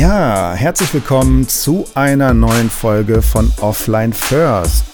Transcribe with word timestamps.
Ja, 0.00 0.54
herzlich 0.54 0.94
willkommen 0.94 1.46
zu 1.46 1.86
einer 1.94 2.32
neuen 2.32 2.70
Folge 2.70 3.20
von 3.20 3.52
Offline 3.60 4.14
First. 4.14 4.86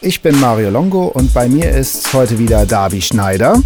Ich 0.00 0.22
bin 0.22 0.40
Mario 0.40 0.70
Longo 0.70 1.08
und 1.08 1.34
bei 1.34 1.46
mir 1.46 1.70
ist 1.70 2.14
heute 2.14 2.38
wieder 2.38 2.64
Davi 2.64 3.02
Schneider. 3.02 3.62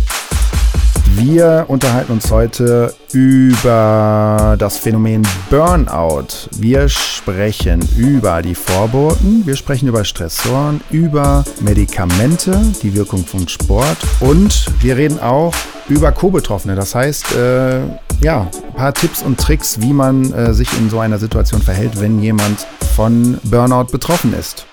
Wir 1.16 1.66
unterhalten 1.68 2.10
uns 2.10 2.28
heute 2.32 2.92
über 3.12 4.56
das 4.58 4.78
Phänomen 4.78 5.22
Burnout. 5.48 6.48
Wir 6.56 6.88
sprechen 6.88 7.88
über 7.96 8.42
die 8.42 8.56
Vorboten, 8.56 9.46
wir 9.46 9.54
sprechen 9.54 9.86
über 9.86 10.04
Stressoren, 10.04 10.80
über 10.90 11.44
Medikamente, 11.60 12.60
die 12.82 12.94
Wirkung 12.96 13.24
von 13.24 13.46
Sport 13.46 13.98
und 14.18 14.66
wir 14.80 14.96
reden 14.96 15.20
auch 15.20 15.54
über 15.88 16.10
Co-Betroffene. 16.10 16.74
Das 16.74 16.96
heißt, 16.96 17.32
äh, 17.36 17.78
ja, 18.20 18.50
ein 18.66 18.74
paar 18.74 18.92
Tipps 18.92 19.22
und 19.22 19.38
Tricks, 19.38 19.80
wie 19.80 19.92
man 19.92 20.32
äh, 20.32 20.52
sich 20.52 20.68
in 20.78 20.90
so 20.90 20.98
einer 20.98 21.18
Situation 21.18 21.62
verhält, 21.62 22.00
wenn 22.00 22.20
jemand 22.20 22.66
von 22.96 23.38
Burnout 23.44 23.92
betroffen 23.92 24.34
ist. 24.34 24.66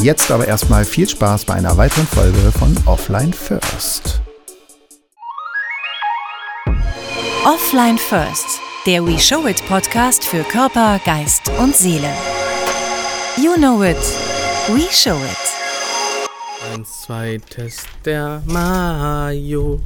Jetzt 0.00 0.30
aber 0.30 0.48
erstmal 0.48 0.86
viel 0.86 1.08
Spaß 1.08 1.44
bei 1.44 1.54
einer 1.54 1.76
weiteren 1.76 2.06
Folge 2.06 2.38
von 2.58 2.74
Offline 2.86 3.34
First. 3.34 4.22
Offline 7.44 7.98
First, 7.98 8.60
der 8.86 9.04
We 9.04 9.18
Show 9.18 9.48
It 9.48 9.66
Podcast 9.66 10.24
für 10.24 10.44
Körper, 10.44 11.00
Geist 11.04 11.50
und 11.58 11.74
Seele. 11.74 12.06
You 13.36 13.54
know 13.56 13.82
it, 13.82 13.96
we 14.68 14.82
show 14.92 15.16
it. 15.16 16.72
Eins, 16.72 17.02
zwei, 17.02 17.40
Test 17.50 17.88
der 18.04 18.42
Mayo. 18.46 19.80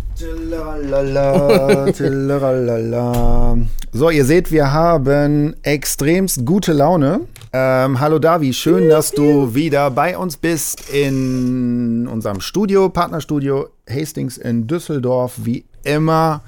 So, 3.93 4.11
ihr 4.11 4.25
seht, 4.27 4.53
wir 4.53 4.73
haben 4.73 5.57
extremst 5.63 6.45
gute 6.45 6.75
Laune. 6.75 7.21
Ähm, 7.55 7.99
hallo 7.99 8.19
Davi, 8.19 8.53
schön, 8.53 8.91
dass 8.91 9.13
du 9.13 9.55
wieder 9.55 9.91
bei 9.91 10.19
uns 10.19 10.37
bist 10.37 10.91
in 10.91 12.07
unserem 12.07 12.43
Studio, 12.43 12.91
Partnerstudio 12.91 13.71
Hastings 13.89 14.37
in 14.37 14.67
Düsseldorf, 14.67 15.33
wie 15.39 15.65
immer 15.87 16.43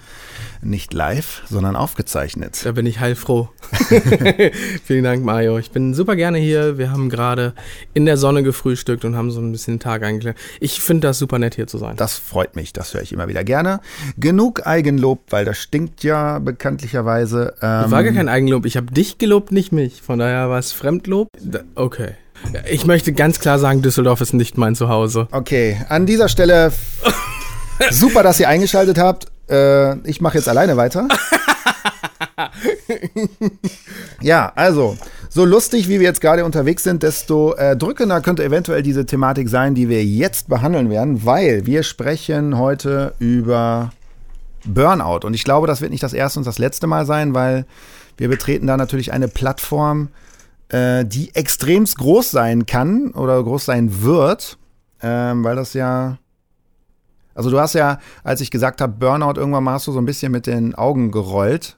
nicht 0.60 0.92
live, 0.92 1.42
sondern 1.48 1.76
aufgezeichnet. 1.76 2.60
Da 2.64 2.72
bin 2.72 2.86
ich 2.86 3.00
heilfroh. 3.00 3.48
Vielen 4.84 5.04
Dank, 5.04 5.24
Mario. 5.24 5.58
Ich 5.58 5.70
bin 5.70 5.94
super 5.94 6.16
gerne 6.16 6.38
hier. 6.38 6.78
Wir 6.78 6.90
haben 6.90 7.10
gerade 7.10 7.54
in 7.94 8.06
der 8.06 8.16
Sonne 8.16 8.42
gefrühstückt 8.42 9.04
und 9.04 9.16
haben 9.16 9.30
so 9.30 9.40
ein 9.40 9.52
bisschen 9.52 9.74
den 9.74 9.80
Tag 9.80 10.02
eingeklärt. 10.02 10.36
Ich 10.60 10.80
finde 10.80 11.08
das 11.08 11.18
super 11.18 11.38
nett, 11.38 11.54
hier 11.54 11.66
zu 11.66 11.78
sein. 11.78 11.96
Das 11.96 12.16
freut 12.16 12.56
mich, 12.56 12.72
das 12.72 12.94
höre 12.94 13.02
ich 13.02 13.12
immer 13.12 13.28
wieder 13.28 13.44
gerne. 13.44 13.80
Genug 14.16 14.66
Eigenlob, 14.66 15.20
weil 15.30 15.44
das 15.44 15.58
stinkt 15.58 16.02
ja 16.02 16.38
bekanntlicherweise. 16.38 17.54
Ähm 17.62 17.90
war 17.90 18.02
gar 18.02 18.12
kein 18.12 18.28
Eigenlob. 18.28 18.66
Ich 18.66 18.76
habe 18.76 18.92
dich 18.92 19.18
gelobt, 19.18 19.52
nicht 19.52 19.72
mich. 19.72 20.02
Von 20.02 20.18
daher 20.18 20.50
war 20.50 20.58
es 20.58 20.72
Fremdlob. 20.72 21.28
Okay. 21.74 22.14
Ich 22.70 22.86
möchte 22.86 23.12
ganz 23.12 23.40
klar 23.40 23.58
sagen, 23.58 23.82
Düsseldorf 23.82 24.20
ist 24.20 24.32
nicht 24.32 24.56
mein 24.58 24.76
Zuhause. 24.76 25.26
Okay, 25.32 25.76
an 25.88 26.06
dieser 26.06 26.28
Stelle 26.28 26.72
super, 27.90 28.22
dass 28.22 28.40
ihr 28.40 28.48
eingeschaltet 28.48 28.98
habt. 28.98 29.26
Äh, 29.50 29.96
ich 30.08 30.20
mache 30.20 30.38
jetzt 30.38 30.48
alleine 30.48 30.76
weiter. 30.76 31.08
ja, 34.20 34.52
also, 34.54 34.96
so 35.28 35.44
lustig, 35.44 35.88
wie 35.88 36.00
wir 36.00 36.06
jetzt 36.06 36.20
gerade 36.20 36.44
unterwegs 36.44 36.82
sind, 36.82 37.02
desto 37.02 37.54
äh, 37.54 37.76
drückender 37.76 38.20
könnte 38.20 38.44
eventuell 38.44 38.82
diese 38.82 39.06
Thematik 39.06 39.48
sein, 39.48 39.74
die 39.74 39.88
wir 39.88 40.04
jetzt 40.04 40.48
behandeln 40.48 40.90
werden, 40.90 41.24
weil 41.24 41.66
wir 41.66 41.82
sprechen 41.82 42.58
heute 42.58 43.14
über 43.18 43.92
Burnout. 44.64 45.26
Und 45.26 45.34
ich 45.34 45.44
glaube, 45.44 45.66
das 45.66 45.80
wird 45.80 45.90
nicht 45.90 46.02
das 46.02 46.12
erste 46.12 46.40
und 46.40 46.46
das 46.46 46.58
letzte 46.58 46.86
Mal 46.86 47.06
sein, 47.06 47.34
weil 47.34 47.66
wir 48.16 48.28
betreten 48.28 48.66
da 48.66 48.76
natürlich 48.76 49.12
eine 49.12 49.28
Plattform, 49.28 50.08
äh, 50.68 51.04
die 51.04 51.34
extremst 51.34 51.98
groß 51.98 52.30
sein 52.30 52.66
kann 52.66 53.12
oder 53.12 53.42
groß 53.42 53.64
sein 53.64 54.02
wird, 54.02 54.58
ähm, 55.02 55.44
weil 55.44 55.56
das 55.56 55.74
ja 55.74 56.18
also 57.38 57.50
du 57.50 57.60
hast 57.60 57.74
ja, 57.74 58.00
als 58.24 58.40
ich 58.40 58.50
gesagt 58.50 58.80
habe, 58.80 58.92
Burnout, 58.92 59.34
irgendwann 59.36 59.62
mal 59.62 59.74
hast 59.74 59.86
du 59.86 59.92
so 59.92 60.00
ein 60.00 60.04
bisschen 60.04 60.32
mit 60.32 60.48
den 60.48 60.74
Augen 60.74 61.12
gerollt. 61.12 61.76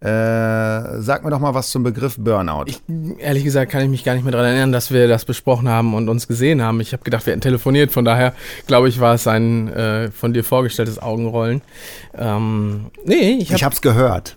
Äh, 0.00 1.00
sag 1.00 1.24
mir 1.24 1.30
doch 1.30 1.40
mal 1.40 1.54
was 1.54 1.70
zum 1.70 1.82
Begriff 1.82 2.18
Burnout. 2.18 2.64
Ich, 2.66 2.82
ehrlich 3.18 3.42
gesagt 3.42 3.72
kann 3.72 3.82
ich 3.82 3.88
mich 3.88 4.04
gar 4.04 4.14
nicht 4.14 4.22
mehr 4.22 4.32
daran 4.32 4.48
erinnern, 4.48 4.70
dass 4.70 4.92
wir 4.92 5.08
das 5.08 5.24
besprochen 5.24 5.66
haben 5.66 5.94
und 5.94 6.10
uns 6.10 6.28
gesehen 6.28 6.62
haben. 6.62 6.80
Ich 6.80 6.92
habe 6.92 7.02
gedacht, 7.04 7.24
wir 7.24 7.32
hätten 7.32 7.40
telefoniert, 7.40 7.90
von 7.90 8.04
daher 8.04 8.34
glaube 8.66 8.90
ich, 8.90 9.00
war 9.00 9.14
es 9.14 9.26
ein 9.26 9.68
äh, 9.68 10.10
von 10.10 10.34
dir 10.34 10.44
vorgestelltes 10.44 11.00
Augenrollen. 11.00 11.62
Ähm, 12.14 12.90
nee, 13.04 13.38
ich, 13.40 13.48
hab 13.48 13.56
ich 13.56 13.64
hab's 13.64 13.80
gehört. 13.80 14.36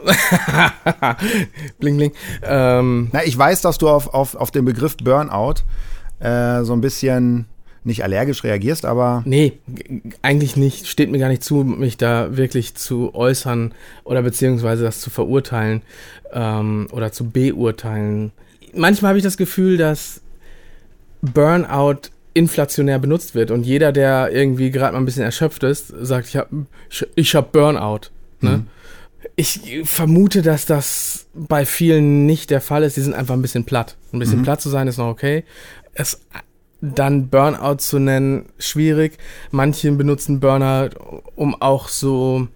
bling, 1.80 1.98
bling. 1.98 2.14
Ähm, 2.44 3.10
Na, 3.12 3.26
ich 3.26 3.38
weiß, 3.38 3.62
dass 3.62 3.78
du 3.78 3.90
auf, 3.90 4.14
auf, 4.14 4.36
auf 4.36 4.52
den 4.52 4.64
Begriff 4.64 4.96
Burnout 4.98 5.56
äh, 6.22 6.64
so 6.64 6.72
ein 6.74 6.82
bisschen 6.82 7.46
nicht 7.84 8.04
allergisch 8.04 8.44
reagierst, 8.44 8.86
aber. 8.86 9.24
Nee, 9.26 9.54
eigentlich 10.22 10.56
nicht. 10.56 10.88
Steht 10.88 11.10
mir 11.10 11.18
gar 11.18 11.30
nicht 11.30 11.44
zu, 11.44 11.64
mich 11.64 11.98
da 11.98 12.38
wirklich 12.38 12.76
zu 12.76 13.14
äußern 13.16 13.74
oder 14.04 14.22
beziehungsweise 14.22 14.84
das 14.84 15.02
zu 15.02 15.10
verurteilen 15.10 15.82
ähm, 16.32 16.88
oder 16.92 17.12
zu 17.12 17.30
beurteilen. 17.30 18.32
Manchmal 18.74 19.10
habe 19.10 19.18
ich 19.18 19.24
das 19.24 19.38
Gefühl, 19.38 19.78
dass 19.78 20.22
Burnout 21.22 22.10
inflationär 22.34 23.00
benutzt 23.00 23.36
wird 23.36 23.52
und 23.52 23.66
jeder, 23.66 23.92
der 23.92 24.32
irgendwie 24.32 24.72
gerade 24.72 24.94
mal 24.94 25.00
ein 25.00 25.06
bisschen 25.06 25.24
erschöpft 25.24 25.64
ist, 25.64 25.88
sagt, 25.88 26.28
ich 26.28 26.38
habe 26.38 26.66
ich 27.16 27.36
hab 27.36 27.52
Burnout. 27.52 28.10
Ne? 28.40 28.58
Mhm. 28.58 28.68
Ich 29.36 29.82
vermute, 29.84 30.42
dass 30.42 30.66
das 30.66 31.28
bei 31.34 31.66
vielen 31.66 32.26
nicht 32.26 32.50
der 32.50 32.62
Fall 32.62 32.84
ist. 32.84 32.98
Die 32.98 33.02
sind 33.02 33.14
einfach 33.14 33.34
ein 33.34 33.42
bisschen 33.42 33.66
platt. 33.66 33.98
Ein 34.14 34.20
bisschen 34.20 34.40
mhm. 34.40 34.44
platt 34.44 34.62
zu 34.62 34.70
sein 34.70 34.88
ist 34.88 34.98
noch 34.98 35.08
okay. 35.08 35.44
Es 35.94 36.22
dann 36.82 37.30
Burnout 37.30 37.78
zu 37.78 38.00
nennen, 38.00 38.46
schwierig. 38.58 39.18
Manche 39.52 39.92
benutzen 39.92 40.40
Burnout, 40.40 40.90
um 41.36 41.60
auch 41.62 41.88
so 41.88 42.48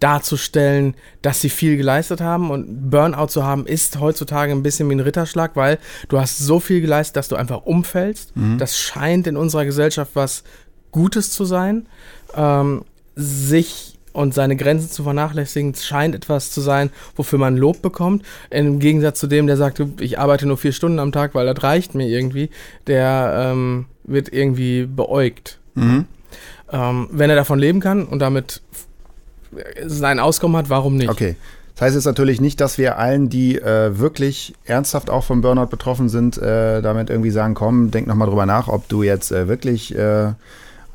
darzustellen, 0.00 0.94
dass 1.22 1.40
sie 1.40 1.48
viel 1.48 1.76
geleistet 1.76 2.20
haben. 2.20 2.50
Und 2.50 2.90
Burnout 2.90 3.28
zu 3.28 3.44
haben 3.44 3.66
ist 3.66 4.00
heutzutage 4.00 4.52
ein 4.52 4.62
bisschen 4.62 4.88
wie 4.90 4.94
ein 4.94 5.00
Ritterschlag, 5.00 5.56
weil 5.56 5.78
du 6.08 6.20
hast 6.20 6.38
so 6.38 6.60
viel 6.60 6.80
geleistet, 6.80 7.16
dass 7.16 7.28
du 7.28 7.36
einfach 7.36 7.64
umfällst. 7.64 8.36
Mhm. 8.36 8.58
Das 8.58 8.78
scheint 8.78 9.26
in 9.26 9.36
unserer 9.36 9.64
Gesellschaft 9.64 10.12
was 10.14 10.44
Gutes 10.90 11.30
zu 11.30 11.44
sein. 11.44 11.88
Ähm, 12.34 12.84
sich 13.14 13.97
und 14.12 14.34
seine 14.34 14.56
Grenzen 14.56 14.90
zu 14.90 15.02
vernachlässigen, 15.02 15.74
scheint 15.74 16.14
etwas 16.14 16.50
zu 16.50 16.60
sein, 16.60 16.90
wofür 17.16 17.38
man 17.38 17.56
Lob 17.56 17.82
bekommt. 17.82 18.24
Im 18.50 18.78
Gegensatz 18.78 19.20
zu 19.20 19.26
dem, 19.26 19.46
der 19.46 19.56
sagt, 19.56 19.82
ich 20.00 20.18
arbeite 20.18 20.46
nur 20.46 20.56
vier 20.56 20.72
Stunden 20.72 20.98
am 20.98 21.12
Tag, 21.12 21.34
weil 21.34 21.46
das 21.46 21.62
reicht 21.62 21.94
mir 21.94 22.08
irgendwie, 22.08 22.50
der 22.86 23.52
ähm, 23.52 23.86
wird 24.04 24.32
irgendwie 24.32 24.86
beäugt. 24.86 25.58
Mhm. 25.74 26.06
Ähm, 26.70 27.08
wenn 27.12 27.30
er 27.30 27.36
davon 27.36 27.58
leben 27.58 27.80
kann 27.80 28.04
und 28.04 28.18
damit 28.18 28.62
sein 29.84 30.18
Auskommen 30.18 30.56
hat, 30.56 30.70
warum 30.70 30.96
nicht? 30.96 31.08
Okay. 31.08 31.36
Das 31.74 31.86
heißt 31.86 31.94
jetzt 31.94 32.06
natürlich 32.06 32.40
nicht, 32.40 32.60
dass 32.60 32.76
wir 32.76 32.98
allen, 32.98 33.28
die 33.28 33.56
äh, 33.56 34.00
wirklich 34.00 34.52
ernsthaft 34.64 35.10
auch 35.10 35.22
vom 35.22 35.42
Burnout 35.42 35.66
betroffen 35.66 36.08
sind, 36.08 36.36
äh, 36.36 36.82
damit 36.82 37.08
irgendwie 37.08 37.30
sagen, 37.30 37.54
komm, 37.54 37.92
denk 37.92 38.08
nochmal 38.08 38.26
drüber 38.28 38.46
nach, 38.46 38.66
ob 38.66 38.88
du 38.88 39.04
jetzt 39.04 39.30
äh, 39.30 39.46
wirklich 39.46 39.94
äh, 39.94 40.32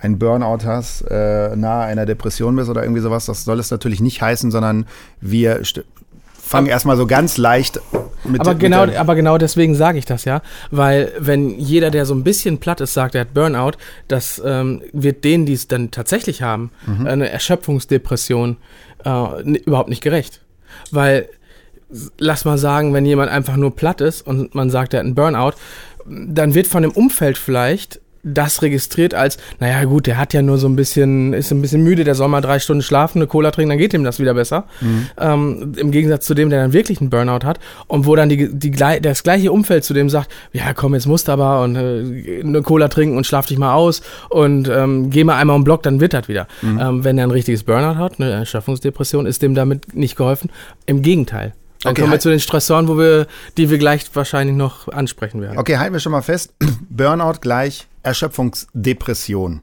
ein 0.04 0.20
Burnout 0.20 0.66
hast, 0.66 1.02
äh, 1.10 1.56
nahe 1.56 1.86
einer 1.86 2.06
Depression 2.06 2.56
bist 2.56 2.70
oder 2.70 2.84
irgendwie 2.84 3.02
sowas, 3.02 3.26
das 3.26 3.46
soll 3.46 3.60
es 3.60 3.72
natürlich 3.72 4.02
nicht 4.02 4.22
heißen, 4.22 4.52
sondern 4.52 4.86
wir 5.22 5.62
fangen 6.44 6.68
erstmal 6.68 6.98
so 6.98 7.08
ganz 7.08 7.38
leicht 7.38 7.80
mit 8.26 8.42
aber 8.42 8.56
genau 8.56 8.86
mit 8.86 8.96
aber 8.98 9.16
genau 9.16 9.38
deswegen 9.38 9.76
sage 9.76 9.98
ich 9.98 10.06
das 10.06 10.26
ja 10.26 10.42
weil 10.72 11.14
wenn 11.18 11.58
jeder 11.58 11.90
der 11.90 12.06
so 12.06 12.14
ein 12.14 12.24
bisschen 12.24 12.60
platt 12.60 12.82
ist 12.82 12.94
sagt 12.94 13.16
er 13.16 13.22
hat 13.22 13.34
Burnout 13.34 13.72
das 14.08 14.42
ähm, 14.46 14.82
wird 14.92 15.24
denen 15.24 15.46
die 15.46 15.54
es 15.54 15.68
dann 15.68 15.90
tatsächlich 15.92 16.42
haben 16.42 16.72
mhm. 16.86 17.08
eine 17.08 17.30
Erschöpfungsdepression 17.30 18.58
äh, 19.06 19.58
überhaupt 19.60 19.90
nicht 19.90 20.04
gerecht 20.04 20.42
weil 20.92 21.30
lass 22.18 22.44
mal 22.46 22.58
sagen 22.58 22.94
wenn 22.94 23.06
jemand 23.06 23.32
einfach 23.32 23.56
nur 23.56 23.76
platt 23.76 24.02
ist 24.02 24.22
und 24.28 24.54
man 24.54 24.70
sagt 24.70 24.94
er 24.94 25.00
hat 25.00 25.06
einen 25.06 25.16
Burnout 25.16 25.54
dann 26.06 26.54
wird 26.54 26.68
von 26.68 26.84
dem 26.84 26.92
Umfeld 26.92 27.38
vielleicht 27.38 28.00
das 28.24 28.62
registriert 28.62 29.14
als, 29.14 29.38
naja 29.60 29.84
gut, 29.84 30.08
der 30.08 30.18
hat 30.18 30.34
ja 30.34 30.42
nur 30.42 30.58
so 30.58 30.68
ein 30.68 30.76
bisschen, 30.76 31.34
ist 31.34 31.52
ein 31.52 31.62
bisschen 31.62 31.84
müde, 31.84 32.06
der 32.06 32.16
soll 32.16 32.30
mal 32.30 32.42
drei 32.42 32.60
Stunden 32.60 32.82
schlafen, 32.82 33.20
eine 33.20 33.28
Cola 33.28 33.52
trinken, 33.52 33.70
dann 33.70 33.78
geht 33.78 33.94
ihm 33.94 34.04
das 34.04 34.20
wieder 34.20 34.34
besser. 34.34 34.66
Mhm. 34.80 35.08
Ähm, 35.18 35.74
Im 35.76 35.92
Gegensatz 35.92 36.26
zu 36.26 36.34
dem, 36.34 36.50
der 36.50 36.62
dann 36.62 36.74
wirklich 36.74 37.02
einen 37.02 37.10
Burnout 37.10 37.46
hat 37.46 37.60
und 37.88 38.06
wo 38.06 38.16
dann 38.16 38.30
die, 38.30 38.50
die, 38.54 38.72
das 38.72 39.24
gleiche 39.24 39.52
Umfeld 39.52 39.84
zu 39.84 39.94
dem 39.94 40.10
sagt, 40.10 40.32
ja 40.54 40.74
komm, 40.74 40.94
jetzt 40.94 41.06
musst 41.06 41.28
du 41.28 41.34
aber 41.34 41.62
und 41.64 41.76
äh, 41.76 42.42
eine 42.42 42.62
Cola 42.62 42.88
trinken 42.88 43.18
und 43.18 43.28
schlaf 43.28 43.46
dich 43.46 43.58
mal 43.58 43.74
aus 43.74 44.02
und 44.30 44.70
ähm, 44.70 45.10
geh 45.10 45.24
mal 45.24 45.36
einmal 45.36 45.58
um 45.58 45.66
Block, 45.66 45.84
dann 45.84 46.00
wird 46.00 46.14
das 46.14 46.30
wieder. 46.30 46.48
Mhm. 46.62 46.80
Ähm, 46.80 47.04
wenn 47.04 47.18
er 47.18 47.28
ein 47.28 47.32
richtiges 47.32 47.64
Burnout 47.64 47.98
hat, 47.98 48.20
eine 48.20 48.32
Erschöpfungsdepression, 48.32 49.26
ist 49.26 49.42
dem 49.42 49.54
damit 49.54 49.94
nicht 49.96 50.16
geholfen. 50.16 50.50
Im 50.86 51.02
Gegenteil. 51.02 51.54
Dann 51.84 51.92
okay, 51.92 52.02
kommen 52.02 52.14
wir 52.14 52.20
zu 52.20 52.30
den 52.30 52.40
Stressoren, 52.40 52.88
wo 52.88 52.98
wir, 52.98 53.28
die 53.58 53.70
wir 53.70 53.78
gleich 53.78 54.06
wahrscheinlich 54.14 54.56
noch 54.56 54.88
ansprechen 54.88 55.42
werden. 55.42 55.58
Okay, 55.58 55.78
halten 55.78 55.92
wir 55.92 56.00
schon 56.00 56.14
mal 56.14 56.22
fest. 56.22 56.54
Burnout 56.90 57.40
gleich 57.42 57.88
Erschöpfungsdepression. 58.04 59.62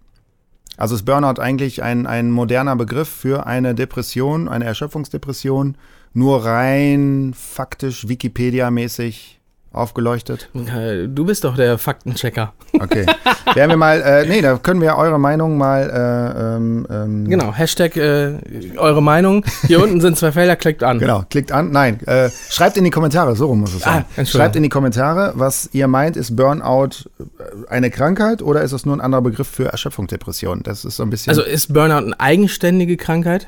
Also 0.77 0.95
ist 0.95 1.05
Burnout 1.05 1.41
eigentlich 1.41 1.83
ein, 1.83 2.07
ein 2.07 2.31
moderner 2.31 2.75
Begriff 2.75 3.09
für 3.09 3.47
eine 3.47 3.75
Depression, 3.75 4.49
eine 4.49 4.65
Erschöpfungsdepression, 4.65 5.77
nur 6.15 6.45
rein 6.45 7.35
faktisch 7.37 8.09
Wikipedia-mäßig 8.09 9.40
aufgeleuchtet? 9.73 10.49
Äh, 10.55 11.07
Du 11.09 11.25
bist 11.25 11.45
doch 11.45 11.57
der 11.57 11.79
Faktenchecker. 11.79 12.53
Okay. 12.73 13.07
Werden 13.55 13.71
wir 13.71 13.77
mal, 13.77 14.01
äh, 14.01 14.27
nee, 14.27 14.41
da 14.41 14.57
können 14.59 14.81
wir 14.81 14.97
eure 14.97 15.19
Meinung 15.19 15.59
mal, 15.59 15.91
äh, 15.91 16.57
ähm, 16.57 16.87
ähm, 16.91 17.29
Genau, 17.29 17.53
Hashtag 17.53 17.97
äh, 17.97 18.39
eure 18.77 19.03
Meinung. 19.03 19.45
Hier 19.67 19.83
unten 19.83 20.01
sind 20.01 20.17
zwei 20.19 20.33
Felder, 20.33 20.57
klickt 20.57 20.83
an. 20.83 20.99
Genau, 20.99 21.25
klickt 21.31 21.53
an. 21.53 21.71
Nein, 21.71 22.01
äh, 22.07 22.31
schreibt 22.49 22.77
in 22.77 22.85
die 22.85 22.91
Kommentare, 22.91 23.37
so 23.37 23.47
rum 23.47 23.61
muss 23.61 23.75
es 23.75 23.83
sein. 23.83 24.05
Ah, 24.17 24.25
schreibt 24.25 24.57
in 24.57 24.63
die 24.63 24.69
Kommentare, 24.69 25.33
was 25.37 25.69
ihr 25.73 25.87
meint, 25.89 26.17
ist 26.17 26.37
Burnout 26.37 26.89
äh, 27.19 27.69
eine 27.69 27.91
Krankheit 27.91 28.43
oder 28.43 28.63
ist 28.63 28.73
es 28.73 28.85
nur 28.87 28.97
ein 28.97 29.01
anderer 29.01 29.23
Begriff 29.23 29.49
für 29.49 29.67
Erschöpfung, 29.67 30.07
Depression? 30.07 30.63
Das 30.63 30.85
ist 30.85 30.97
so 30.97 31.03
ein 31.03 31.11
bisschen. 31.11 31.31
Also 31.31 31.43
ist 31.43 31.73
Burnout 31.73 32.07
eine 32.07 32.19
eigenständige 32.21 32.97
Krankheit? 32.97 33.47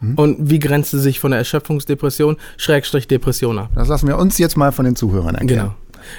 Mhm. 0.00 0.14
Und 0.14 0.50
wie 0.50 0.58
grenzt 0.58 0.90
sie 0.90 1.00
sich 1.00 1.20
von 1.20 1.30
der 1.30 1.38
Erschöpfungsdepression, 1.38 2.36
Schrägstrich 2.56 3.08
Depression 3.08 3.58
ab? 3.58 3.70
das 3.74 3.88
lassen 3.88 4.08
wir 4.08 4.18
uns 4.18 4.38
jetzt 4.38 4.56
mal 4.56 4.72
von 4.72 4.84
den 4.84 4.96
Zuhörern 4.96 5.34
erklären. 5.34 5.68
Genau. 5.68 5.74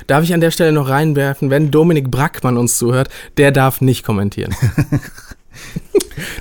Darf 0.07 0.23
ich 0.23 0.33
an 0.33 0.41
der 0.41 0.51
Stelle 0.51 0.71
noch 0.71 0.89
reinwerfen, 0.89 1.49
wenn 1.49 1.71
Dominik 1.71 2.11
Brackmann 2.11 2.57
uns 2.57 2.77
zuhört, 2.77 3.09
der 3.37 3.51
darf 3.51 3.81
nicht 3.81 4.05
kommentieren. 4.05 4.55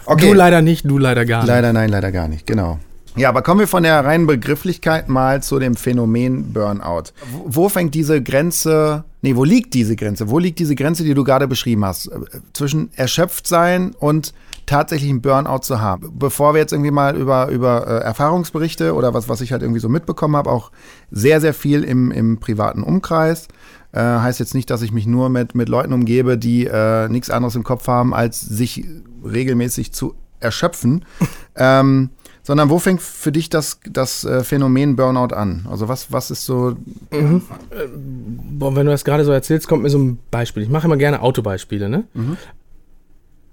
Okay. 0.04 0.28
Du 0.28 0.34
leider 0.34 0.62
nicht, 0.62 0.88
du 0.88 0.98
leider 0.98 1.24
gar 1.24 1.40
nicht. 1.40 1.48
Leider 1.48 1.72
nein, 1.72 1.90
leider 1.90 2.12
gar 2.12 2.28
nicht, 2.28 2.46
genau. 2.46 2.78
Ja, 3.16 3.28
aber 3.28 3.42
kommen 3.42 3.60
wir 3.60 3.66
von 3.66 3.82
der 3.82 4.04
reinen 4.04 4.26
Begrifflichkeit 4.26 5.08
mal 5.08 5.42
zu 5.42 5.58
dem 5.58 5.74
Phänomen 5.74 6.52
Burnout. 6.52 7.12
Wo, 7.32 7.44
wo 7.46 7.68
fängt 7.68 7.94
diese 7.94 8.22
Grenze, 8.22 9.04
nee, 9.20 9.34
wo 9.34 9.44
liegt 9.44 9.74
diese 9.74 9.96
Grenze? 9.96 10.30
Wo 10.30 10.38
liegt 10.38 10.58
diese 10.58 10.76
Grenze, 10.76 11.02
die 11.02 11.14
du 11.14 11.24
gerade 11.24 11.48
beschrieben 11.48 11.84
hast, 11.84 12.06
äh, 12.06 12.18
zwischen 12.52 12.90
erschöpft 12.94 13.46
sein 13.48 13.94
und 13.98 14.32
tatsächlich 14.66 15.10
einen 15.10 15.22
Burnout 15.22 15.60
zu 15.60 15.80
haben? 15.80 16.12
Bevor 16.18 16.54
wir 16.54 16.60
jetzt 16.60 16.72
irgendwie 16.72 16.90
mal 16.90 17.16
über, 17.16 17.48
über 17.48 17.86
äh, 17.86 18.04
Erfahrungsberichte 18.04 18.94
oder 18.94 19.14
was, 19.14 19.28
was 19.28 19.40
ich 19.40 19.52
halt 19.52 19.62
irgendwie 19.62 19.80
so 19.80 19.88
mitbekommen 19.88 20.36
habe, 20.36 20.50
auch 20.50 20.70
sehr, 21.10 21.40
sehr 21.40 21.54
viel 21.54 21.84
im, 21.84 22.10
im 22.10 22.38
privaten 22.38 22.82
Umkreis. 22.82 23.48
Äh, 23.92 24.00
heißt 24.00 24.38
jetzt 24.38 24.54
nicht, 24.54 24.70
dass 24.70 24.82
ich 24.82 24.92
mich 24.92 25.06
nur 25.06 25.28
mit, 25.28 25.54
mit 25.54 25.68
Leuten 25.68 25.92
umgebe, 25.92 26.38
die 26.38 26.66
äh, 26.66 27.08
nichts 27.08 27.30
anderes 27.30 27.56
im 27.56 27.64
Kopf 27.64 27.88
haben, 27.88 28.14
als 28.14 28.40
sich 28.40 28.84
regelmäßig 29.24 29.92
zu 29.92 30.14
erschöpfen. 30.38 31.04
ähm, 31.56 32.10
sondern 32.42 32.70
wo 32.70 32.78
fängt 32.78 33.02
für 33.02 33.32
dich 33.32 33.50
das, 33.50 33.80
das 33.88 34.24
äh, 34.24 34.42
Phänomen 34.42 34.96
Burnout 34.96 35.34
an? 35.34 35.66
Also 35.70 35.88
was, 35.88 36.10
was 36.10 36.30
ist 36.30 36.44
so. 36.44 36.74
Boah, 37.10 38.74
wenn 38.74 38.86
du 38.86 38.92
das 38.92 39.04
gerade 39.04 39.24
so 39.24 39.32
erzählst, 39.32 39.68
kommt 39.68 39.82
mir 39.82 39.90
so 39.90 39.98
ein 39.98 40.18
Beispiel. 40.30 40.62
Ich 40.62 40.68
mache 40.68 40.86
immer 40.86 40.96
gerne 40.96 41.20
Autobeispiele, 41.22 41.88
ne? 41.88 42.04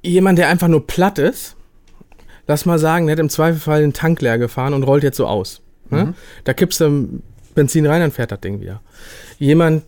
Jemand, 0.01 0.39
der 0.39 0.49
einfach 0.49 0.67
nur 0.67 0.85
platt 0.85 1.19
ist, 1.19 1.55
lass 2.47 2.65
mal 2.65 2.79
sagen, 2.79 3.07
der 3.07 3.13
hat 3.13 3.19
im 3.19 3.29
Zweifelfall 3.29 3.81
den 3.81 3.94
Tank 3.94 4.21
leer 4.21 4.38
gefahren 4.38 4.73
und 4.73 4.83
rollt 4.83 5.03
jetzt 5.03 5.17
so 5.17 5.27
aus. 5.27 5.61
Ne? 5.89 6.13
Da 6.44 6.53
kippst 6.53 6.81
du 6.81 7.21
Benzin 7.55 7.85
rein, 7.85 8.01
dann 8.01 8.11
fährt 8.11 8.31
das 8.31 8.41
Ding 8.41 8.61
wieder. 8.61 8.81
Jemand, 9.39 9.83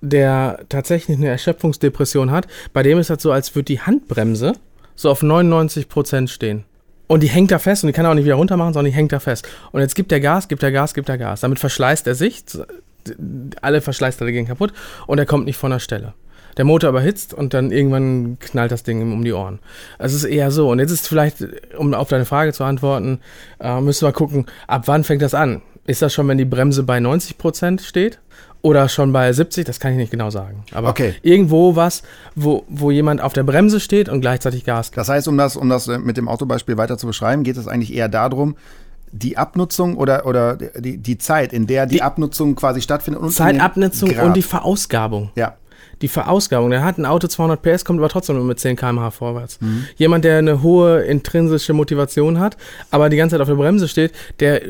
der 0.00 0.60
tatsächlich 0.68 1.16
eine 1.16 1.28
Erschöpfungsdepression 1.28 2.30
hat, 2.30 2.46
bei 2.72 2.82
dem 2.82 2.98
ist 2.98 3.10
das 3.10 3.22
so, 3.22 3.32
als 3.32 3.54
würde 3.54 3.64
die 3.64 3.80
Handbremse 3.80 4.52
so 4.94 5.10
auf 5.10 5.22
99 5.22 5.88
Prozent 5.88 6.30
stehen. 6.30 6.64
Und 7.06 7.22
die 7.22 7.28
hängt 7.28 7.50
da 7.50 7.58
fest 7.58 7.82
und 7.82 7.88
die 7.88 7.92
kann 7.92 8.04
er 8.04 8.10
auch 8.10 8.14
nicht 8.14 8.26
wieder 8.26 8.34
runter 8.34 8.56
machen, 8.56 8.74
sondern 8.74 8.92
die 8.92 8.96
hängt 8.96 9.12
da 9.12 9.18
fest. 9.18 9.48
Und 9.72 9.80
jetzt 9.80 9.94
gibt 9.94 10.12
er 10.12 10.20
Gas, 10.20 10.46
gibt 10.46 10.62
er 10.62 10.70
Gas, 10.70 10.92
gibt 10.92 11.08
er 11.08 11.16
Gas. 11.16 11.40
Damit 11.40 11.58
verschleißt 11.58 12.06
er 12.06 12.14
sich, 12.14 12.44
alle 13.62 13.80
Verschleißteile 13.80 14.32
gehen 14.32 14.46
kaputt 14.46 14.72
und 15.06 15.18
er 15.18 15.26
kommt 15.26 15.46
nicht 15.46 15.56
von 15.56 15.70
der 15.70 15.78
Stelle. 15.78 16.14
Der 16.58 16.64
Motor 16.66 16.90
überhitzt 16.90 17.32
und 17.32 17.54
dann 17.54 17.70
irgendwann 17.72 18.36
knallt 18.40 18.70
das 18.72 18.82
Ding 18.82 19.00
um 19.12 19.24
die 19.24 19.32
Ohren. 19.32 19.60
Also 19.98 20.16
es 20.16 20.24
ist 20.24 20.30
eher 20.30 20.50
so. 20.50 20.70
Und 20.70 20.80
jetzt 20.80 20.90
ist 20.90 21.08
vielleicht, 21.08 21.36
um 21.78 21.94
auf 21.94 22.08
deine 22.08 22.24
Frage 22.26 22.52
zu 22.52 22.64
antworten, 22.64 23.20
äh, 23.60 23.80
müssen 23.80 24.06
wir 24.06 24.12
gucken, 24.12 24.44
ab 24.66 24.82
wann 24.86 25.04
fängt 25.04 25.22
das 25.22 25.32
an? 25.34 25.62
Ist 25.86 26.02
das 26.02 26.12
schon, 26.12 26.28
wenn 26.28 26.36
die 26.36 26.44
Bremse 26.44 26.82
bei 26.82 26.98
90% 26.98 27.80
steht? 27.80 28.18
Oder 28.60 28.88
schon 28.88 29.12
bei 29.12 29.32
70? 29.32 29.64
Das 29.64 29.78
kann 29.78 29.92
ich 29.92 29.98
nicht 29.98 30.10
genau 30.10 30.30
sagen. 30.30 30.64
Aber 30.74 30.88
Okay. 30.90 31.14
irgendwo 31.22 31.76
was, 31.76 32.02
wo, 32.34 32.64
wo 32.68 32.90
jemand 32.90 33.20
auf 33.22 33.32
der 33.32 33.44
Bremse 33.44 33.78
steht 33.78 34.08
und 34.08 34.20
gleichzeitig 34.20 34.64
Gas 34.64 34.88
gibt. 34.90 34.98
Das 34.98 35.08
heißt, 35.08 35.28
um 35.28 35.38
das, 35.38 35.54
um 35.56 35.68
das 35.68 35.86
äh, 35.86 35.96
mit 35.98 36.16
dem 36.16 36.28
Autobeispiel 36.28 36.76
weiter 36.76 36.98
zu 36.98 37.06
beschreiben, 37.06 37.44
geht 37.44 37.56
es 37.56 37.68
eigentlich 37.68 37.94
eher 37.94 38.08
darum, 38.08 38.56
die 39.12 39.38
Abnutzung 39.38 39.96
oder, 39.96 40.26
oder 40.26 40.56
die, 40.56 40.98
die 40.98 41.16
Zeit, 41.18 41.52
in 41.52 41.66
der 41.68 41.86
die, 41.86 41.94
Die- 41.96 42.02
Abnutzung 42.02 42.56
quasi 42.56 42.82
stattfindet. 42.82 43.22
Und 43.22 43.30
Zeitabnutzung 43.30 44.10
und 44.18 44.34
die 44.36 44.42
Verausgabung. 44.42 45.30
Ja. 45.36 45.54
Die 46.02 46.08
Verausgabung. 46.08 46.70
Der 46.70 46.84
hat 46.84 46.98
ein 46.98 47.06
Auto 47.06 47.26
200 47.26 47.60
PS, 47.62 47.84
kommt 47.84 47.98
aber 47.98 48.08
trotzdem 48.08 48.36
nur 48.36 48.44
mit 48.44 48.60
10 48.60 48.76
km/h 48.76 49.10
vorwärts. 49.10 49.60
Mhm. 49.60 49.84
Jemand, 49.96 50.24
der 50.24 50.38
eine 50.38 50.62
hohe 50.62 51.02
intrinsische 51.02 51.72
Motivation 51.72 52.38
hat, 52.38 52.56
aber 52.90 53.08
die 53.08 53.16
ganze 53.16 53.34
Zeit 53.34 53.40
auf 53.40 53.48
der 53.48 53.56
Bremse 53.56 53.88
steht, 53.88 54.12
der 54.40 54.62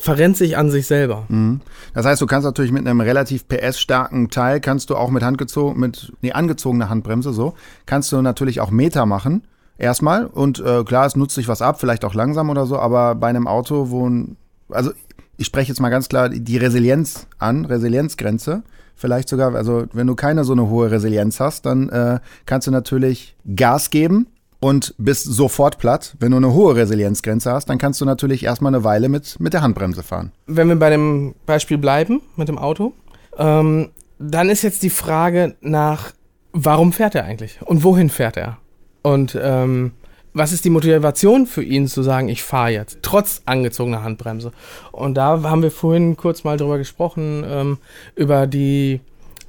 verrennt 0.00 0.36
sich 0.36 0.56
an 0.56 0.70
sich 0.70 0.86
selber. 0.86 1.24
Mhm. 1.28 1.60
Das 1.94 2.06
heißt, 2.06 2.20
du 2.20 2.26
kannst 2.26 2.44
natürlich 2.44 2.72
mit 2.72 2.86
einem 2.86 3.00
relativ 3.00 3.46
PS-starken 3.48 4.30
Teil, 4.30 4.60
kannst 4.60 4.90
du 4.90 4.96
auch 4.96 5.10
mit 5.10 5.22
handgezogen, 5.22 5.78
mit, 5.80 6.12
nee, 6.22 6.32
angezogener 6.32 6.88
Handbremse 6.88 7.32
so, 7.32 7.54
kannst 7.86 8.12
du 8.12 8.22
natürlich 8.22 8.60
auch 8.60 8.70
Meter 8.70 9.06
machen. 9.06 9.42
Erstmal. 9.78 10.26
Und 10.26 10.60
äh, 10.60 10.84
klar, 10.84 11.06
es 11.06 11.16
nutzt 11.16 11.34
sich 11.34 11.48
was 11.48 11.62
ab, 11.62 11.80
vielleicht 11.80 12.04
auch 12.04 12.14
langsam 12.14 12.50
oder 12.50 12.66
so, 12.66 12.78
aber 12.78 13.14
bei 13.14 13.28
einem 13.28 13.48
Auto, 13.48 13.90
wo 13.90 14.08
ein, 14.08 14.36
also 14.68 14.92
ich 15.36 15.46
spreche 15.46 15.68
jetzt 15.70 15.80
mal 15.80 15.88
ganz 15.88 16.08
klar 16.08 16.28
die 16.28 16.56
Resilienz 16.56 17.26
an, 17.38 17.64
Resilienzgrenze. 17.64 18.62
Vielleicht 18.94 19.28
sogar, 19.28 19.54
also 19.54 19.84
wenn 19.92 20.06
du 20.06 20.14
keine 20.14 20.44
so 20.44 20.52
eine 20.52 20.68
hohe 20.68 20.90
Resilienz 20.90 21.40
hast, 21.40 21.66
dann 21.66 21.88
äh, 21.88 22.20
kannst 22.46 22.66
du 22.66 22.70
natürlich 22.70 23.36
Gas 23.56 23.90
geben 23.90 24.26
und 24.60 24.94
bist 24.96 25.24
sofort 25.24 25.78
platt. 25.78 26.14
Wenn 26.20 26.30
du 26.30 26.36
eine 26.36 26.54
hohe 26.54 26.76
Resilienzgrenze 26.76 27.52
hast, 27.52 27.68
dann 27.68 27.78
kannst 27.78 28.00
du 28.00 28.04
natürlich 28.04 28.44
erstmal 28.44 28.74
eine 28.74 28.84
Weile 28.84 29.08
mit, 29.08 29.40
mit 29.40 29.52
der 29.52 29.62
Handbremse 29.62 30.02
fahren. 30.02 30.30
Wenn 30.46 30.68
wir 30.68 30.76
bei 30.76 30.90
dem 30.90 31.34
Beispiel 31.46 31.78
bleiben 31.78 32.22
mit 32.36 32.48
dem 32.48 32.58
Auto, 32.58 32.92
ähm, 33.36 33.90
dann 34.18 34.48
ist 34.48 34.62
jetzt 34.62 34.84
die 34.84 34.90
Frage 34.90 35.56
nach, 35.60 36.12
warum 36.52 36.92
fährt 36.92 37.16
er 37.16 37.24
eigentlich? 37.24 37.60
Und 37.62 37.82
wohin 37.82 38.08
fährt 38.08 38.36
er? 38.36 38.58
Und 39.02 39.36
ähm, 39.40 39.92
was 40.34 40.52
ist 40.52 40.64
die 40.64 40.70
Motivation 40.70 41.46
für 41.46 41.62
ihn 41.62 41.86
zu 41.86 42.02
sagen, 42.02 42.28
ich 42.28 42.42
fahre 42.42 42.70
jetzt, 42.70 42.98
trotz 43.02 43.42
angezogener 43.44 44.02
Handbremse? 44.02 44.52
Und 44.90 45.14
da 45.14 45.42
haben 45.42 45.62
wir 45.62 45.70
vorhin 45.70 46.16
kurz 46.16 46.44
mal 46.44 46.56
drüber 46.56 46.78
gesprochen, 46.78 47.44
ähm, 47.46 47.78
über 48.14 48.46
die 48.46 49.00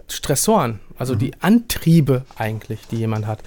Stressoren, 0.10 0.80
also 0.98 1.16
die 1.16 1.34
Antriebe 1.42 2.26
eigentlich, 2.36 2.82
die 2.92 2.98
jemand 2.98 3.28
hat. 3.28 3.40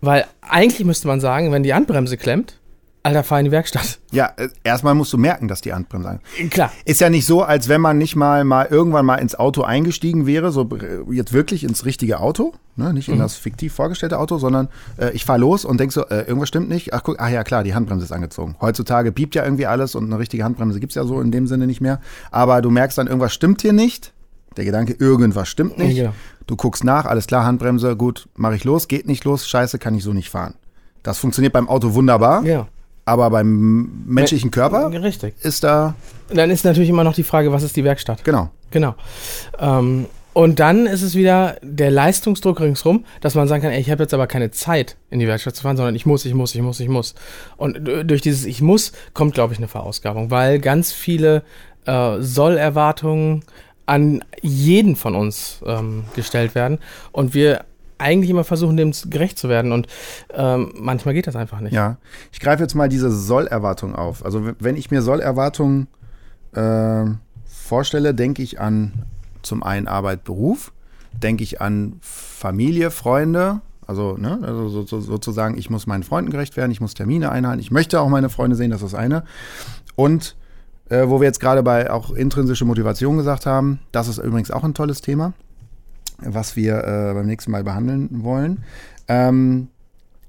Weil 0.00 0.26
eigentlich 0.40 0.86
müsste 0.86 1.08
man 1.08 1.20
sagen, 1.20 1.50
wenn 1.52 1.62
die 1.62 1.74
Handbremse 1.74 2.16
klemmt, 2.16 2.58
Alter, 3.02 3.22
fahr 3.22 3.38
in 3.38 3.46
die 3.46 3.50
Werkstatt. 3.52 4.00
Ja, 4.10 4.32
äh, 4.36 4.48
erstmal 4.64 4.94
musst 4.94 5.12
du 5.12 5.18
merken, 5.18 5.48
dass 5.48 5.60
die 5.60 5.72
Handbremse. 5.72 6.20
Klar. 6.50 6.72
Ist 6.84 7.00
ja 7.00 7.08
nicht 7.08 7.26
so, 7.26 7.42
als 7.42 7.68
wenn 7.68 7.80
man 7.80 7.96
nicht 7.96 8.16
mal, 8.16 8.44
mal 8.44 8.66
irgendwann 8.66 9.06
mal 9.06 9.16
ins 9.16 9.34
Auto 9.34 9.62
eingestiegen 9.62 10.26
wäre, 10.26 10.50
so 10.50 10.68
äh, 10.76 11.14
jetzt 11.14 11.32
wirklich 11.32 11.64
ins 11.64 11.84
richtige 11.84 12.20
Auto, 12.20 12.54
ne? 12.76 12.92
nicht 12.92 13.08
in 13.08 13.18
das 13.18 13.36
fiktiv 13.36 13.72
vorgestellte 13.72 14.18
Auto, 14.18 14.38
sondern 14.38 14.68
äh, 14.98 15.10
ich 15.12 15.24
fahre 15.24 15.38
los 15.38 15.64
und 15.64 15.78
denk 15.78 15.92
so, 15.92 16.06
äh, 16.08 16.22
irgendwas 16.22 16.48
stimmt 16.48 16.68
nicht. 16.68 16.92
Ach 16.92 17.02
guck, 17.02 17.16
ach 17.18 17.30
ja 17.30 17.44
klar, 17.44 17.64
die 17.64 17.74
Handbremse 17.74 18.04
ist 18.04 18.12
angezogen. 18.12 18.56
Heutzutage 18.60 19.12
piept 19.12 19.34
ja 19.34 19.44
irgendwie 19.44 19.66
alles 19.66 19.94
und 19.94 20.04
eine 20.04 20.18
richtige 20.18 20.44
Handbremse 20.44 20.80
gibt's 20.80 20.96
ja 20.96 21.04
so 21.04 21.20
in 21.20 21.30
dem 21.30 21.46
Sinne 21.46 21.66
nicht 21.66 21.80
mehr. 21.80 22.00
Aber 22.30 22.60
du 22.62 22.70
merkst 22.70 22.98
dann, 22.98 23.06
irgendwas 23.06 23.32
stimmt 23.32 23.62
hier 23.62 23.72
nicht. 23.72 24.12
Der 24.56 24.64
Gedanke, 24.64 24.94
irgendwas 24.98 25.48
stimmt 25.48 25.78
nicht. 25.78 25.96
Ja. 25.96 26.12
Du 26.46 26.56
guckst 26.56 26.82
nach, 26.82 27.04
alles 27.04 27.26
klar, 27.26 27.44
Handbremse, 27.44 27.94
gut, 27.96 28.28
mache 28.36 28.56
ich 28.56 28.64
los, 28.64 28.88
geht 28.88 29.06
nicht 29.06 29.24
los, 29.24 29.46
scheiße, 29.48 29.78
kann 29.78 29.94
ich 29.94 30.02
so 30.02 30.12
nicht 30.12 30.30
fahren. 30.30 30.54
Das 31.04 31.18
funktioniert 31.18 31.52
beim 31.52 31.68
Auto 31.68 31.94
wunderbar, 31.94 32.42
Ja. 32.44 32.66
Aber 33.08 33.30
beim 33.30 34.04
menschlichen 34.06 34.50
Körper 34.50 34.90
Richtig. 35.02 35.34
ist 35.42 35.64
da, 35.64 35.94
Dann 36.32 36.50
ist 36.50 36.64
natürlich 36.64 36.90
immer 36.90 37.04
noch 37.04 37.14
die 37.14 37.24
Frage, 37.24 37.50
was 37.52 37.62
ist 37.62 37.76
die 37.76 37.84
Werkstatt? 37.84 38.22
genau. 38.24 38.50
Genau. 38.70 38.94
Ähm, 39.58 40.06
und 40.34 40.60
dann 40.60 40.86
ist 40.86 41.00
es 41.02 41.14
wieder 41.14 41.56
der 41.62 41.90
Leistungsdruck 41.90 42.60
ringsrum, 42.60 43.04
dass 43.22 43.34
man 43.34 43.48
sagen 43.48 43.62
kann, 43.62 43.72
ey, 43.72 43.80
ich 43.80 43.90
habe 43.90 44.02
jetzt 44.04 44.12
aber 44.14 44.26
keine 44.26 44.50
Zeit, 44.50 44.96
in 45.10 45.18
die 45.18 45.26
Werkstatt 45.26 45.56
zu 45.56 45.62
fahren, 45.62 45.76
sondern 45.76 45.94
ich 45.96 46.06
muss, 46.06 46.24
ich 46.26 46.34
muss, 46.34 46.54
ich 46.54 46.60
muss, 46.60 46.78
ich 46.80 46.88
muss. 46.88 47.14
Und 47.56 47.80
durch 48.04 48.20
dieses 48.20 48.44
Ich 48.44 48.60
muss 48.60 48.92
kommt, 49.14 49.34
glaube 49.34 49.52
ich, 49.54 49.58
eine 49.58 49.68
Verausgabung, 49.68 50.30
weil 50.30 50.58
ganz 50.60 50.92
viele 50.92 51.42
äh, 51.86 52.20
Sollerwartungen 52.20 53.42
an 53.86 54.22
jeden 54.42 54.96
von 54.96 55.14
uns 55.14 55.60
ähm, 55.66 56.04
gestellt 56.14 56.54
werden 56.54 56.78
und 57.10 57.32
wir 57.34 57.64
eigentlich 57.98 58.30
immer 58.30 58.44
versuchen, 58.44 58.76
dem 58.76 58.92
gerecht 59.10 59.38
zu 59.38 59.48
werden. 59.48 59.72
Und 59.72 59.86
ähm, 60.32 60.72
manchmal 60.76 61.14
geht 61.14 61.26
das 61.26 61.36
einfach 61.36 61.60
nicht. 61.60 61.72
Ja, 61.72 61.98
ich 62.32 62.40
greife 62.40 62.62
jetzt 62.62 62.74
mal 62.74 62.88
diese 62.88 63.10
Sollerwartung 63.10 63.94
auf. 63.94 64.24
Also 64.24 64.52
wenn 64.58 64.76
ich 64.76 64.90
mir 64.90 65.02
Sollerwartungen 65.02 65.88
äh, 66.54 67.04
vorstelle, 67.46 68.14
denke 68.14 68.42
ich 68.42 68.60
an 68.60 68.92
zum 69.42 69.62
einen 69.62 69.88
Arbeit, 69.88 70.24
Beruf, 70.24 70.72
denke 71.12 71.42
ich 71.42 71.60
an 71.60 71.96
Familie, 72.00 72.90
Freunde. 72.90 73.60
Also, 73.86 74.16
ne, 74.18 74.38
also 74.42 74.68
so, 74.68 74.84
so, 74.84 75.00
sozusagen, 75.00 75.56
ich 75.56 75.70
muss 75.70 75.86
meinen 75.86 76.02
Freunden 76.02 76.30
gerecht 76.30 76.56
werden, 76.58 76.70
ich 76.70 76.80
muss 76.80 76.92
Termine 76.92 77.30
einhalten, 77.30 77.60
ich 77.60 77.70
möchte 77.70 78.00
auch 78.00 78.08
meine 78.08 78.28
Freunde 78.28 78.54
sehen, 78.54 78.70
das 78.70 78.82
ist 78.82 78.92
das 78.92 79.00
eine. 79.00 79.24
Und 79.96 80.36
äh, 80.90 81.08
wo 81.08 81.20
wir 81.20 81.26
jetzt 81.26 81.40
gerade 81.40 81.62
bei 81.62 81.90
auch 81.90 82.10
intrinsische 82.10 82.66
Motivation 82.66 83.16
gesagt 83.16 83.46
haben, 83.46 83.80
das 83.92 84.08
ist 84.08 84.18
übrigens 84.18 84.50
auch 84.50 84.62
ein 84.64 84.74
tolles 84.74 85.00
Thema, 85.00 85.32
was 86.18 86.56
wir 86.56 86.78
äh, 86.78 87.14
beim 87.14 87.26
nächsten 87.26 87.50
Mal 87.50 87.64
behandeln 87.64 88.08
wollen. 88.22 88.64
Ähm, 89.08 89.68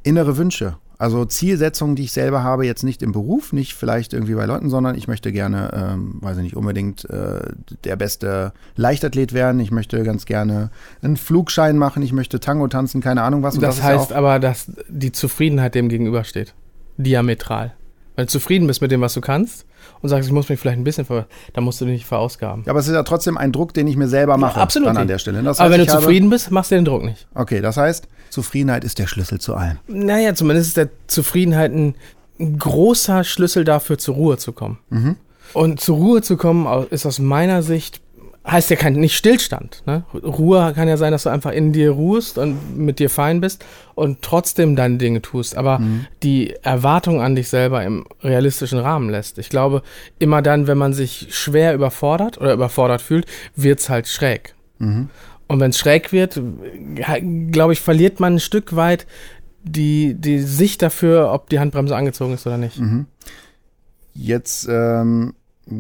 innere 0.04 0.38
Wünsche. 0.38 0.78
Also 1.00 1.24
Zielsetzungen, 1.24 1.96
die 1.96 2.04
ich 2.04 2.12
selber 2.12 2.44
habe, 2.44 2.66
jetzt 2.66 2.84
nicht 2.84 3.02
im 3.02 3.14
Beruf, 3.14 3.54
nicht 3.54 3.74
vielleicht 3.74 4.12
irgendwie 4.12 4.36
bei 4.36 4.46
Leuten, 4.46 4.70
sondern 4.70 4.96
ich 4.96 5.08
möchte 5.08 5.32
gerne, 5.32 5.72
ähm, 5.74 6.18
weiß 6.20 6.36
ich 6.38 6.44
nicht, 6.44 6.58
unbedingt 6.58 7.10
äh, 7.10 7.40
der 7.86 7.96
beste 7.96 8.52
Leichtathlet 8.76 9.32
werden. 9.32 9.62
Ich 9.62 9.72
möchte 9.72 10.04
ganz 10.04 10.26
gerne 10.26 10.72
einen 11.02 11.16
Flugschein 11.16 11.78
machen. 11.78 12.04
Ich 12.04 12.12
möchte 12.12 12.42
Tango 12.42 12.68
tanzen, 12.68 13.00
keine 13.00 13.22
Ahnung 13.22 13.44
was. 13.44 13.56
Und 13.56 13.62
das, 13.62 13.78
das 13.78 13.86
heißt 13.86 14.10
ja 14.12 14.18
aber, 14.18 14.40
dass 14.40 14.74
die 14.90 15.14
Zufriedenheit 15.14 15.74
dem 15.74 15.88
gegenübersteht. 15.88 16.54
Diametral. 16.98 17.74
Wenn 18.20 18.26
du 18.26 18.32
zufrieden 18.34 18.68
bist 18.68 18.82
mit 18.82 18.92
dem, 18.92 19.00
was 19.00 19.14
du 19.14 19.22
kannst 19.22 19.66
und 20.02 20.10
sagst, 20.10 20.28
ich 20.28 20.34
muss 20.34 20.50
mich 20.50 20.60
vielleicht 20.60 20.78
ein 20.78 20.84
bisschen 20.84 21.06
ver, 21.06 21.28
dann 21.54 21.64
musst 21.64 21.80
du 21.80 21.86
dich 21.86 21.94
nicht 21.94 22.06
verausgaben. 22.06 22.64
Ja, 22.66 22.72
aber 22.74 22.82
es 22.82 22.88
ist 22.90 22.94
ja 22.94 23.04
trotzdem 23.04 23.38
ein 23.38 23.54
Druck, 23.54 23.74
den 23.74 23.88
ich 23.88 23.96
mir 23.96 24.10
selber 24.10 24.36
mache. 24.36 24.58
Ja, 24.58 24.64
absolut. 24.64 24.90
Dann 24.90 24.98
an 24.98 25.08
der 25.08 25.20
Stelle. 25.20 25.42
Das 25.42 25.62
aber 25.62 25.72
wenn 25.72 25.80
du 25.80 25.88
zufrieden 25.88 26.30
bist, 26.30 26.52
machst 26.52 26.70
du 26.72 26.76
den 26.76 26.84
Druck 26.84 27.06
nicht. 27.06 27.28
Okay, 27.34 27.62
das 27.62 27.78
heißt, 27.78 28.10
Zufriedenheit 28.30 28.84
ist 28.84 29.00
der 29.00 29.08
Schlüssel 29.08 29.40
zu 29.40 29.56
allem. 29.56 29.78
Naja, 29.88 30.36
zumindest 30.36 30.68
ist 30.68 30.76
der 30.76 30.90
Zufriedenheit 31.08 31.72
ein 31.72 31.96
großer 32.38 33.24
Schlüssel 33.24 33.64
dafür, 33.64 33.98
zur 33.98 34.16
Ruhe 34.16 34.38
zu 34.38 34.52
kommen. 34.52 34.80
Mhm. 34.90 35.16
Und 35.54 35.80
zur 35.80 35.96
Ruhe 35.96 36.22
zu 36.22 36.36
kommen 36.36 36.88
ist 36.90 37.06
aus 37.06 37.20
meiner 37.20 37.64
Sicht 37.64 38.02
heißt 38.52 38.70
ja 38.70 38.76
kein 38.76 38.94
nicht 38.94 39.16
Stillstand. 39.16 39.84
Ne? 39.86 40.04
Ruhe 40.14 40.74
kann 40.74 40.88
ja 40.88 40.98
sein, 40.98 41.12
dass 41.12 41.24
du 41.24 41.30
einfach 41.30 41.52
in 41.52 41.74
dir 41.74 41.92
ruhst 41.92 42.38
und 42.38 42.78
mit 42.78 43.00
dir 43.00 43.10
fein 43.10 43.42
bist 43.42 43.66
und 43.96 44.22
trotzdem 44.22 44.76
deine 44.76 44.98
Dinge 44.98 45.22
tust, 45.22 45.58
aber 45.58 45.80
mhm. 45.80 46.06
die 46.24 46.56
Erwartung 46.62 47.22
an 47.22 47.36
dich 47.36 47.50
selber 47.50 47.84
im 47.84 48.06
realistischen 48.22 48.80
Rahmen 48.80 49.10
lässt. 49.10 49.38
Ich 49.38 49.50
glaube, 49.50 49.84
immer 50.20 50.42
dann, 50.42 50.68
wenn 50.68 50.78
man 50.78 50.94
sich 50.94 51.28
schwer 51.32 51.74
überfordert 51.74 52.40
oder 52.40 52.54
überfordert 52.54 53.02
fühlt, 53.02 53.26
wird's 53.56 53.90
halt 53.90 54.08
schräg. 54.08 54.56
Mhm. 54.80 55.10
Und 55.48 55.60
wenn 55.60 55.72
es 55.72 55.80
schräg 55.80 56.12
wird, 56.12 56.40
glaube 57.52 57.74
ich, 57.74 57.82
verliert 57.82 58.20
man 58.20 58.36
ein 58.36 58.40
Stück 58.40 58.76
weit 58.76 59.08
die, 59.64 60.14
die 60.14 60.40
Sicht 60.40 60.82
dafür, 60.82 61.32
ob 61.34 61.50
die 61.50 61.60
Handbremse 61.60 61.96
angezogen 61.96 62.34
ist 62.34 62.48
oder 62.48 62.58
nicht. 62.58 62.80
Mhm. 62.80 63.08
Jetzt 64.14 64.68
ähm, 64.70 65.34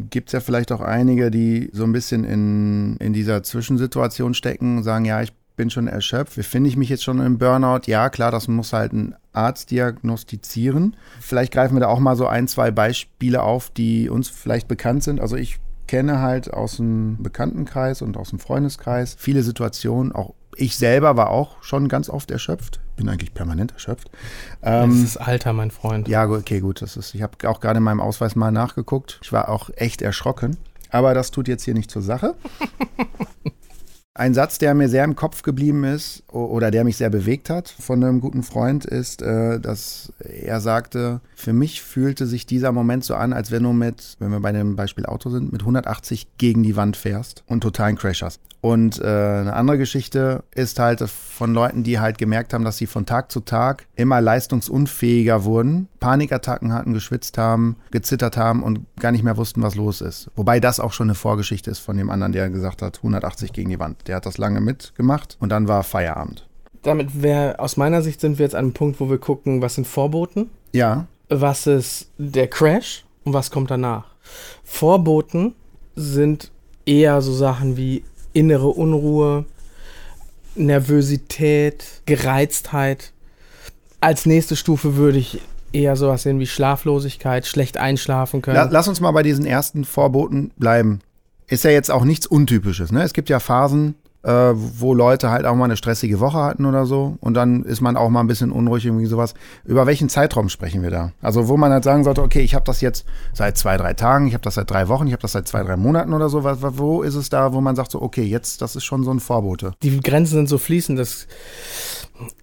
gibt 0.09 0.29
es 0.29 0.33
ja 0.33 0.39
vielleicht 0.39 0.71
auch 0.71 0.81
einige, 0.81 1.31
die 1.31 1.69
so 1.73 1.83
ein 1.83 1.91
bisschen 1.91 2.23
in, 2.23 2.97
in 2.97 3.13
dieser 3.13 3.43
Zwischensituation 3.43 4.33
stecken 4.33 4.77
und 4.77 4.83
sagen, 4.83 5.05
ja, 5.05 5.21
ich 5.21 5.33
bin 5.55 5.69
schon 5.69 5.87
erschöpft, 5.87 6.37
wie 6.37 6.43
finde 6.43 6.69
ich 6.69 6.77
mich 6.77 6.87
jetzt 6.87 7.03
schon 7.03 7.19
im 7.19 7.37
Burnout? 7.37 7.81
Ja, 7.85 8.09
klar, 8.09 8.31
das 8.31 8.47
muss 8.47 8.71
halt 8.71 8.93
ein 8.93 9.15
Arzt 9.33 9.71
diagnostizieren. 9.71 10.95
Vielleicht 11.19 11.51
greifen 11.51 11.75
wir 11.75 11.81
da 11.81 11.87
auch 11.87 11.99
mal 11.99 12.15
so 12.15 12.27
ein, 12.27 12.47
zwei 12.47 12.71
Beispiele 12.71 13.43
auf, 13.43 13.69
die 13.69 14.09
uns 14.09 14.29
vielleicht 14.29 14.69
bekannt 14.69 15.03
sind. 15.03 15.19
Also 15.19 15.35
ich 15.35 15.59
kenne 15.87 16.21
halt 16.21 16.53
aus 16.53 16.77
dem 16.77 17.17
Bekanntenkreis 17.21 18.01
und 18.01 18.15
aus 18.15 18.29
dem 18.29 18.39
Freundeskreis 18.39 19.15
viele 19.19 19.43
Situationen, 19.43 20.13
auch 20.13 20.33
ich 20.55 20.77
selber 20.77 21.17
war 21.17 21.29
auch 21.29 21.61
schon 21.61 21.87
ganz 21.87 22.09
oft 22.09 22.31
erschöpft. 22.31 22.79
Bin 22.99 23.07
eigentlich 23.07 23.33
permanent 23.33 23.71
erschöpft. 23.71 24.11
Ähm, 24.61 24.89
das 24.89 24.99
ist 24.99 25.17
Alter, 25.17 25.53
mein 25.53 25.71
Freund. 25.71 26.09
Ja, 26.09 26.27
okay, 26.27 26.59
gut. 26.59 26.81
Das 26.81 26.97
ist, 26.97 27.15
ich 27.15 27.21
habe 27.21 27.49
auch 27.49 27.61
gerade 27.61 27.77
in 27.77 27.83
meinem 27.83 28.01
Ausweis 28.01 28.35
mal 28.35 28.51
nachgeguckt. 28.51 29.21
Ich 29.23 29.31
war 29.31 29.47
auch 29.47 29.69
echt 29.77 30.01
erschrocken. 30.01 30.57
Aber 30.89 31.13
das 31.13 31.31
tut 31.31 31.47
jetzt 31.47 31.63
hier 31.63 31.73
nicht 31.73 31.89
zur 31.89 32.01
Sache. 32.01 32.35
Ein 34.19 34.33
Satz, 34.33 34.57
der 34.57 34.73
mir 34.73 34.89
sehr 34.89 35.05
im 35.05 35.15
Kopf 35.15 35.43
geblieben 35.43 35.85
ist 35.85 36.23
oder 36.27 36.71
der 36.71 36.83
mich 36.83 36.97
sehr 36.97 37.09
bewegt 37.09 37.49
hat 37.49 37.69
von 37.69 38.03
einem 38.03 38.19
guten 38.19 38.43
Freund, 38.43 38.83
ist, 38.83 39.21
äh, 39.21 39.61
dass 39.61 40.11
er 40.19 40.59
sagte, 40.59 41.21
für 41.35 41.53
mich 41.53 41.81
fühlte 41.81 42.25
sich 42.25 42.45
dieser 42.45 42.73
Moment 42.73 43.05
so 43.05 43.15
an, 43.15 43.31
als 43.31 43.49
wenn 43.49 43.63
du 43.63 43.71
mit, 43.71 44.17
wenn 44.19 44.31
wir 44.31 44.41
bei 44.41 44.51
dem 44.51 44.75
Beispiel 44.75 45.05
Auto 45.05 45.29
sind, 45.29 45.53
mit 45.53 45.61
180 45.61 46.27
gegen 46.37 46.63
die 46.63 46.75
Wand 46.75 46.97
fährst 46.97 47.45
und 47.47 47.61
totalen 47.61 47.95
Crash 47.95 48.21
hast. 48.21 48.41
Und 48.61 48.99
äh, 48.99 49.05
eine 49.05 49.53
andere 49.53 49.77
Geschichte 49.77 50.43
ist 50.53 50.79
halt 50.79 51.01
von 51.09 51.53
Leuten, 51.53 51.83
die 51.83 51.99
halt 51.99 52.17
gemerkt 52.17 52.53
haben, 52.53 52.65
dass 52.65 52.77
sie 52.77 52.87
von 52.87 53.05
Tag 53.05 53.31
zu 53.31 53.39
Tag 53.39 53.85
immer 53.95 54.19
leistungsunfähiger 54.19 55.45
wurden, 55.45 55.87
Panikattacken 55.99 56.73
hatten, 56.73 56.93
geschwitzt 56.93 57.37
haben, 57.37 57.77
gezittert 57.91 58.35
haben 58.35 58.61
und 58.61 58.81
gar 58.99 59.11
nicht 59.11 59.23
mehr 59.23 59.37
wussten, 59.37 59.61
was 59.61 59.75
los 59.75 60.01
ist. 60.01 60.29
Wobei 60.35 60.59
das 60.59 60.81
auch 60.81 60.91
schon 60.91 61.07
eine 61.07 61.15
Vorgeschichte 61.15 61.71
ist 61.71 61.79
von 61.79 61.95
dem 61.95 62.09
anderen, 62.09 62.33
der 62.33 62.49
gesagt 62.49 62.81
hat, 62.81 62.97
180 62.97 63.53
gegen 63.53 63.69
die 63.69 63.79
Wand. 63.79 64.07
Der 64.07 64.17
hat 64.17 64.25
das 64.25 64.37
lange 64.37 64.59
mitgemacht 64.59 65.37
und 65.39 65.49
dann 65.49 65.69
war 65.69 65.83
Feierabend. 65.83 66.45
Damit 66.81 67.21
wäre, 67.21 67.59
aus 67.59 67.77
meiner 67.77 68.01
Sicht 68.01 68.19
sind 68.19 68.39
wir 68.39 68.45
jetzt 68.45 68.55
an 68.55 68.65
einem 68.65 68.73
Punkt, 68.73 68.99
wo 68.99 69.09
wir 69.09 69.17
gucken, 69.17 69.61
was 69.61 69.75
sind 69.75 69.87
Vorboten? 69.87 70.49
Ja. 70.73 71.07
Was 71.29 71.67
ist 71.67 72.09
der 72.17 72.47
Crash 72.47 73.05
und 73.23 73.33
was 73.33 73.51
kommt 73.51 73.71
danach? 73.71 74.05
Vorboten 74.63 75.55
sind 75.95 76.51
eher 76.85 77.21
so 77.21 77.33
Sachen 77.33 77.77
wie 77.77 78.03
innere 78.33 78.67
Unruhe, 78.67 79.45
Nervosität, 80.55 82.01
Gereiztheit. 82.05 83.13
Als 84.01 84.25
nächste 84.25 84.55
Stufe 84.55 84.95
würde 84.95 85.17
ich 85.17 85.41
eher 85.71 85.95
sowas 85.95 86.23
sehen 86.23 86.39
wie 86.39 86.47
Schlaflosigkeit, 86.47 87.45
schlecht 87.45 87.77
einschlafen 87.77 88.41
können. 88.41 88.69
Lass 88.71 88.87
uns 88.87 89.01
mal 89.01 89.11
bei 89.11 89.23
diesen 89.23 89.45
ersten 89.45 89.85
Vorboten 89.85 90.51
bleiben. 90.57 90.99
Ist 91.47 91.63
ja 91.63 91.71
jetzt 91.71 91.91
auch 91.91 92.05
nichts 92.05 92.27
Untypisches. 92.27 92.91
Ne? 92.91 93.03
Es 93.03 93.13
gibt 93.13 93.29
ja 93.29 93.39
Phasen, 93.39 93.95
äh, 94.23 94.51
wo 94.53 94.93
Leute 94.93 95.29
halt 95.29 95.45
auch 95.45 95.55
mal 95.55 95.65
eine 95.65 95.77
stressige 95.77 96.19
Woche 96.19 96.39
hatten 96.39 96.65
oder 96.65 96.85
so 96.85 97.17
und 97.21 97.35
dann 97.35 97.63
ist 97.63 97.79
man 97.81 97.95
auch 97.95 98.09
mal 98.09 98.19
ein 98.19 98.27
bisschen 98.27 98.51
unruhig, 98.51 98.85
irgendwie 98.85 99.05
sowas. 99.05 99.33
Über 99.65 99.85
welchen 99.85 100.09
Zeitraum 100.09 100.49
sprechen 100.49 100.83
wir 100.83 100.91
da? 100.91 101.11
Also 101.21 101.47
wo 101.47 101.55
man 101.55 101.71
halt 101.71 101.83
sagen 101.83 102.03
sollte, 102.03 102.21
okay, 102.21 102.41
ich 102.41 102.53
habe 102.53 102.65
das 102.65 102.81
jetzt 102.81 103.05
seit 103.33 103.57
zwei, 103.57 103.77
drei 103.77 103.93
Tagen, 103.93 104.27
ich 104.27 104.33
habe 104.33 104.43
das 104.43 104.55
seit 104.55 104.69
drei 104.69 104.87
Wochen, 104.89 105.07
ich 105.07 105.13
habe 105.13 105.21
das 105.21 105.31
seit 105.31 105.47
zwei, 105.47 105.63
drei 105.63 105.77
Monaten 105.77 106.13
oder 106.13 106.29
so. 106.29 106.43
Wo 106.43 107.01
ist 107.01 107.15
es 107.15 107.29
da, 107.29 107.53
wo 107.53 107.61
man 107.61 107.75
sagt 107.75 107.91
so, 107.91 108.01
okay, 108.01 108.23
jetzt, 108.23 108.61
das 108.61 108.75
ist 108.75 108.83
schon 108.83 109.03
so 109.03 109.11
ein 109.11 109.19
Vorbote? 109.19 109.73
Die 109.83 109.99
Grenzen 110.01 110.35
sind 110.35 110.49
so 110.49 110.57
fließend, 110.57 110.99
das 110.99 111.27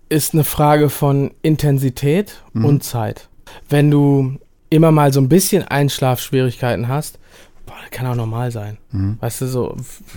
ist 0.09 0.33
eine 0.33 0.45
Frage 0.45 0.89
von 0.89 1.33
Intensität 1.43 2.43
mhm. 2.55 2.65
und 2.65 2.85
Zeit. 2.85 3.29
Wenn 3.69 3.91
du 3.91 4.39
immer 4.71 4.93
mal 4.93 5.13
so 5.13 5.21
ein 5.21 5.29
bisschen 5.29 5.63
Einschlafschwierigkeiten 5.63 6.89
hast, 6.89 7.19
kann 7.91 8.07
auch 8.07 8.15
normal 8.15 8.51
sein. 8.51 8.79
Mhm. 8.91 9.19
Weißt 9.21 9.41
du, 9.41 9.47
so, 9.47 9.77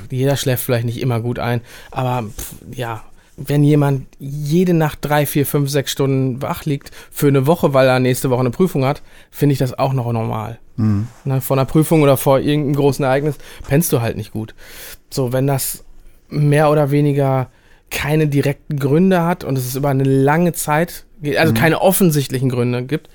jeder 0.09 0.35
schläft 0.37 0.63
vielleicht 0.63 0.85
nicht 0.85 1.01
immer 1.01 1.19
gut 1.19 1.39
ein, 1.39 1.61
aber 1.91 2.27
pff, 2.29 2.55
ja, 2.73 3.03
wenn 3.37 3.63
jemand 3.63 4.07
jede 4.19 4.73
Nacht 4.73 4.99
drei, 5.01 5.25
vier, 5.25 5.45
fünf, 5.45 5.69
sechs 5.69 5.91
Stunden 5.91 6.41
wach 6.41 6.65
liegt 6.65 6.91
für 7.11 7.27
eine 7.27 7.47
Woche, 7.47 7.73
weil 7.73 7.87
er 7.87 7.99
nächste 7.99 8.29
Woche 8.29 8.41
eine 8.41 8.51
Prüfung 8.51 8.83
hat, 8.85 9.01
finde 9.31 9.53
ich 9.53 9.59
das 9.59 9.77
auch 9.77 9.93
noch 9.93 10.11
normal. 10.11 10.59
Mhm. 10.75 11.07
Ne, 11.23 11.41
vor 11.41 11.57
einer 11.57 11.65
Prüfung 11.65 12.01
oder 12.01 12.17
vor 12.17 12.39
irgendeinem 12.39 12.75
großen 12.75 13.05
Ereignis 13.05 13.37
pennst 13.67 13.93
du 13.93 14.01
halt 14.01 14.17
nicht 14.17 14.31
gut. 14.31 14.55
So, 15.09 15.31
wenn 15.31 15.47
das 15.47 15.85
mehr 16.29 16.69
oder 16.69 16.91
weniger 16.91 17.49
keine 17.89 18.27
direkten 18.27 18.77
Gründe 18.77 19.23
hat 19.23 19.43
und 19.43 19.57
es 19.57 19.65
ist 19.65 19.75
über 19.75 19.89
eine 19.89 20.03
lange 20.03 20.53
Zeit, 20.53 21.05
also 21.37 21.53
mhm. 21.53 21.57
keine 21.57 21.81
offensichtlichen 21.81 22.49
Gründe 22.49 22.83
gibt, 22.83 23.09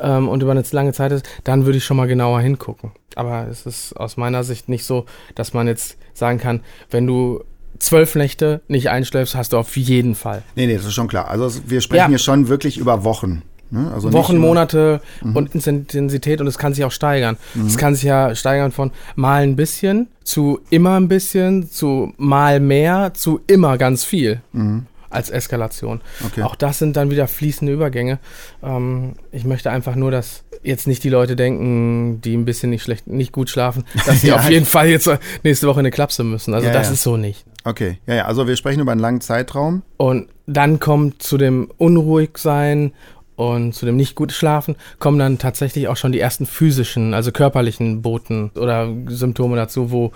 ähm, 0.00 0.28
und 0.28 0.42
über 0.42 0.52
eine 0.52 0.64
lange 0.70 0.92
Zeit 0.92 1.12
ist, 1.12 1.28
dann 1.44 1.66
würde 1.66 1.78
ich 1.78 1.84
schon 1.84 1.96
mal 1.96 2.06
genauer 2.06 2.40
hingucken. 2.40 2.92
Aber 3.14 3.46
es 3.50 3.66
ist 3.66 3.94
aus 3.94 4.16
meiner 4.16 4.44
Sicht 4.44 4.68
nicht 4.68 4.84
so, 4.84 5.06
dass 5.34 5.54
man 5.54 5.66
jetzt 5.66 5.96
sagen 6.14 6.38
kann, 6.38 6.60
wenn 6.90 7.06
du 7.06 7.42
zwölf 7.78 8.14
Nächte 8.14 8.60
nicht 8.68 8.90
einschläfst, 8.90 9.34
hast 9.34 9.52
du 9.52 9.58
auf 9.58 9.76
jeden 9.76 10.14
Fall. 10.14 10.42
Nee, 10.56 10.66
nee, 10.66 10.76
das 10.76 10.84
ist 10.84 10.94
schon 10.94 11.08
klar. 11.08 11.28
Also 11.28 11.50
wir 11.66 11.80
sprechen 11.80 12.00
ja. 12.00 12.08
hier 12.08 12.18
schon 12.18 12.48
wirklich 12.48 12.78
über 12.78 13.04
Wochen. 13.04 13.42
Ne? 13.70 13.90
Also 13.92 14.12
Wochen, 14.12 14.38
Monate 14.38 15.00
mhm. 15.22 15.36
und 15.36 15.54
Intensität 15.54 16.40
und 16.40 16.46
es 16.46 16.58
kann 16.58 16.72
sich 16.72 16.84
auch 16.84 16.92
steigern. 16.92 17.36
Mhm. 17.54 17.66
Es 17.66 17.76
kann 17.76 17.94
sich 17.94 18.04
ja 18.04 18.34
steigern 18.34 18.72
von 18.72 18.90
mal 19.14 19.42
ein 19.42 19.56
bisschen 19.56 20.08
zu 20.24 20.60
immer 20.70 20.98
ein 20.98 21.08
bisschen 21.08 21.70
zu 21.70 22.12
mal 22.16 22.60
mehr 22.60 23.12
zu 23.14 23.40
immer 23.46 23.78
ganz 23.78 24.04
viel. 24.04 24.40
Mhm 24.52 24.86
als 25.10 25.30
Eskalation. 25.30 26.00
Okay. 26.24 26.42
Auch 26.42 26.54
das 26.54 26.78
sind 26.78 26.96
dann 26.96 27.10
wieder 27.10 27.26
fließende 27.26 27.72
Übergänge. 27.72 28.18
Ähm, 28.62 29.14
ich 29.32 29.44
möchte 29.44 29.70
einfach 29.70 29.94
nur, 29.94 30.10
dass 30.10 30.44
jetzt 30.62 30.86
nicht 30.86 31.04
die 31.04 31.08
Leute 31.08 31.36
denken, 31.36 32.20
die 32.20 32.36
ein 32.36 32.44
bisschen 32.44 32.70
nicht 32.70 32.82
schlecht, 32.82 33.06
nicht 33.06 33.32
gut 33.32 33.50
schlafen, 33.50 33.84
dass 34.06 34.22
sie 34.22 34.28
ja. 34.28 34.36
auf 34.36 34.50
jeden 34.50 34.66
Fall 34.66 34.88
jetzt 34.88 35.10
nächste 35.42 35.66
Woche 35.66 35.80
eine 35.80 35.90
Klapse 35.90 36.24
müssen. 36.24 36.54
Also 36.54 36.66
ja, 36.66 36.72
das 36.72 36.88
ja. 36.88 36.92
ist 36.94 37.02
so 37.02 37.16
nicht. 37.16 37.44
Okay, 37.64 37.98
ja, 38.06 38.14
ja, 38.14 38.24
also 38.24 38.46
wir 38.46 38.56
sprechen 38.56 38.80
über 38.80 38.92
einen 38.92 39.00
langen 39.00 39.20
Zeitraum. 39.20 39.82
Und 39.96 40.28
dann 40.46 40.80
kommt 40.80 41.22
zu 41.22 41.36
dem 41.36 41.70
Unruhigsein 41.76 42.92
und 43.38 43.72
zu 43.72 43.86
dem 43.86 43.96
nicht 43.96 44.16
gut 44.16 44.32
schlafen 44.32 44.74
kommen 44.98 45.20
dann 45.20 45.38
tatsächlich 45.38 45.86
auch 45.86 45.96
schon 45.96 46.10
die 46.10 46.18
ersten 46.18 46.44
physischen, 46.44 47.14
also 47.14 47.30
körperlichen 47.30 48.02
Boten 48.02 48.50
oder 48.56 48.92
Symptome 49.06 49.54
dazu, 49.54 49.92
wo 49.92 50.10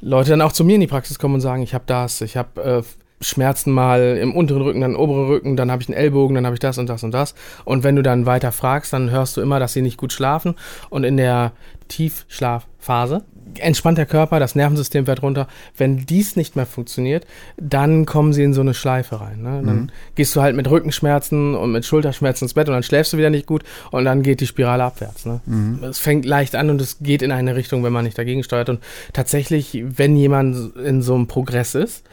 Leute 0.00 0.30
dann 0.30 0.40
auch 0.40 0.52
zu 0.52 0.64
mir 0.64 0.76
in 0.76 0.80
die 0.80 0.86
Praxis 0.86 1.18
kommen 1.18 1.34
und 1.34 1.42
sagen, 1.42 1.62
ich 1.62 1.74
habe 1.74 1.84
das, 1.86 2.22
ich 2.22 2.38
habe 2.38 2.62
äh, 2.62 2.82
Schmerzen 3.22 3.72
mal 3.72 4.18
im 4.18 4.34
unteren 4.34 4.62
Rücken, 4.62 4.80
dann 4.80 4.92
im 4.92 5.00
oberen 5.00 5.26
Rücken, 5.26 5.56
dann 5.56 5.70
habe 5.70 5.82
ich 5.82 5.88
einen 5.88 5.96
Ellbogen, 5.96 6.34
dann 6.34 6.46
habe 6.46 6.54
ich 6.54 6.60
das 6.60 6.78
und 6.78 6.88
das 6.88 7.02
und 7.02 7.12
das. 7.12 7.34
Und 7.64 7.84
wenn 7.84 7.96
du 7.96 8.02
dann 8.02 8.26
weiter 8.26 8.52
fragst, 8.52 8.92
dann 8.92 9.10
hörst 9.10 9.36
du 9.36 9.40
immer, 9.40 9.58
dass 9.60 9.72
sie 9.72 9.82
nicht 9.82 9.96
gut 9.96 10.12
schlafen. 10.12 10.54
Und 10.90 11.04
in 11.04 11.16
der 11.16 11.52
Tiefschlafphase 11.88 13.24
entspannt 13.58 13.98
der 13.98 14.06
Körper, 14.06 14.40
das 14.40 14.54
Nervensystem 14.54 15.06
fährt 15.06 15.22
runter. 15.22 15.46
Wenn 15.76 16.06
dies 16.06 16.36
nicht 16.36 16.56
mehr 16.56 16.66
funktioniert, 16.66 17.26
dann 17.56 18.06
kommen 18.06 18.32
sie 18.32 18.42
in 18.42 18.54
so 18.54 18.60
eine 18.60 18.74
Schleife 18.74 19.20
rein. 19.20 19.42
Ne? 19.42 19.62
Dann 19.64 19.76
mhm. 19.76 19.90
gehst 20.14 20.34
du 20.36 20.42
halt 20.42 20.56
mit 20.56 20.70
Rückenschmerzen 20.70 21.54
und 21.54 21.72
mit 21.72 21.84
Schulterschmerzen 21.84 22.44
ins 22.44 22.54
Bett 22.54 22.68
und 22.68 22.74
dann 22.74 22.82
schläfst 22.82 23.12
du 23.12 23.18
wieder 23.18 23.30
nicht 23.30 23.46
gut 23.46 23.62
und 23.90 24.04
dann 24.04 24.22
geht 24.22 24.40
die 24.40 24.46
Spirale 24.46 24.84
abwärts. 24.84 25.26
Ne? 25.26 25.40
Mhm. 25.46 25.80
Es 25.84 25.98
fängt 25.98 26.24
leicht 26.24 26.54
an 26.54 26.70
und 26.70 26.80
es 26.80 26.98
geht 27.00 27.22
in 27.22 27.32
eine 27.32 27.56
Richtung, 27.56 27.84
wenn 27.84 27.92
man 27.92 28.04
nicht 28.04 28.18
dagegen 28.18 28.42
steuert. 28.42 28.68
Und 28.68 28.80
tatsächlich, 29.12 29.82
wenn 29.84 30.16
jemand 30.16 30.76
in 30.76 31.02
so 31.02 31.14
einem 31.14 31.26
Progress 31.26 31.74
ist, 31.74 32.04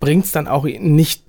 bringt 0.00 0.26
es 0.26 0.32
dann 0.32 0.48
auch 0.48 0.64
nicht 0.64 1.22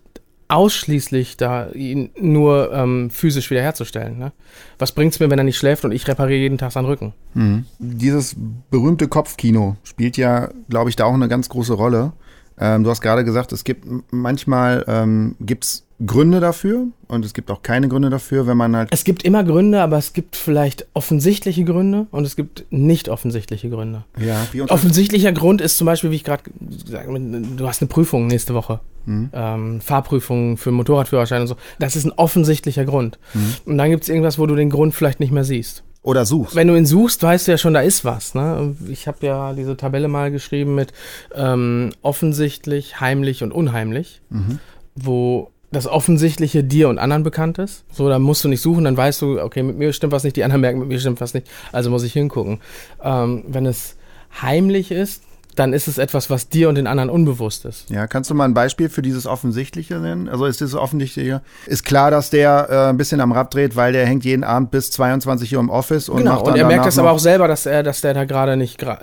ausschließlich 0.50 1.38
da 1.38 1.70
ihn 1.70 2.10
nur 2.20 2.74
ähm, 2.74 3.12
physisch 3.12 3.52
wiederherzustellen. 3.52 4.18
Ne? 4.18 4.32
Was 4.80 4.92
bringt 4.92 5.14
es 5.14 5.20
mir, 5.20 5.30
wenn 5.30 5.38
er 5.38 5.46
nicht 5.46 5.58
schläft 5.58 5.86
und 5.86 5.92
ich 5.92 6.08
repariere 6.08 6.40
jeden 6.40 6.58
Tag 6.58 6.72
seinen 6.72 6.86
Rücken? 6.86 7.14
Mhm. 7.36 7.66
Dieses 7.78 8.36
berühmte 8.72 9.08
Kopfkino 9.08 9.78
spielt 9.84 10.18
ja, 10.18 10.50
glaube 10.68 10.90
ich, 10.90 10.96
da 10.96 11.06
auch 11.06 11.14
eine 11.14 11.28
ganz 11.28 11.50
große 11.50 11.74
Rolle. 11.74 12.14
Ähm, 12.60 12.84
du 12.84 12.90
hast 12.90 13.02
gerade 13.02 13.24
gesagt, 13.24 13.52
es 13.52 13.64
gibt 13.64 13.88
manchmal 14.12 14.84
ähm, 14.88 15.36
gibt's 15.40 15.86
Gründe 16.06 16.40
dafür 16.40 16.88
und 17.08 17.26
es 17.26 17.34
gibt 17.34 17.52
auch 17.52 17.62
keine 17.62 17.90
Gründe 17.90 18.10
dafür, 18.10 18.48
wenn 18.48 18.56
man 18.56 18.76
halt. 18.76 18.90
Es 18.92 19.04
gibt 19.04 19.24
immer 19.24 19.44
Gründe, 19.44 19.82
aber 19.82 19.98
es 19.98 20.14
gibt 20.14 20.38
vielleicht 20.38 20.88
offensichtliche 20.94 21.66
Gründe 21.66 22.08
und 22.12 22.26
es 22.26 22.36
gibt 22.38 22.66
nicht 22.70 23.10
offensichtliche 23.10 23.70
Gründe. 23.70 24.06
Ja, 24.18 24.48
wie 24.54 24.62
Offensichtlicher 24.62 25.34
Grund 25.34 25.60
ist 25.60 25.78
zum 25.78 25.86
Beispiel, 25.86 26.12
wie 26.12 26.16
ich 26.16 26.24
gerade 26.24 26.44
gesagt 26.44 27.08
habe, 27.08 27.20
du 27.20 27.68
hast 27.68 27.82
eine 27.82 27.90
Prüfung 27.90 28.28
nächste 28.28 28.54
Woche. 28.54 28.80
Mhm. 29.06 29.30
Ähm, 29.34 29.82
Fahrprüfung 29.82 30.58
für 30.58 30.72
Motorradführerschein 30.72 31.42
und 31.42 31.48
so. 31.48 31.56
Das 31.80 31.96
ist 31.96 32.06
ein 32.06 32.12
offensichtlicher 32.12 32.86
Grund. 32.86 33.20
Mhm. 33.34 33.56
Und 33.66 33.78
dann 33.78 33.90
gibt 33.90 34.04
es 34.04 34.10
irgendwas, 34.10 34.40
wo 34.40 34.46
du 34.46 34.56
den 34.56 34.70
Grund 34.70 34.94
vielleicht 34.94 35.20
nicht 35.20 35.32
mehr 35.32 35.44
siehst. 35.44 35.84
Oder 36.02 36.26
suchst. 36.26 36.56
Wenn 36.56 36.68
du 36.68 36.76
ihn 36.76 36.86
suchst, 36.86 37.22
weißt 37.22 37.48
du 37.48 37.52
ja 37.52 37.58
schon, 37.58 37.74
da 37.74 37.82
ist 37.82 38.06
was. 38.06 38.34
Ne? 38.36 38.76
Ich 38.88 39.08
habe 39.08 39.26
ja 39.26 39.54
diese 39.54 39.76
Tabelle 39.76 40.08
mal 40.08 40.32
geschrieben 40.32 40.76
mit 40.76 40.94
ähm, 41.36 41.92
offensichtlich, 42.02 43.02
heimlich 43.02 43.44
und 43.44 43.52
unheimlich, 43.52 44.22
mhm. 44.30 44.60
wo 44.96 45.52
das 45.72 45.88
Offensichtliche 45.88 46.64
dir 46.64 46.90
und 46.90 46.98
anderen 46.98 47.24
bekannt 47.24 47.60
ist. 47.60 47.84
So, 47.92 48.10
dann 48.10 48.22
musst 48.22 48.44
du 48.44 48.48
nicht 48.48 48.62
suchen, 48.62 48.86
dann 48.86 48.98
weißt 48.98 49.22
du, 49.22 49.42
okay, 49.42 49.64
mit 49.64 49.78
mir 49.78 49.94
stimmt 49.94 50.14
was 50.14 50.24
nicht, 50.24 50.36
die 50.36 50.44
anderen 50.44 50.62
merken, 50.62 50.80
mit 50.80 50.88
mir 50.88 51.00
stimmt 51.00 51.22
was 51.22 51.34
nicht, 51.34 51.48
also 51.72 51.90
muss 51.90 52.04
ich 52.04 52.14
hingucken. 52.14 52.60
Ähm, 53.04 53.44
wenn 53.48 53.66
es 53.66 53.96
heimlich 54.42 54.92
ist, 54.92 55.24
dann 55.56 55.74
ist 55.74 55.88
es 55.88 55.98
etwas, 55.98 56.30
was 56.30 56.48
dir 56.48 56.70
und 56.70 56.76
den 56.76 56.88
anderen 56.88 57.10
unbewusst 57.10 57.66
ist. 57.66 57.90
Ja, 57.90 58.08
kannst 58.08 58.30
du 58.30 58.34
mal 58.34 58.46
ein 58.46 58.54
Beispiel 58.54 58.88
für 58.88 59.02
dieses 59.02 59.26
Offensichtliche 59.26 60.00
nennen? 60.00 60.30
Also 60.30 60.46
ist 60.46 60.62
dieses 60.62 60.76
Offensichtliche, 60.76 61.42
ist 61.66 61.84
klar, 61.84 62.12
dass 62.12 62.30
der 62.30 62.68
äh, 62.70 62.90
ein 62.90 62.98
bisschen 62.98 63.20
am 63.20 63.34
Rad 63.34 63.54
dreht, 63.54 63.76
weil 63.76 63.92
der 63.92 64.06
hängt 64.06 64.24
jeden 64.24 64.44
Abend 64.44 64.72
bis 64.72 64.92
22 64.92 65.54
Uhr 65.56 65.60
im 65.60 65.70
Office 65.70 66.08
und 66.08 66.20
genau, 66.20 66.36
macht 66.36 66.48
dann 66.48 66.54
und 66.54 66.60
er 66.60 66.68
merkt 66.68 66.86
das 66.86 66.98
aber 66.98 67.12
auch 67.12 67.20
selber, 67.20 67.48
dass 67.48 67.66
er, 67.66 67.84
dass 67.84 68.02
der 68.02 68.14
da 68.14 68.24
gerade 68.24 68.56
nicht 68.56 68.78
gra 68.78 69.00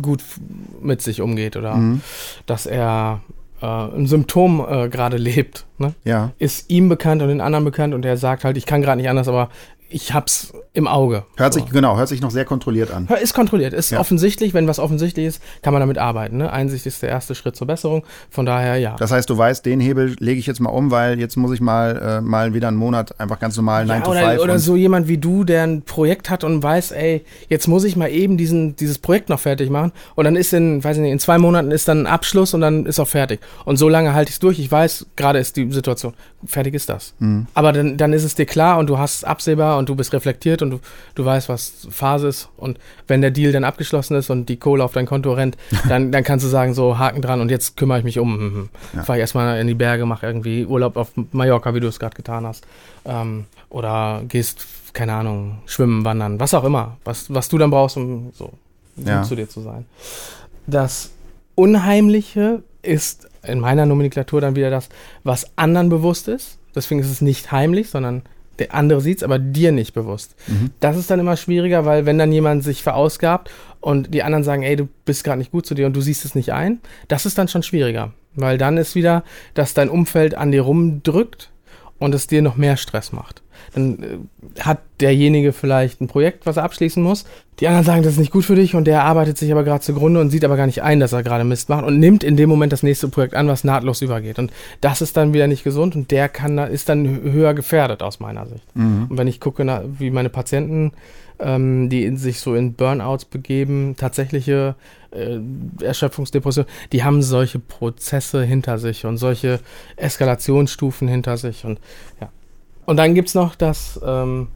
gut 0.00 0.22
mit 0.80 1.02
sich 1.02 1.20
umgeht 1.20 1.56
oder 1.56 1.74
mhm. 1.74 2.00
dass 2.46 2.66
er 2.66 3.20
äh, 3.60 3.66
ein 3.66 4.06
Symptom 4.06 4.64
äh, 4.68 4.88
gerade 4.88 5.16
lebt. 5.16 5.66
Ne? 5.78 5.94
Ja. 6.04 6.32
Ist 6.38 6.70
ihm 6.70 6.88
bekannt 6.88 7.22
und 7.22 7.28
den 7.28 7.40
anderen 7.40 7.64
bekannt 7.64 7.94
und 7.94 8.04
er 8.04 8.16
sagt 8.16 8.44
halt, 8.44 8.56
ich 8.56 8.66
kann 8.66 8.82
gerade 8.82 9.00
nicht 9.00 9.08
anders, 9.08 9.28
aber 9.28 9.48
ich 9.88 10.12
hab's 10.12 10.52
im 10.72 10.88
Auge. 10.88 11.24
Hört 11.36 11.54
so. 11.54 11.60
sich, 11.60 11.70
genau, 11.70 11.96
hört 11.96 12.08
sich 12.08 12.20
noch 12.20 12.30
sehr 12.30 12.44
kontrolliert 12.44 12.90
an. 12.90 13.06
Ist 13.22 13.34
kontrolliert, 13.34 13.72
ist 13.72 13.90
ja. 13.90 14.00
offensichtlich, 14.00 14.52
wenn 14.52 14.66
was 14.66 14.78
offensichtlich 14.78 15.26
ist, 15.26 15.42
kann 15.62 15.72
man 15.72 15.80
damit 15.80 15.98
arbeiten. 15.98 16.38
Ne? 16.38 16.52
Einsicht 16.52 16.84
ist 16.86 17.02
der 17.02 17.10
erste 17.10 17.34
Schritt 17.34 17.54
zur 17.54 17.66
Besserung, 17.66 18.02
von 18.28 18.44
daher 18.44 18.76
ja. 18.76 18.96
Das 18.98 19.12
heißt, 19.12 19.30
du 19.30 19.38
weißt, 19.38 19.64
den 19.64 19.80
Hebel 19.80 20.16
lege 20.18 20.40
ich 20.40 20.46
jetzt 20.46 20.60
mal 20.60 20.70
um, 20.70 20.90
weil 20.90 21.20
jetzt 21.20 21.36
muss 21.36 21.52
ich 21.52 21.60
mal, 21.60 22.18
äh, 22.18 22.20
mal 22.20 22.54
wieder 22.54 22.68
einen 22.68 22.76
Monat 22.76 23.20
einfach 23.20 23.38
ganz 23.38 23.56
normal 23.56 23.86
9 23.86 23.98
ja, 23.98 24.04
to 24.04 24.12
5. 24.12 24.42
Oder 24.42 24.58
so 24.58 24.74
jemand 24.74 25.06
wie 25.06 25.18
du, 25.18 25.44
der 25.44 25.62
ein 25.62 25.82
Projekt 25.82 26.28
hat 26.28 26.44
und 26.44 26.62
weiß, 26.62 26.92
ey, 26.92 27.24
jetzt 27.48 27.68
muss 27.68 27.84
ich 27.84 27.94
mal 27.94 28.08
eben 28.08 28.36
diesen, 28.36 28.74
dieses 28.76 28.98
Projekt 28.98 29.28
noch 29.28 29.40
fertig 29.40 29.70
machen 29.70 29.92
und 30.16 30.24
dann 30.24 30.34
ist 30.34 30.52
in, 30.52 30.82
weiß 30.82 30.96
ich 30.96 31.02
nicht, 31.02 31.12
in 31.12 31.20
zwei 31.20 31.38
Monaten 31.38 31.70
ist 31.70 31.86
dann 31.88 32.02
ein 32.02 32.06
Abschluss 32.06 32.52
und 32.54 32.60
dann 32.62 32.86
ist 32.86 32.98
auch 32.98 33.08
fertig. 33.08 33.40
Und 33.64 33.76
so 33.76 33.88
lange 33.88 34.14
halte 34.14 34.30
ich 34.30 34.36
es 34.36 34.40
durch, 34.40 34.58
ich 34.58 34.70
weiß, 34.70 35.06
gerade 35.14 35.38
ist 35.38 35.56
die 35.56 35.70
Situation, 35.70 36.14
fertig 36.46 36.74
ist 36.74 36.88
das. 36.88 37.14
Mhm. 37.18 37.46
Aber 37.54 37.72
dann, 37.72 37.96
dann 37.96 38.12
ist 38.12 38.24
es 38.24 38.34
dir 38.34 38.46
klar 38.46 38.78
und 38.78 38.88
du 38.88 38.98
hast 38.98 39.16
es 39.16 39.24
absehbar 39.24 39.78
und 39.78 39.88
du 39.88 39.94
bist 39.94 40.12
reflektiert 40.12 40.62
und 40.62 40.70
du, 40.70 40.80
du 41.14 41.24
weißt, 41.24 41.48
was 41.48 41.86
Phase 41.90 42.28
ist. 42.28 42.48
Und 42.56 42.78
wenn 43.06 43.20
der 43.20 43.30
Deal 43.30 43.52
dann 43.52 43.64
abgeschlossen 43.64 44.16
ist 44.16 44.30
und 44.30 44.48
die 44.48 44.56
Kohle 44.56 44.84
auf 44.84 44.92
dein 44.92 45.06
Konto 45.06 45.32
rennt, 45.32 45.56
dann, 45.88 46.12
dann 46.12 46.24
kannst 46.24 46.44
du 46.44 46.48
sagen, 46.48 46.74
so 46.74 46.98
Haken 46.98 47.22
dran 47.22 47.40
und 47.40 47.50
jetzt 47.50 47.76
kümmere 47.76 47.98
ich 47.98 48.04
mich 48.04 48.18
um. 48.18 48.38
Mhm. 48.38 48.68
Ja. 48.94 49.02
Fahre 49.04 49.18
ich 49.18 49.20
erstmal 49.20 49.60
in 49.60 49.66
die 49.66 49.74
Berge, 49.74 50.06
mache 50.06 50.26
irgendwie 50.26 50.64
Urlaub 50.66 50.96
auf 50.96 51.12
Mallorca, 51.32 51.74
wie 51.74 51.80
du 51.80 51.88
es 51.88 51.98
gerade 51.98 52.16
getan 52.16 52.46
hast. 52.46 52.66
Ähm, 53.04 53.44
oder 53.70 54.22
gehst, 54.28 54.66
keine 54.92 55.14
Ahnung, 55.14 55.58
schwimmen, 55.66 56.04
wandern, 56.04 56.40
was 56.40 56.54
auch 56.54 56.64
immer, 56.64 56.96
was, 57.04 57.32
was 57.32 57.48
du 57.48 57.58
dann 57.58 57.70
brauchst, 57.70 57.96
um 57.96 58.30
so 58.32 58.52
ja. 58.96 59.22
zu 59.22 59.34
dir 59.34 59.48
zu 59.48 59.60
sein. 59.60 59.84
Das 60.66 61.10
Unheimliche 61.54 62.62
ist 62.82 63.28
in 63.46 63.60
meiner 63.60 63.86
Nomenklatur 63.86 64.40
dann 64.40 64.56
wieder 64.56 64.70
das, 64.70 64.88
was 65.22 65.56
anderen 65.56 65.88
bewusst 65.88 66.28
ist. 66.28 66.58
Deswegen 66.74 67.00
ist 67.00 67.10
es 67.10 67.20
nicht 67.20 67.52
heimlich, 67.52 67.90
sondern 67.90 68.22
der 68.58 68.74
andere 68.74 69.00
sieht 69.00 69.18
es, 69.18 69.22
aber 69.22 69.38
dir 69.38 69.72
nicht 69.72 69.94
bewusst. 69.94 70.36
Mhm. 70.46 70.70
Das 70.80 70.96
ist 70.96 71.10
dann 71.10 71.20
immer 71.20 71.36
schwieriger, 71.36 71.84
weil 71.84 72.06
wenn 72.06 72.18
dann 72.18 72.32
jemand 72.32 72.62
sich 72.62 72.82
verausgabt 72.82 73.50
und 73.80 74.14
die 74.14 74.22
anderen 74.22 74.44
sagen, 74.44 74.62
ey, 74.62 74.76
du 74.76 74.88
bist 75.04 75.24
gerade 75.24 75.38
nicht 75.38 75.50
gut 75.50 75.66
zu 75.66 75.74
dir 75.74 75.86
und 75.86 75.94
du 75.94 76.00
siehst 76.00 76.24
es 76.24 76.34
nicht 76.34 76.52
ein, 76.52 76.80
das 77.08 77.26
ist 77.26 77.38
dann 77.38 77.48
schon 77.48 77.62
schwieriger. 77.62 78.12
Weil 78.36 78.58
dann 78.58 78.76
ist 78.76 78.94
wieder, 78.94 79.24
dass 79.54 79.74
dein 79.74 79.88
Umfeld 79.88 80.34
an 80.34 80.50
dir 80.50 80.62
rumdrückt 80.62 81.50
und 81.98 82.14
es 82.14 82.26
dir 82.26 82.42
noch 82.42 82.56
mehr 82.56 82.76
Stress 82.76 83.12
macht. 83.12 83.42
Dann 83.74 84.02
äh, 84.02 84.60
hat 84.60 84.80
derjenige 85.00 85.52
vielleicht 85.52 86.00
ein 86.00 86.08
Projekt, 86.08 86.46
was 86.46 86.56
er 86.56 86.64
abschließen 86.64 87.02
muss. 87.02 87.24
Die 87.60 87.68
anderen 87.68 87.84
sagen, 87.84 88.02
das 88.02 88.14
ist 88.14 88.18
nicht 88.18 88.32
gut 88.32 88.44
für 88.44 88.56
dich 88.56 88.74
und 88.74 88.84
der 88.84 89.04
arbeitet 89.04 89.38
sich 89.38 89.52
aber 89.52 89.62
gerade 89.62 89.80
zugrunde 89.80 90.20
und 90.20 90.30
sieht 90.30 90.44
aber 90.44 90.56
gar 90.56 90.66
nicht 90.66 90.82
ein, 90.82 90.98
dass 90.98 91.12
er 91.12 91.22
gerade 91.22 91.44
Mist 91.44 91.68
macht 91.68 91.84
und 91.84 92.00
nimmt 92.00 92.24
in 92.24 92.36
dem 92.36 92.48
Moment 92.48 92.72
das 92.72 92.82
nächste 92.82 93.08
Projekt 93.08 93.34
an, 93.34 93.46
was 93.46 93.62
nahtlos 93.62 94.02
übergeht. 94.02 94.38
Und 94.38 94.52
das 94.80 95.00
ist 95.02 95.16
dann 95.16 95.32
wieder 95.32 95.46
nicht 95.46 95.62
gesund 95.62 95.94
und 95.94 96.10
der 96.10 96.28
kann, 96.28 96.58
ist 96.58 96.88
dann 96.88 97.22
höher 97.22 97.54
gefährdet 97.54 98.02
aus 98.02 98.18
meiner 98.18 98.46
Sicht. 98.46 98.64
Mhm. 98.74 99.06
Und 99.08 99.18
wenn 99.18 99.28
ich 99.28 99.40
gucke, 99.40 99.84
wie 99.98 100.10
meine 100.10 100.30
Patienten, 100.30 100.92
ähm, 101.38 101.88
die 101.88 102.16
sich 102.16 102.40
so 102.40 102.54
in 102.54 102.74
Burnouts 102.74 103.24
begeben, 103.24 103.94
tatsächliche 103.96 104.74
äh, 105.12 105.38
Erschöpfungsdepression, 105.84 106.66
die 106.92 107.04
haben 107.04 107.22
solche 107.22 107.58
Prozesse 107.58 108.42
hinter 108.42 108.78
sich 108.78 109.04
und 109.06 109.16
solche 109.16 109.60
Eskalationsstufen 109.96 111.08
hinter 111.08 111.36
sich 111.36 111.64
und 111.64 111.78
ja. 112.20 112.30
Und 112.86 112.96
dann 112.96 113.14
gibt 113.14 113.28
es 113.28 113.34
noch 113.34 113.54
das 113.54 114.00
ähm, 114.04 114.48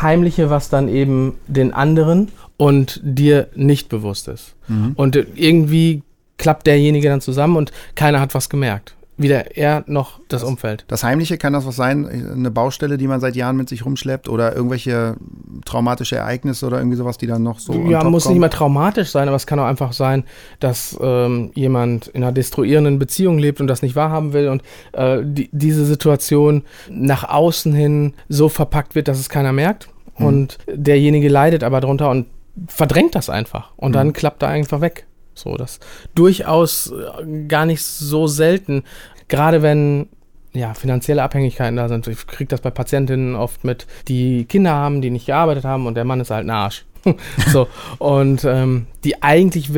Heimliche, 0.00 0.50
was 0.50 0.68
dann 0.68 0.88
eben 0.88 1.38
den 1.46 1.72
anderen 1.72 2.28
und 2.56 3.00
dir 3.02 3.48
nicht 3.54 3.88
bewusst 3.88 4.28
ist. 4.28 4.54
Mhm. 4.68 4.92
Und 4.96 5.16
irgendwie 5.16 6.02
klappt 6.36 6.66
derjenige 6.66 7.08
dann 7.08 7.20
zusammen 7.20 7.56
und 7.56 7.72
keiner 7.94 8.20
hat 8.20 8.34
was 8.34 8.48
gemerkt 8.48 8.94
weder 9.20 9.56
er 9.56 9.84
noch 9.86 10.18
das, 10.28 10.40
das, 10.40 10.44
Umfeld. 10.44 10.84
Das 10.88 11.04
Heimliche 11.04 11.36
kann 11.36 11.52
das 11.52 11.66
was 11.66 11.76
sein, 11.76 12.06
eine 12.06 12.50
Baustelle, 12.50 12.96
die 12.96 13.06
man 13.06 13.20
seit 13.20 13.36
Jahren 13.36 13.56
mit 13.56 13.68
sich 13.68 13.84
rumschleppt 13.84 14.28
oder 14.28 14.54
irgendwelche 14.54 15.16
traumatische 15.64 16.16
Ereignisse 16.16 16.66
oder 16.66 16.78
irgendwie 16.78 16.96
sowas, 16.96 17.18
die 17.18 17.26
dann 17.26 17.42
noch 17.42 17.58
so. 17.58 17.74
Ja, 17.74 18.02
muss 18.04 18.24
kommen? 18.24 18.34
nicht 18.34 18.40
mal 18.40 18.48
traumatisch 18.48 19.10
sein, 19.10 19.28
aber 19.28 19.36
es 19.36 19.46
kann 19.46 19.58
auch 19.58 19.66
einfach 19.66 19.92
sein, 19.92 20.24
dass 20.58 20.98
ähm, 21.00 21.50
jemand 21.54 22.08
in 22.08 22.22
einer 22.22 22.32
destruierenden 22.32 22.98
Beziehung 22.98 23.38
lebt 23.38 23.60
und 23.60 23.66
das 23.66 23.82
nicht 23.82 23.94
wahrhaben 23.94 24.32
will 24.32 24.48
und 24.48 24.62
äh, 24.92 25.18
die, 25.22 25.50
diese 25.52 25.84
Situation 25.84 26.62
nach 26.88 27.28
außen 27.28 27.74
hin 27.74 28.14
so 28.28 28.48
verpackt 28.48 28.94
wird, 28.94 29.08
dass 29.08 29.18
es 29.18 29.28
keiner 29.28 29.52
merkt. 29.52 29.88
Hm. 30.14 30.26
Und 30.26 30.58
derjenige 30.66 31.28
leidet 31.28 31.62
aber 31.62 31.80
darunter 31.80 32.10
und 32.10 32.26
verdrängt 32.68 33.14
das 33.14 33.28
einfach. 33.28 33.72
Und 33.76 33.88
hm. 33.88 33.92
dann 33.92 34.12
klappt 34.12 34.42
er 34.42 34.48
einfach 34.48 34.80
weg. 34.80 35.06
So, 35.40 35.56
das 35.56 35.80
durchaus 36.14 36.92
äh, 36.92 37.46
gar 37.46 37.66
nicht 37.66 37.82
so 37.82 38.26
selten. 38.26 38.84
Gerade 39.28 39.62
wenn 39.62 40.08
ja, 40.52 40.74
finanzielle 40.74 41.22
Abhängigkeiten 41.22 41.76
da 41.76 41.88
sind. 41.88 42.06
Ich 42.08 42.26
kriege 42.26 42.48
das 42.48 42.60
bei 42.60 42.70
Patientinnen 42.70 43.36
oft 43.36 43.64
mit, 43.64 43.86
die 44.08 44.44
Kinder 44.46 44.72
haben, 44.72 45.00
die 45.00 45.10
nicht 45.10 45.26
gearbeitet 45.26 45.64
haben 45.64 45.86
und 45.86 45.94
der 45.94 46.04
Mann 46.04 46.20
ist 46.20 46.30
halt 46.30 46.46
ein 46.46 46.50
Arsch. 46.50 46.84
so, 47.52 47.68
und 47.98 48.44
ähm, 48.44 48.86
die 49.04 49.22
eigentlich 49.22 49.70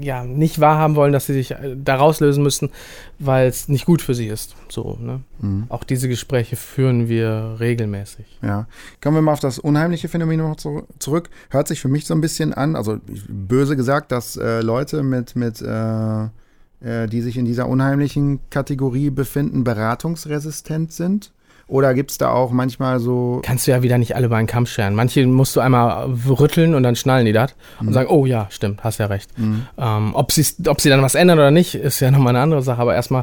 ja, 0.00 0.24
nicht 0.24 0.60
wahrhaben 0.60 0.96
wollen, 0.96 1.12
dass 1.12 1.26
sie 1.26 1.34
sich 1.34 1.52
äh, 1.52 1.76
da 1.76 1.96
rauslösen 1.96 2.42
müssen, 2.42 2.70
weil 3.18 3.48
es 3.48 3.68
nicht 3.68 3.84
gut 3.84 4.02
für 4.02 4.14
sie 4.14 4.26
ist. 4.26 4.56
So, 4.68 4.98
ne? 5.00 5.20
Mhm. 5.40 5.66
Auch 5.68 5.84
diese 5.84 6.08
Gespräche 6.08 6.56
führen 6.56 7.08
wir 7.08 7.56
regelmäßig. 7.60 8.26
Ja. 8.42 8.66
Kommen 9.00 9.16
wir 9.16 9.22
mal 9.22 9.32
auf 9.32 9.40
das 9.40 9.58
unheimliche 9.58 10.08
Phänomen 10.08 10.38
noch 10.38 10.56
zu, 10.56 10.86
zurück. 10.98 11.30
Hört 11.50 11.68
sich 11.68 11.80
für 11.80 11.88
mich 11.88 12.06
so 12.06 12.14
ein 12.14 12.20
bisschen 12.20 12.52
an, 12.52 12.76
also 12.76 12.98
böse 13.28 13.76
gesagt, 13.76 14.12
dass 14.12 14.36
äh, 14.36 14.60
Leute 14.60 15.02
mit, 15.02 15.36
mit 15.36 15.62
äh, 15.62 16.24
äh 16.24 17.06
die 17.08 17.22
sich 17.22 17.36
in 17.36 17.44
dieser 17.44 17.68
unheimlichen 17.68 18.40
Kategorie 18.50 19.10
befinden, 19.10 19.64
beratungsresistent 19.64 20.92
sind. 20.92 21.32
Oder 21.68 21.92
gibt 21.92 22.10
es 22.10 22.18
da 22.18 22.30
auch 22.30 22.50
manchmal 22.50 22.98
so. 22.98 23.42
Kannst 23.44 23.66
du 23.66 23.70
ja 23.70 23.82
wieder 23.82 23.98
nicht 23.98 24.16
alle 24.16 24.30
bei 24.30 24.36
einen 24.38 24.46
Kamm 24.46 24.64
scheren. 24.64 24.94
Manche 24.94 25.26
musst 25.26 25.54
du 25.54 25.60
einmal 25.60 26.10
rütteln 26.26 26.74
und 26.74 26.82
dann 26.82 26.96
schnallen 26.96 27.26
die 27.26 27.32
das 27.32 27.54
mhm. 27.78 27.88
und 27.88 27.92
sagen, 27.92 28.08
oh 28.10 28.24
ja, 28.24 28.46
stimmt, 28.50 28.82
hast 28.82 28.98
ja 28.98 29.06
recht. 29.06 29.38
Mhm. 29.38 29.66
Ähm, 29.76 30.14
ob, 30.14 30.32
ob 30.66 30.80
sie 30.80 30.88
dann 30.88 31.02
was 31.02 31.14
ändern 31.14 31.38
oder 31.38 31.50
nicht, 31.50 31.74
ist 31.74 32.00
ja 32.00 32.10
nochmal 32.10 32.34
eine 32.34 32.42
andere 32.42 32.62
Sache. 32.62 32.80
Aber 32.80 32.94
erstmal 32.94 33.20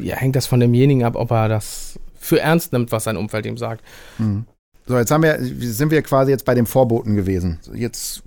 ja, 0.00 0.16
hängt 0.16 0.36
das 0.36 0.46
von 0.46 0.58
demjenigen 0.58 1.04
ab, 1.04 1.16
ob 1.16 1.30
er 1.30 1.48
das 1.48 1.98
für 2.18 2.40
ernst 2.40 2.72
nimmt, 2.72 2.92
was 2.92 3.04
sein 3.04 3.18
Umfeld 3.18 3.44
ihm 3.44 3.58
sagt. 3.58 3.84
Mhm. 4.16 4.46
So, 4.86 4.96
jetzt 4.96 5.10
haben 5.10 5.22
wir, 5.22 5.36
sind 5.38 5.90
wir 5.90 6.00
quasi 6.00 6.30
jetzt 6.30 6.46
bei 6.46 6.54
dem 6.54 6.64
Vorboten 6.64 7.14
gewesen. 7.14 7.60
Jetzt 7.74 8.22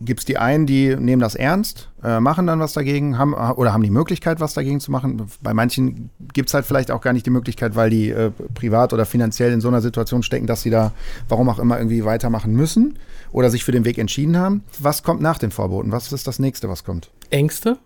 gibt 0.00 0.20
es 0.20 0.26
die 0.26 0.38
einen, 0.38 0.66
die 0.66 0.96
nehmen 0.96 1.20
das 1.20 1.34
ernst, 1.34 1.90
äh, 2.02 2.20
machen 2.20 2.46
dann 2.46 2.58
was 2.60 2.72
dagegen, 2.72 3.18
haben 3.18 3.34
oder 3.34 3.72
haben 3.72 3.82
die 3.82 3.90
Möglichkeit, 3.90 4.40
was 4.40 4.54
dagegen 4.54 4.80
zu 4.80 4.90
machen. 4.90 5.28
Bei 5.42 5.52
manchen 5.52 6.10
gibt 6.32 6.48
es 6.48 6.54
halt 6.54 6.64
vielleicht 6.64 6.90
auch 6.90 7.00
gar 7.00 7.12
nicht 7.12 7.26
die 7.26 7.30
Möglichkeit, 7.30 7.76
weil 7.76 7.90
die 7.90 8.10
äh, 8.10 8.30
privat 8.54 8.92
oder 8.92 9.04
finanziell 9.04 9.52
in 9.52 9.60
so 9.60 9.68
einer 9.68 9.82
Situation 9.82 10.22
stecken, 10.22 10.46
dass 10.46 10.62
sie 10.62 10.70
da, 10.70 10.92
warum 11.28 11.48
auch 11.48 11.58
immer, 11.58 11.78
irgendwie 11.78 12.04
weitermachen 12.04 12.54
müssen 12.54 12.98
oder 13.32 13.50
sich 13.50 13.64
für 13.64 13.72
den 13.72 13.84
Weg 13.84 13.98
entschieden 13.98 14.36
haben. 14.36 14.64
Was 14.78 15.02
kommt 15.02 15.20
nach 15.20 15.38
den 15.38 15.50
Vorboten? 15.50 15.92
Was 15.92 16.12
ist 16.12 16.26
das 16.26 16.38
nächste, 16.38 16.68
was 16.68 16.84
kommt? 16.84 17.10
Ängste. 17.30 17.78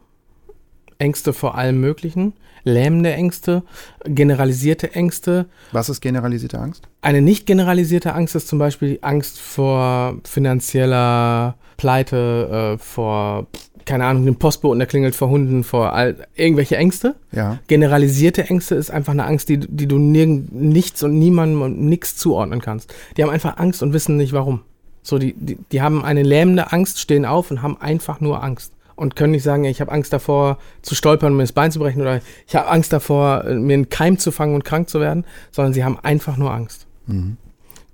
Ängste 0.99 1.33
vor 1.33 1.57
allem 1.57 1.81
Möglichen, 1.81 2.35
lähmende 2.65 3.13
Ängste, 3.13 3.63
generalisierte 4.05 4.95
Ängste. 4.95 5.47
Was 5.73 5.89
ist 5.89 6.01
generalisierte 6.01 6.59
Angst? 6.59 6.89
Eine 7.03 7.21
nicht 7.21 7.47
generalisierte 7.47 8.15
Angst 8.15 8.35
ist 8.35 8.49
zum 8.49 8.59
Beispiel 8.59 8.95
die 8.95 9.03
Angst 9.03 9.39
vor 9.39 10.17
finanzieller 10.25 11.57
Pleite, 11.77 12.77
äh, 12.77 12.79
vor, 12.79 13.47
keine 13.85 14.07
Ahnung, 14.07 14.25
dem 14.25 14.37
Postboten, 14.37 14.79
der 14.79 14.89
klingelt 14.89 15.15
vor 15.15 15.29
Hunden, 15.29 15.65
vor 15.65 15.93
all, 15.93 16.17
irgendwelche 16.35 16.77
Ängste. 16.77 17.17
Ja. 17.33 17.59
Generalisierte 17.67 18.49
Ängste 18.49 18.75
ist 18.75 18.91
einfach 18.91 19.13
eine 19.13 19.25
Angst, 19.25 19.49
die, 19.49 19.59
die 19.59 19.87
du 19.87 19.99
nirgend, 19.99 20.55
nichts 20.55 21.03
und 21.03 21.19
niemandem 21.19 21.63
und 21.63 21.81
nichts 21.81 22.17
zuordnen 22.17 22.61
kannst. 22.61 22.95
Die 23.17 23.23
haben 23.23 23.31
einfach 23.31 23.59
Angst 23.59 23.83
und 23.83 23.93
wissen 23.93 24.17
nicht 24.17 24.33
warum. 24.33 24.61
So, 25.03 25.19
die, 25.19 25.35
die, 25.35 25.59
die 25.71 25.83
haben 25.83 26.03
eine 26.03 26.23
lähmende 26.23 26.73
Angst, 26.73 26.99
stehen 26.99 27.27
auf 27.27 27.51
und 27.51 27.61
haben 27.61 27.79
einfach 27.79 28.21
nur 28.21 28.43
Angst 28.43 28.73
und 28.97 29.17
können 29.17 29.33
nicht 29.33 29.43
sagen, 29.43 29.65
ich 29.65 29.81
habe 29.81 29.93
Angst 29.93 30.13
davor 30.13 30.59
zu 30.83 30.95
stolpern 30.95 31.33
und 31.33 31.37
mir 31.37 31.43
das 31.43 31.53
Bein 31.53 31.71
zu 31.71 31.79
brechen 31.79 32.01
oder 32.01 32.21
ich 32.47 32.57
habe 32.57 32.69
Angst 32.69 32.93
davor, 32.93 33.45
mir 33.45 33.75
einen 33.75 33.89
Keim 33.89 34.19
zu 34.19 34.33
fangen 34.33 34.55
und 34.55 34.65
krank 34.65 34.89
zu 34.89 35.01
werden, 35.01 35.25
sondern 35.51 35.73
sie 35.73 35.85
haben 35.85 35.99
einfach 36.01 36.37
nur 36.37 36.53
Angst. 36.53 36.87
Mhm. 37.07 37.37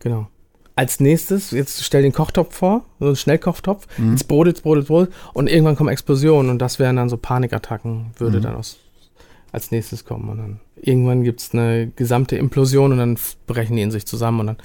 Genau. 0.00 0.28
Als 0.76 1.00
nächstes, 1.00 1.50
jetzt 1.50 1.84
stell 1.84 2.02
den 2.02 2.12
Kochtopf 2.12 2.54
vor, 2.54 2.86
so 3.00 3.06
einen 3.06 3.16
Schnellkochtopf, 3.16 3.86
mhm. 3.98 4.12
jetzt 4.12 4.28
brodelt, 4.28 4.56
es 4.56 4.62
brodelt, 4.62 4.86
brodelt 4.86 5.12
und 5.34 5.48
irgendwann 5.48 5.76
kommen 5.76 5.90
Explosionen 5.90 6.50
und 6.50 6.58
das 6.58 6.78
wären 6.78 6.96
dann 6.96 7.08
so 7.08 7.16
Panikattacken, 7.16 8.12
würde 8.16 8.38
mhm. 8.38 8.42
dann 8.42 8.54
aus, 8.54 8.78
als 9.52 9.70
nächstes 9.70 10.04
kommen 10.04 10.28
und 10.30 10.38
dann 10.38 10.60
irgendwann 10.76 11.22
gibt 11.22 11.40
es 11.40 11.52
eine 11.52 11.88
gesamte 11.96 12.36
Implosion 12.36 12.92
und 12.92 12.98
dann 12.98 13.18
brechen 13.46 13.76
die 13.76 13.82
in 13.82 13.90
sich 13.90 14.06
zusammen 14.06 14.40
und 14.40 14.46
dann 14.46 14.56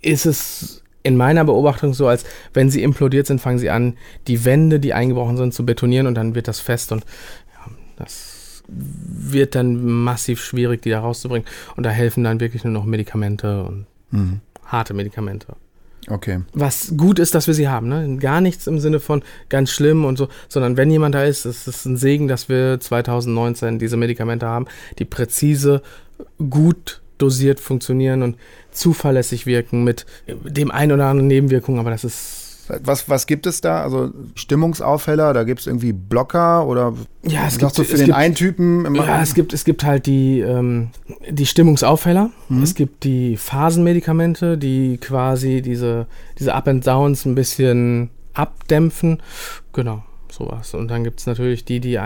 ist 0.00 0.26
es 0.26 0.79
in 1.02 1.16
meiner 1.16 1.44
Beobachtung 1.44 1.94
so, 1.94 2.06
als 2.08 2.24
wenn 2.52 2.70
sie 2.70 2.82
implodiert 2.82 3.26
sind, 3.26 3.40
fangen 3.40 3.58
sie 3.58 3.70
an, 3.70 3.96
die 4.26 4.44
Wände, 4.44 4.80
die 4.80 4.92
eingebrochen 4.92 5.36
sind, 5.36 5.54
zu 5.54 5.64
betonieren 5.64 6.06
und 6.06 6.14
dann 6.14 6.34
wird 6.34 6.48
das 6.48 6.60
fest 6.60 6.92
und 6.92 7.04
ja, 7.54 7.72
das 7.96 8.62
wird 8.68 9.54
dann 9.54 9.84
massiv 9.84 10.42
schwierig, 10.42 10.82
die 10.82 10.90
da 10.90 11.00
rauszubringen. 11.00 11.46
Und 11.76 11.84
da 11.84 11.90
helfen 11.90 12.24
dann 12.24 12.40
wirklich 12.40 12.64
nur 12.64 12.72
noch 12.72 12.84
Medikamente 12.84 13.64
und 13.64 13.86
mhm. 14.10 14.40
harte 14.64 14.94
Medikamente. 14.94 15.48
Okay. 16.08 16.40
Was 16.54 16.94
gut 16.96 17.18
ist, 17.18 17.34
dass 17.34 17.46
wir 17.46 17.54
sie 17.54 17.68
haben. 17.68 17.88
Ne? 17.88 18.16
Gar 18.18 18.40
nichts 18.40 18.66
im 18.66 18.80
Sinne 18.80 19.00
von 19.00 19.22
ganz 19.48 19.70
schlimm 19.70 20.04
und 20.04 20.16
so, 20.16 20.28
sondern 20.48 20.76
wenn 20.76 20.90
jemand 20.90 21.14
da 21.14 21.24
ist, 21.24 21.44
ist 21.44 21.68
es 21.68 21.84
ein 21.84 21.96
Segen, 21.96 22.26
dass 22.26 22.48
wir 22.48 22.80
2019 22.80 23.78
diese 23.78 23.96
Medikamente 23.96 24.46
haben, 24.46 24.66
die 24.98 25.04
präzise, 25.04 25.82
gut 26.48 27.00
dosiert 27.18 27.60
funktionieren 27.60 28.22
und 28.22 28.36
zuverlässig 28.72 29.46
wirken 29.46 29.84
mit 29.84 30.06
dem 30.26 30.70
ein 30.70 30.92
oder 30.92 31.06
anderen 31.06 31.28
Nebenwirkungen, 31.28 31.80
aber 31.80 31.90
das 31.90 32.04
ist. 32.04 32.46
Was, 32.84 33.08
was 33.08 33.26
gibt 33.26 33.46
es 33.46 33.60
da? 33.60 33.82
Also 33.82 34.12
Stimmungsaufheller, 34.36 35.32
da 35.32 35.42
gibt 35.42 35.60
es 35.60 35.66
irgendwie 35.66 35.92
Blocker 35.92 36.68
oder 36.68 36.94
ja, 37.24 37.48
es 37.48 37.58
gibt, 37.58 37.76
du 37.76 37.82
für 37.82 37.96
den 37.96 38.06
gibt, 38.06 38.16
einen 38.16 38.36
Typen? 38.36 38.94
Ja, 38.94 39.20
es 39.20 39.34
gibt, 39.34 39.52
es 39.52 39.64
gibt 39.64 39.82
halt 39.82 40.06
die, 40.06 40.38
ähm, 40.38 40.90
die 41.28 41.46
Stimmungsaufheller, 41.46 42.30
mhm. 42.48 42.62
es 42.62 42.76
gibt 42.76 43.02
die 43.02 43.36
Phasenmedikamente, 43.36 44.56
die 44.56 44.98
quasi 44.98 45.62
diese, 45.62 46.06
diese 46.38 46.54
Up 46.54 46.68
and 46.68 46.86
Downs 46.86 47.24
ein 47.24 47.34
bisschen 47.34 48.10
abdämpfen. 48.34 49.20
Genau, 49.72 50.04
sowas. 50.30 50.74
Und 50.74 50.88
dann 50.88 51.02
gibt 51.02 51.18
es 51.18 51.26
natürlich 51.26 51.64
die, 51.64 51.80
die 51.80 51.98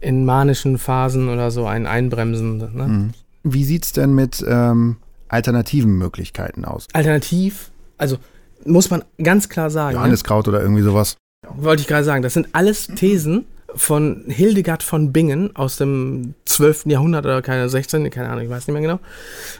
in 0.00 0.24
manischen 0.24 0.78
Phasen 0.78 1.28
oder 1.28 1.50
so 1.50 1.66
einen 1.66 1.86
einbremsen. 1.86 2.58
Ne? 2.58 2.86
Mhm. 2.86 3.10
Wie 3.44 3.64
sieht 3.64 3.84
es 3.84 3.92
denn 3.92 4.14
mit 4.14 4.44
ähm, 4.46 4.96
alternativen 5.32 5.96
Möglichkeiten 5.96 6.64
aus? 6.64 6.86
Alternativ, 6.92 7.70
also 7.98 8.18
muss 8.64 8.90
man 8.90 9.04
ganz 9.22 9.48
klar 9.48 9.70
sagen. 9.70 9.94
Ne? 9.94 10.00
Johanniskraut 10.00 10.46
ne? 10.46 10.52
oder 10.52 10.62
irgendwie 10.62 10.82
sowas. 10.82 11.16
Wollte 11.48 11.82
ich 11.82 11.88
gerade 11.88 12.04
sagen, 12.04 12.22
das 12.22 12.34
sind 12.34 12.48
alles 12.52 12.86
Thesen 12.86 13.46
von 13.74 14.24
Hildegard 14.28 14.82
von 14.82 15.12
Bingen 15.12 15.56
aus 15.56 15.76
dem 15.76 16.34
12. 16.44 16.86
Jahrhundert 16.86 17.24
oder 17.24 17.42
keine 17.42 17.68
16. 17.68 18.10
keine 18.10 18.28
Ahnung, 18.28 18.44
ich 18.44 18.50
weiß 18.50 18.66
nicht 18.66 18.72
mehr 18.72 18.82
genau. 18.82 19.00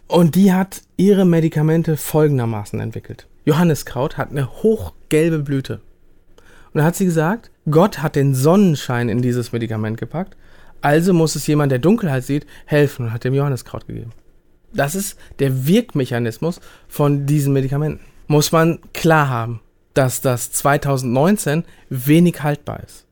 Und 0.06 0.34
die 0.34 0.52
hat 0.52 0.82
ihre 0.96 1.24
Medikamente 1.24 1.96
folgendermaßen 1.96 2.78
entwickelt. 2.78 3.26
Johanniskraut 3.44 4.18
hat 4.18 4.30
eine 4.30 4.62
hochgelbe 4.62 5.38
Blüte. 5.38 5.80
Und 6.72 6.78
da 6.78 6.84
hat 6.84 6.96
sie 6.96 7.04
gesagt, 7.04 7.50
Gott 7.70 8.02
hat 8.02 8.16
den 8.16 8.34
Sonnenschein 8.34 9.08
in 9.08 9.22
dieses 9.22 9.52
Medikament 9.52 9.98
gepackt, 9.98 10.36
also 10.80 11.12
muss 11.12 11.36
es 11.36 11.46
jemand, 11.46 11.70
der 11.70 11.78
Dunkelheit 11.78 12.24
sieht, 12.24 12.46
helfen 12.66 13.06
und 13.06 13.12
hat 13.12 13.24
dem 13.24 13.34
Johanniskraut 13.34 13.86
gegeben. 13.86 14.12
Das 14.74 14.94
ist 14.94 15.18
der 15.38 15.66
Wirkmechanismus 15.66 16.60
von 16.88 17.26
diesen 17.26 17.52
Medikamenten. 17.52 18.00
Muss 18.26 18.52
man 18.52 18.78
klar 18.92 19.28
haben, 19.28 19.60
dass 19.94 20.20
das 20.20 20.52
2019 20.52 21.64
wenig 21.90 22.42
haltbar 22.42 22.80
ist. 22.84 23.06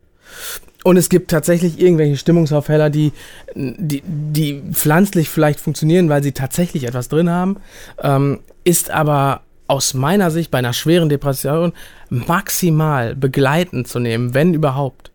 Und 0.82 0.96
es 0.96 1.10
gibt 1.10 1.30
tatsächlich 1.30 1.78
irgendwelche 1.78 2.16
Stimmungsaufheller, 2.16 2.88
die, 2.88 3.12
die, 3.54 4.02
die 4.04 4.62
pflanzlich 4.72 5.28
vielleicht 5.28 5.60
funktionieren, 5.60 6.08
weil 6.08 6.22
sie 6.22 6.32
tatsächlich 6.32 6.84
etwas 6.84 7.08
drin 7.08 7.28
haben, 7.28 7.58
ähm, 8.02 8.40
ist 8.64 8.90
aber 8.90 9.42
aus 9.66 9.94
meiner 9.94 10.30
Sicht 10.30 10.50
bei 10.50 10.58
einer 10.58 10.72
schweren 10.72 11.08
Depression 11.08 11.72
maximal 12.08 13.14
begleitend 13.14 13.88
zu 13.88 13.98
nehmen, 13.98 14.34
wenn 14.34 14.54
überhaupt. 14.54 15.10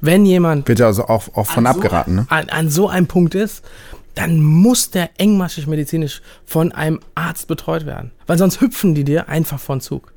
Wenn 0.00 0.26
jemand. 0.26 0.64
Bitte 0.64 0.86
also 0.86 1.06
auch, 1.06 1.34
auch 1.34 1.46
von 1.46 1.66
abgeraten, 1.66 2.14
so, 2.14 2.20
ne? 2.22 2.26
An, 2.30 2.48
an 2.50 2.70
so 2.70 2.88
einem 2.88 3.06
Punkt 3.06 3.34
ist, 3.34 3.64
dann 4.14 4.40
muss 4.40 4.90
der 4.90 5.10
engmaschig 5.18 5.66
medizinisch 5.66 6.22
von 6.44 6.72
einem 6.72 7.00
Arzt 7.14 7.48
betreut 7.48 7.86
werden. 7.86 8.12
Weil 8.26 8.38
sonst 8.38 8.60
hüpfen 8.60 8.94
die 8.94 9.04
dir 9.04 9.28
einfach 9.28 9.58
von 9.58 9.80
Zug. 9.80 10.12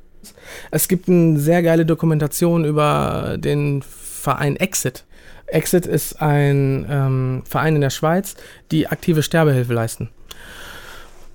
Es 0.70 0.88
gibt 0.88 1.08
eine 1.08 1.38
sehr 1.38 1.62
geile 1.62 1.86
Dokumentation 1.86 2.64
über 2.64 3.36
den 3.38 3.82
Verein 3.82 4.56
Exit. 4.56 5.04
Exit 5.46 5.86
ist 5.86 6.20
ein 6.20 6.86
ähm, 6.90 7.42
Verein 7.48 7.76
in 7.76 7.80
der 7.80 7.90
Schweiz, 7.90 8.36
die 8.70 8.88
aktive 8.88 9.22
Sterbehilfe 9.22 9.72
leisten. 9.72 10.10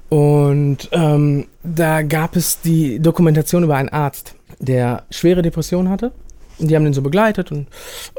Und 0.09 0.89
ähm, 0.91 1.47
da 1.63 2.03
gab 2.03 2.35
es 2.35 2.61
die 2.61 2.99
Dokumentation 2.99 3.63
über 3.63 3.75
einen 3.75 3.89
Arzt, 3.89 4.35
der 4.59 5.03
schwere 5.09 5.41
Depressionen 5.41 5.89
hatte 5.89 6.11
die 6.59 6.75
haben 6.75 6.83
den 6.83 6.93
so 6.93 7.01
begleitet 7.01 7.51
und 7.51 7.67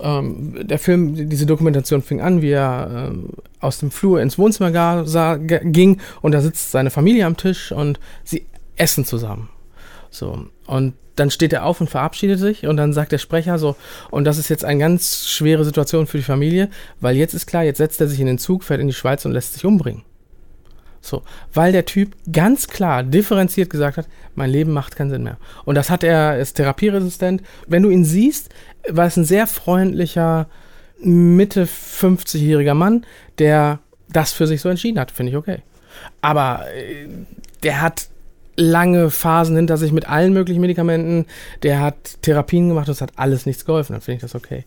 ähm, 0.00 0.66
der 0.66 0.78
Film, 0.78 1.28
diese 1.28 1.46
Dokumentation 1.46 2.02
fing 2.02 2.20
an, 2.20 2.42
wie 2.42 2.50
er 2.50 3.10
ähm, 3.12 3.30
aus 3.60 3.78
dem 3.78 3.90
Flur 3.90 4.20
ins 4.20 4.38
Wohnzimmer 4.38 4.70
gar, 4.70 5.06
sah, 5.06 5.36
ging 5.36 6.00
und 6.22 6.32
da 6.32 6.40
sitzt 6.40 6.70
seine 6.70 6.90
Familie 6.90 7.26
am 7.26 7.36
Tisch 7.36 7.72
und 7.72 7.98
sie 8.24 8.46
essen 8.76 9.04
zusammen. 9.04 9.48
So. 10.10 10.46
Und 10.66 10.94
dann 11.16 11.30
steht 11.30 11.52
er 11.52 11.64
auf 11.64 11.80
und 11.80 11.90
verabschiedet 11.90 12.38
sich 12.38 12.66
und 12.66 12.76
dann 12.76 12.92
sagt 12.92 13.12
der 13.12 13.18
Sprecher 13.18 13.58
so, 13.58 13.76
und 14.10 14.24
das 14.24 14.38
ist 14.38 14.48
jetzt 14.48 14.64
eine 14.64 14.80
ganz 14.80 15.28
schwere 15.28 15.64
Situation 15.64 16.06
für 16.06 16.16
die 16.16 16.24
Familie, 16.24 16.70
weil 17.00 17.16
jetzt 17.16 17.34
ist 17.34 17.46
klar, 17.46 17.62
jetzt 17.62 17.78
setzt 17.78 18.00
er 18.00 18.08
sich 18.08 18.20
in 18.20 18.26
den 18.26 18.38
Zug, 18.38 18.64
fährt 18.64 18.80
in 18.80 18.88
die 18.88 18.94
Schweiz 18.94 19.24
und 19.24 19.32
lässt 19.32 19.54
sich 19.54 19.64
umbringen. 19.64 20.02
So, 21.04 21.22
weil 21.52 21.72
der 21.72 21.84
Typ 21.84 22.16
ganz 22.32 22.66
klar 22.66 23.02
differenziert 23.02 23.68
gesagt 23.68 23.98
hat, 23.98 24.08
mein 24.34 24.48
Leben 24.48 24.72
macht 24.72 24.96
keinen 24.96 25.10
Sinn 25.10 25.22
mehr. 25.22 25.36
Und 25.66 25.74
das 25.74 25.90
hat 25.90 26.02
er, 26.02 26.38
ist 26.38 26.54
therapieresistent. 26.54 27.42
Wenn 27.66 27.82
du 27.82 27.90
ihn 27.90 28.06
siehst, 28.06 28.48
war 28.88 29.06
es 29.06 29.18
ein 29.18 29.26
sehr 29.26 29.46
freundlicher, 29.46 30.48
Mitte 31.00 31.66
50-jähriger 31.66 32.72
Mann, 32.72 33.04
der 33.38 33.80
das 34.08 34.32
für 34.32 34.46
sich 34.46 34.62
so 34.62 34.70
entschieden 34.70 34.98
hat, 34.98 35.10
finde 35.10 35.32
ich 35.32 35.36
okay. 35.36 35.58
Aber 36.22 36.64
äh, 36.74 37.06
der 37.62 37.82
hat 37.82 38.08
lange 38.56 39.10
Phasen 39.10 39.56
hinter 39.56 39.76
sich 39.76 39.92
mit 39.92 40.08
allen 40.08 40.32
möglichen 40.32 40.60
Medikamenten. 40.60 41.26
Der 41.62 41.80
hat 41.80 42.22
Therapien 42.22 42.68
gemacht 42.68 42.88
und 42.88 42.92
es 42.92 43.00
hat 43.00 43.12
alles 43.16 43.46
nichts 43.46 43.64
geholfen. 43.64 43.94
Dann 43.94 44.02
finde 44.02 44.16
ich 44.16 44.22
das 44.22 44.34
okay. 44.34 44.64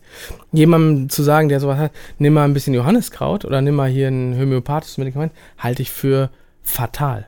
Jemandem 0.52 1.08
zu 1.08 1.22
sagen, 1.22 1.48
der 1.48 1.60
sowas 1.60 1.78
hat, 1.78 1.92
nimm 2.18 2.34
mal 2.34 2.44
ein 2.44 2.54
bisschen 2.54 2.74
Johanniskraut 2.74 3.44
oder 3.44 3.60
nimm 3.60 3.74
mal 3.74 3.88
hier 3.88 4.08
ein 4.08 4.38
homöopathisches 4.38 4.98
Medikament, 4.98 5.32
halte 5.58 5.82
ich 5.82 5.90
für 5.90 6.30
fatal. 6.62 7.26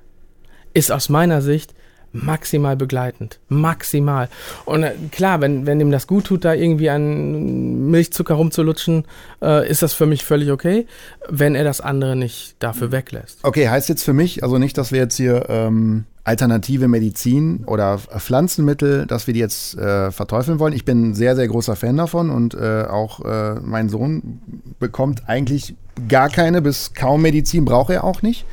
Ist 0.75 0.93
aus 0.93 1.09
meiner 1.09 1.43
Sicht 1.43 1.75
maximal 2.13 2.77
begleitend. 2.77 3.39
Maximal. 3.49 4.29
Und 4.65 4.83
äh, 4.83 4.93
klar, 5.11 5.41
wenn, 5.41 5.67
wenn 5.67 5.81
ihm 5.81 5.91
das 5.91 6.07
gut 6.07 6.25
tut, 6.25 6.45
da 6.45 6.55
irgendwie 6.55 6.91
an 6.91 7.91
Milchzucker 7.91 8.35
rumzulutschen, 8.35 9.05
äh, 9.43 9.69
ist 9.69 9.83
das 9.83 9.95
für 9.95 10.07
mich 10.07 10.25
völlig 10.25 10.51
okay, 10.51 10.87
wenn 11.29 11.55
er 11.55 11.65
das 11.65 11.81
andere 11.81 12.17
nicht 12.17 12.57
dafür 12.59 12.93
weglässt. 12.93 13.39
Okay, 13.43 13.69
heißt 13.69 13.89
jetzt 13.89 14.03
für 14.03 14.13
mich, 14.13 14.43
also 14.43 14.59
nicht, 14.59 14.77
dass 14.77 14.93
wir 14.93 14.99
jetzt 14.99 15.17
hier 15.17 15.47
ähm, 15.49 16.05
alternative 16.25 16.89
Medizin 16.89 17.65
oder 17.67 17.99
Pflanzenmittel, 17.99 19.07
dass 19.07 19.27
wir 19.27 19.35
die 19.35 19.41
jetzt 19.41 19.77
äh, 19.77 20.11
verteufeln 20.11 20.59
wollen. 20.59 20.73
Ich 20.73 20.85
bin 20.85 21.11
ein 21.11 21.15
sehr, 21.15 21.35
sehr 21.35 21.49
großer 21.49 21.77
Fan 21.77 21.97
davon 21.97 22.31
und 22.31 22.55
äh, 22.55 22.85
auch 22.89 23.25
äh, 23.25 23.55
mein 23.61 23.89
Sohn 23.89 24.41
bekommt 24.79 25.29
eigentlich 25.29 25.75
gar 26.09 26.29
keine 26.29 26.63
bis 26.63 26.95
kaum 26.95 27.23
Medizin, 27.23 27.65
braucht 27.65 27.91
er 27.91 28.05
auch 28.05 28.23
nicht. 28.23 28.45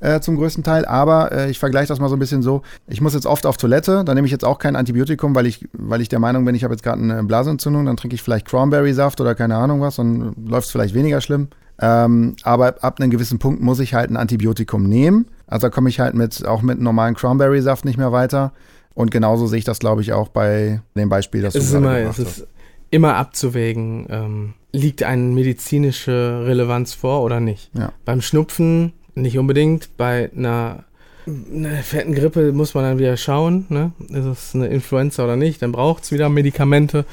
Äh, 0.00 0.20
zum 0.20 0.36
größten 0.36 0.62
Teil, 0.62 0.84
aber 0.84 1.32
äh, 1.32 1.50
ich 1.50 1.58
vergleiche 1.58 1.88
das 1.88 1.98
mal 1.98 2.08
so 2.08 2.14
ein 2.14 2.20
bisschen 2.20 2.40
so. 2.40 2.62
Ich 2.86 3.00
muss 3.00 3.14
jetzt 3.14 3.26
oft 3.26 3.46
auf 3.46 3.56
Toilette, 3.56 4.04
da 4.04 4.14
nehme 4.14 4.26
ich 4.26 4.32
jetzt 4.32 4.44
auch 4.44 4.60
kein 4.60 4.76
Antibiotikum, 4.76 5.34
weil 5.34 5.46
ich, 5.46 5.66
weil 5.72 6.00
ich 6.00 6.08
der 6.08 6.20
Meinung 6.20 6.44
bin, 6.44 6.54
ich 6.54 6.62
habe 6.62 6.72
jetzt 6.72 6.84
gerade 6.84 7.02
eine 7.02 7.24
Blasenentzündung, 7.24 7.84
dann 7.84 7.96
trinke 7.96 8.14
ich 8.14 8.22
vielleicht 8.22 8.46
Cranberry-Saft 8.46 9.20
oder 9.20 9.34
keine 9.34 9.56
Ahnung 9.56 9.80
was, 9.80 9.96
dann 9.96 10.34
läuft 10.46 10.66
es 10.66 10.72
vielleicht 10.72 10.94
weniger 10.94 11.20
schlimm. 11.20 11.48
Ähm, 11.80 12.36
aber 12.42 12.76
ab 12.82 13.00
einem 13.00 13.10
gewissen 13.10 13.38
Punkt 13.38 13.60
muss 13.60 13.80
ich 13.80 13.94
halt 13.94 14.10
ein 14.10 14.16
Antibiotikum 14.16 14.84
nehmen. 14.84 15.26
Also 15.46 15.66
da 15.66 15.70
komme 15.70 15.88
ich 15.88 15.98
halt 15.98 16.14
mit, 16.14 16.46
auch 16.46 16.62
mit 16.62 16.80
normalen 16.80 17.14
Cranberry-Saft 17.14 17.84
nicht 17.84 17.98
mehr 17.98 18.12
weiter. 18.12 18.52
Und 18.94 19.10
genauso 19.10 19.46
sehe 19.46 19.58
ich 19.58 19.64
das, 19.64 19.78
glaube 19.78 20.02
ich, 20.02 20.12
auch 20.12 20.28
bei 20.28 20.80
dem 20.96 21.08
Beispiel, 21.08 21.42
das 21.42 21.54
es 21.54 21.70
du 21.70 21.76
immer, 21.76 21.96
es 21.98 22.18
ist 22.18 22.46
immer 22.90 23.16
abzuwägen, 23.16 24.06
ähm, 24.10 24.54
liegt 24.72 25.02
eine 25.02 25.22
medizinische 25.22 26.42
Relevanz 26.44 26.94
vor 26.94 27.22
oder 27.22 27.40
nicht. 27.40 27.70
Ja. 27.74 27.92
Beim 28.04 28.20
Schnupfen 28.20 28.92
nicht 29.22 29.38
unbedingt, 29.38 29.96
bei 29.96 30.30
einer, 30.36 30.84
einer 31.26 31.76
fetten 31.82 32.14
Grippe 32.14 32.52
muss 32.52 32.74
man 32.74 32.84
dann 32.84 32.98
wieder 32.98 33.16
schauen, 33.16 33.66
ne? 33.68 33.92
ist 34.08 34.24
es 34.24 34.54
eine 34.54 34.68
Influenza 34.68 35.24
oder 35.24 35.36
nicht, 35.36 35.62
dann 35.62 35.72
braucht 35.72 36.04
es 36.04 36.12
wieder 36.12 36.28
Medikamente. 36.28 37.04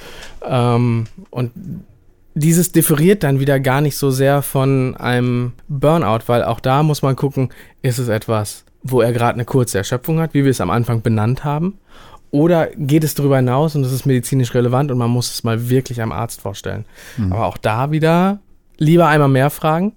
Ähm, 0.48 1.06
und 1.30 1.52
dieses 2.34 2.72
differiert 2.72 3.24
dann 3.24 3.40
wieder 3.40 3.60
gar 3.60 3.82
nicht 3.82 3.98
so 3.98 4.12
sehr 4.12 4.42
von 4.42 4.96
einem 4.98 5.54
Burnout, 5.68 6.24
weil 6.28 6.44
auch 6.44 6.60
da 6.60 6.84
muss 6.84 7.02
man 7.02 7.16
gucken, 7.16 7.50
ist 7.82 7.98
es 7.98 8.10
etwas, 8.10 8.66
wo 8.84 9.02
er 9.02 9.14
gerade 9.14 9.36
eine 9.36 9.46
kurze 9.46 9.78
Erschöpfung 9.78 10.20
hat, 10.20 10.34
wie 10.34 10.44
wir 10.44 10.52
es 10.52 10.62
am 10.62 10.70
Anfang 10.70 11.02
benannt 11.02 11.44
haben, 11.44 11.80
oder 12.32 12.68
geht 12.76 13.06
es 13.06 13.16
darüber 13.16 13.38
hinaus 13.38 13.76
und 13.76 13.86
es 13.86 13.94
ist 13.94 14.06
medizinisch 14.06 14.54
relevant 14.54 14.92
und 14.92 14.98
man 14.98 15.10
muss 15.10 15.32
es 15.32 15.46
mal 15.46 15.70
wirklich 15.70 16.02
einem 16.02 16.12
Arzt 16.12 16.42
vorstellen. 16.42 16.86
Mhm. 17.16 17.32
Aber 17.32 17.46
auch 17.46 17.58
da 17.58 17.92
wieder 17.92 18.40
lieber 18.78 19.08
einmal 19.08 19.30
mehr 19.30 19.50
fragen, 19.50 19.94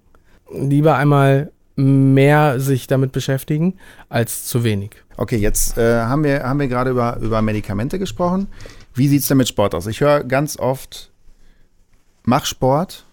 lieber 0.52 0.94
einmal 0.94 1.50
mehr 1.78 2.58
sich 2.58 2.88
damit 2.88 3.12
beschäftigen 3.12 3.74
als 4.08 4.46
zu 4.46 4.64
wenig. 4.64 4.90
Okay, 5.16 5.36
jetzt 5.36 5.78
äh, 5.78 6.00
haben 6.00 6.24
wir, 6.24 6.42
haben 6.42 6.58
wir 6.58 6.66
gerade 6.66 6.90
über, 6.90 7.18
über 7.18 7.40
Medikamente 7.40 7.98
gesprochen. 7.98 8.48
Wie 8.94 9.06
sieht 9.06 9.22
es 9.22 9.28
denn 9.28 9.36
mit 9.36 9.46
Sport 9.48 9.74
aus? 9.74 9.86
Ich 9.86 10.00
höre 10.00 10.24
ganz 10.24 10.58
oft, 10.58 11.12
mach 12.24 12.46
Sport 12.46 13.04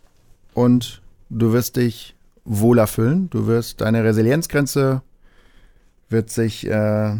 und 0.56 1.01
du 1.30 1.54
wirst 1.54 1.75
dich 1.75 2.15
wohler 2.43 2.88
fühlen. 2.88 3.30
Du 3.30 3.45
wirst 3.45 3.82
deine 3.82 4.04
Resilienzgrenze 4.04 5.01
wird 6.10 6.30
sich 6.30 6.67
äh, 6.67 7.15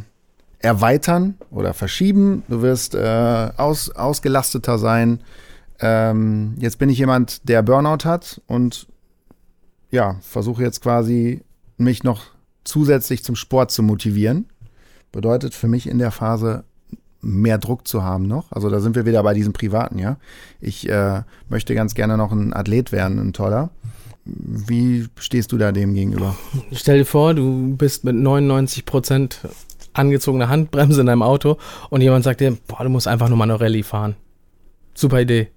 erweitern 0.60 1.36
oder 1.52 1.74
verschieben. 1.74 2.44
Du 2.48 2.62
wirst 2.62 2.96
äh, 2.96 3.52
aus, 3.58 3.92
ausgelasteter 3.92 4.80
sein. 4.80 5.20
Ähm, 5.80 6.56
jetzt 6.58 6.80
bin 6.80 6.90
ich 6.90 6.98
jemand, 6.98 7.48
der 7.48 7.62
Burnout 7.62 8.06
hat 8.06 8.42
und 8.48 8.88
ja, 9.96 10.18
versuche 10.22 10.62
jetzt 10.62 10.82
quasi 10.82 11.42
mich 11.78 12.04
noch 12.04 12.26
zusätzlich 12.64 13.24
zum 13.24 13.36
Sport 13.36 13.72
zu 13.72 13.82
motivieren. 13.82 14.46
Bedeutet 15.12 15.54
für 15.54 15.68
mich 15.68 15.88
in 15.88 15.98
der 15.98 16.12
Phase 16.12 16.66
mehr 17.22 17.58
Druck 17.58 17.88
zu 17.88 18.04
haben 18.04 18.28
noch. 18.28 18.52
Also 18.52 18.70
da 18.70 18.80
sind 18.80 18.96
wir 18.96 19.06
wieder 19.06 19.24
bei 19.24 19.34
diesem 19.34 19.54
Privaten, 19.54 19.98
ja. 19.98 20.18
Ich 20.60 20.88
äh, 20.90 21.22
möchte 21.50 21.74
ganz 21.74 21.96
gerne 21.96 22.18
noch 22.18 22.32
ein 22.32 22.54
Athlet 22.54 22.92
werden, 22.92 23.20
ein 23.20 23.34
toller. 23.34 23.72
Wie 24.26 25.08
stehst 25.18 25.52
du 25.52 25.58
da 25.58 25.72
dem 25.72 25.94
gegenüber? 25.94 26.36
Stell 26.72 27.00
dir 27.00 27.06
vor, 27.06 27.34
du 27.34 27.76
bist 27.76 28.04
mit 28.04 28.16
99 28.16 28.86
Prozent 28.86 29.40
angezogener 29.94 30.50
Handbremse 30.50 31.02
in 31.02 31.08
deinem 31.08 31.22
Auto 31.22 31.58
und 31.90 32.02
jemand 32.02 32.26
sagt 32.26 32.42
dir, 32.42 32.58
boah, 32.68 32.84
du 32.84 32.90
musst 32.90 33.08
einfach 33.08 33.30
nur 33.30 33.38
mal 33.38 33.46
eine 33.46 33.60
Rallye 33.60 33.84
fahren. 33.84 34.16
Super 34.94 35.22
Idee. 35.22 35.50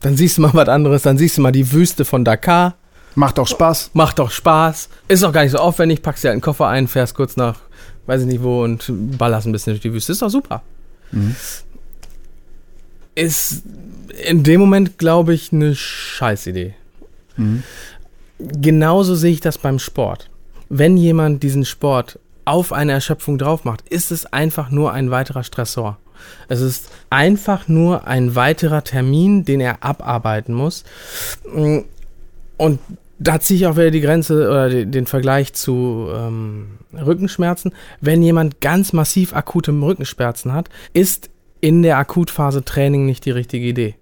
Dann 0.00 0.16
siehst 0.16 0.38
du 0.38 0.42
mal 0.42 0.54
was 0.54 0.68
anderes, 0.68 1.02
dann 1.02 1.18
siehst 1.18 1.38
du 1.38 1.42
mal 1.42 1.52
die 1.52 1.72
Wüste 1.72 2.04
von 2.04 2.24
Dakar. 2.24 2.76
Macht 3.16 3.38
doch 3.38 3.48
Spaß. 3.48 3.90
Macht 3.94 4.18
doch 4.18 4.30
Spaß. 4.30 4.88
Ist 5.08 5.24
auch 5.24 5.32
gar 5.32 5.42
nicht 5.42 5.52
so 5.52 5.58
aufwendig, 5.58 6.02
packst 6.02 6.22
dir 6.22 6.28
halt 6.28 6.34
einen 6.34 6.42
Koffer 6.42 6.68
ein, 6.68 6.86
fährst 6.86 7.14
kurz 7.14 7.36
nach, 7.36 7.58
weiß 8.06 8.20
ich 8.20 8.26
nicht 8.26 8.42
wo 8.42 8.62
und 8.62 8.84
ballerst 9.18 9.46
ein 9.46 9.52
bisschen 9.52 9.72
durch 9.72 9.80
die 9.80 9.92
Wüste. 9.92 10.12
Ist 10.12 10.22
doch 10.22 10.28
super. 10.28 10.62
Mhm. 11.12 11.34
Ist 13.14 13.62
in 14.26 14.42
dem 14.42 14.60
Moment, 14.60 14.98
glaube 14.98 15.32
ich, 15.32 15.50
eine 15.50 15.74
Scheißidee. 15.74 16.74
Mhm. 17.36 17.62
Genauso 18.38 19.14
sehe 19.14 19.32
ich 19.32 19.40
das 19.40 19.56
beim 19.56 19.78
Sport. 19.78 20.28
Wenn 20.68 20.98
jemand 20.98 21.42
diesen 21.42 21.64
Sport 21.64 22.18
auf 22.44 22.72
eine 22.72 22.92
Erschöpfung 22.92 23.38
drauf 23.38 23.64
macht, 23.64 23.88
ist 23.88 24.10
es 24.12 24.26
einfach 24.26 24.70
nur 24.70 24.92
ein 24.92 25.10
weiterer 25.10 25.42
Stressor. 25.42 25.96
Es 26.48 26.60
ist 26.60 26.90
einfach 27.08 27.66
nur 27.66 28.06
ein 28.06 28.34
weiterer 28.34 28.84
Termin, 28.84 29.46
den 29.46 29.60
er 29.60 29.82
abarbeiten 29.82 30.54
muss. 30.54 30.84
Und 31.54 32.78
da 33.18 33.40
ziehe 33.40 33.58
ich 33.58 33.66
auch 33.66 33.76
wieder 33.76 33.90
die 33.90 34.00
Grenze 34.00 34.48
oder 34.48 34.84
den 34.84 35.06
Vergleich 35.06 35.52
zu 35.52 36.08
ähm, 36.14 36.78
Rückenschmerzen. 36.92 37.72
Wenn 38.00 38.22
jemand 38.22 38.60
ganz 38.60 38.92
massiv 38.92 39.34
akute 39.34 39.72
Rückenschmerzen 39.72 40.52
hat, 40.52 40.68
ist 40.92 41.30
in 41.60 41.82
der 41.82 41.98
Akutphase 41.98 42.64
Training 42.64 43.06
nicht 43.06 43.24
die 43.24 43.30
richtige 43.30 43.66
Idee. 43.66 43.94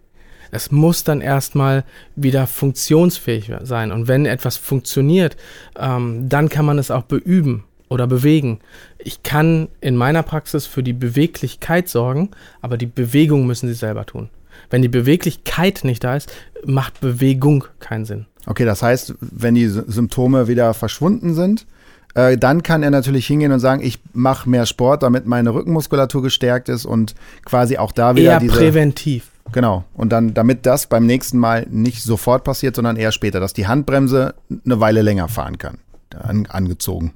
Es 0.50 0.70
muss 0.70 1.04
dann 1.04 1.20
erstmal 1.20 1.84
wieder 2.14 2.46
funktionsfähig 2.46 3.50
sein. 3.62 3.90
Und 3.90 4.08
wenn 4.08 4.26
etwas 4.26 4.56
funktioniert, 4.56 5.36
ähm, 5.76 6.28
dann 6.28 6.48
kann 6.48 6.64
man 6.64 6.78
es 6.78 6.90
auch 6.90 7.02
beüben 7.02 7.64
oder 7.88 8.06
bewegen. 8.06 8.60
Ich 8.98 9.22
kann 9.22 9.68
in 9.80 9.96
meiner 9.96 10.22
Praxis 10.22 10.66
für 10.66 10.82
die 10.82 10.92
Beweglichkeit 10.92 11.88
sorgen, 11.88 12.30
aber 12.60 12.76
die 12.76 12.86
Bewegung 12.86 13.46
müssen 13.46 13.68
sie 13.68 13.74
selber 13.74 14.06
tun. 14.06 14.30
Wenn 14.70 14.82
die 14.82 14.88
Beweglichkeit 14.88 15.82
nicht 15.84 16.04
da 16.04 16.16
ist, 16.16 16.32
macht 16.64 17.00
Bewegung 17.00 17.64
keinen 17.80 18.04
Sinn. 18.04 18.26
Okay, 18.46 18.64
das 18.64 18.82
heißt, 18.82 19.14
wenn 19.20 19.54
die 19.54 19.68
Symptome 19.68 20.48
wieder 20.48 20.74
verschwunden 20.74 21.34
sind, 21.34 21.66
äh, 22.14 22.36
dann 22.36 22.62
kann 22.62 22.82
er 22.82 22.90
natürlich 22.90 23.26
hingehen 23.26 23.52
und 23.52 23.60
sagen, 23.60 23.82
ich 23.82 23.98
mache 24.12 24.48
mehr 24.48 24.66
Sport, 24.66 25.02
damit 25.02 25.26
meine 25.26 25.54
Rückenmuskulatur 25.54 26.22
gestärkt 26.22 26.68
ist 26.68 26.84
und 26.84 27.14
quasi 27.44 27.78
auch 27.78 27.92
da 27.92 28.16
wieder 28.16 28.32
eher 28.32 28.40
diese, 28.40 28.56
präventiv. 28.56 29.30
Genau. 29.52 29.84
Und 29.94 30.10
dann, 30.10 30.34
damit 30.34 30.66
das 30.66 30.86
beim 30.86 31.06
nächsten 31.06 31.38
Mal 31.38 31.66
nicht 31.70 32.02
sofort 32.02 32.44
passiert, 32.44 32.76
sondern 32.76 32.96
eher 32.96 33.12
später, 33.12 33.40
dass 33.40 33.52
die 33.52 33.66
Handbremse 33.66 34.34
eine 34.64 34.80
Weile 34.80 35.02
länger 35.02 35.28
fahren 35.28 35.58
kann, 35.58 35.78
an, 36.14 36.46
angezogen 36.46 37.14